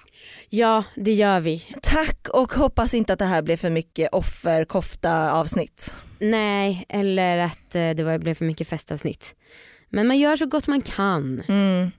Ja 0.49 0.83
det 0.95 1.13
gör 1.13 1.39
vi. 1.39 1.65
Tack 1.81 2.27
och 2.29 2.53
hoppas 2.53 2.93
inte 2.93 3.13
att 3.13 3.19
det 3.19 3.25
här 3.25 3.41
blev 3.41 3.57
för 3.57 3.69
mycket 3.69 4.09
offerkofta 4.13 5.31
avsnitt. 5.33 5.93
Nej 6.19 6.85
eller 6.89 7.37
att 7.37 7.75
eh, 7.75 7.89
det 7.89 8.03
var, 8.03 8.17
blev 8.17 8.33
för 8.33 8.45
mycket 8.45 8.67
festavsnitt. 8.67 9.35
Men 9.89 10.07
man 10.07 10.19
gör 10.19 10.35
så 10.35 10.45
gott 10.45 10.67
man 10.67 10.81
kan. 10.81 11.43
Mm. 11.47 11.91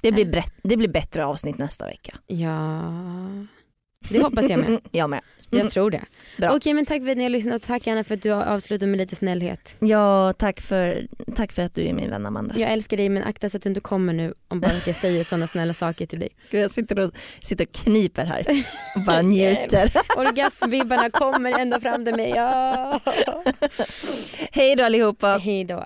Det, 0.00 0.12
blir 0.12 0.44
det 0.62 0.76
blir 0.76 0.88
bättre 0.88 1.26
avsnitt 1.26 1.58
nästa 1.58 1.86
vecka. 1.86 2.18
Ja, 2.26 2.92
det 4.08 4.22
hoppas 4.22 4.50
jag 4.50 4.60
med. 4.60 4.80
jag 4.90 5.10
med. 5.10 5.20
Jag 5.50 5.70
tror 5.70 5.90
det. 5.90 6.04
Bra. 6.38 6.56
Okej 6.56 6.74
men 6.74 6.86
tack 6.86 7.02
för 7.02 7.10
att 7.10 7.16
ni 7.16 7.22
har 7.22 7.30
lyssnat 7.30 7.54
och 7.54 7.62
tack 7.62 7.86
Anna 7.86 8.04
för 8.04 8.14
att 8.14 8.22
du 8.22 8.30
har 8.30 8.44
avslutat 8.44 8.88
med 8.88 8.98
lite 8.98 9.16
snällhet. 9.16 9.76
Ja, 9.78 10.32
tack 10.32 10.60
för, 10.60 11.06
tack 11.36 11.52
för 11.52 11.62
att 11.62 11.74
du 11.74 11.86
är 11.88 11.92
min 11.92 12.10
vän 12.10 12.26
Amanda. 12.26 12.54
Jag 12.58 12.72
älskar 12.72 12.96
dig 12.96 13.08
men 13.08 13.22
akta 13.22 13.48
så 13.48 13.56
att 13.56 13.62
du 13.62 13.68
inte 13.68 13.80
kommer 13.80 14.12
nu 14.12 14.34
om 14.48 14.60
bara 14.60 14.72
att 14.72 14.86
jag 14.86 14.96
säger 14.96 15.24
sådana 15.24 15.46
snälla 15.46 15.74
saker 15.74 16.06
till 16.06 16.18
dig. 16.20 16.28
Gud, 16.50 16.60
jag 16.62 16.70
sitter 16.70 17.00
och, 17.00 17.10
sitter 17.42 17.64
och 17.66 17.72
kniper 17.72 18.24
här 18.24 18.46
och 18.96 19.02
bara 19.06 19.22
njuter. 19.22 19.92
Orgasmvibbarna 20.16 21.10
kommer 21.10 21.60
ända 21.60 21.80
fram 21.80 22.04
till 22.04 22.14
mig. 22.14 22.30
Ja. 22.30 23.00
Hej 24.52 24.76
då 24.76 24.84
allihopa. 24.84 25.38
Hej 25.38 25.64
då. 25.64 25.84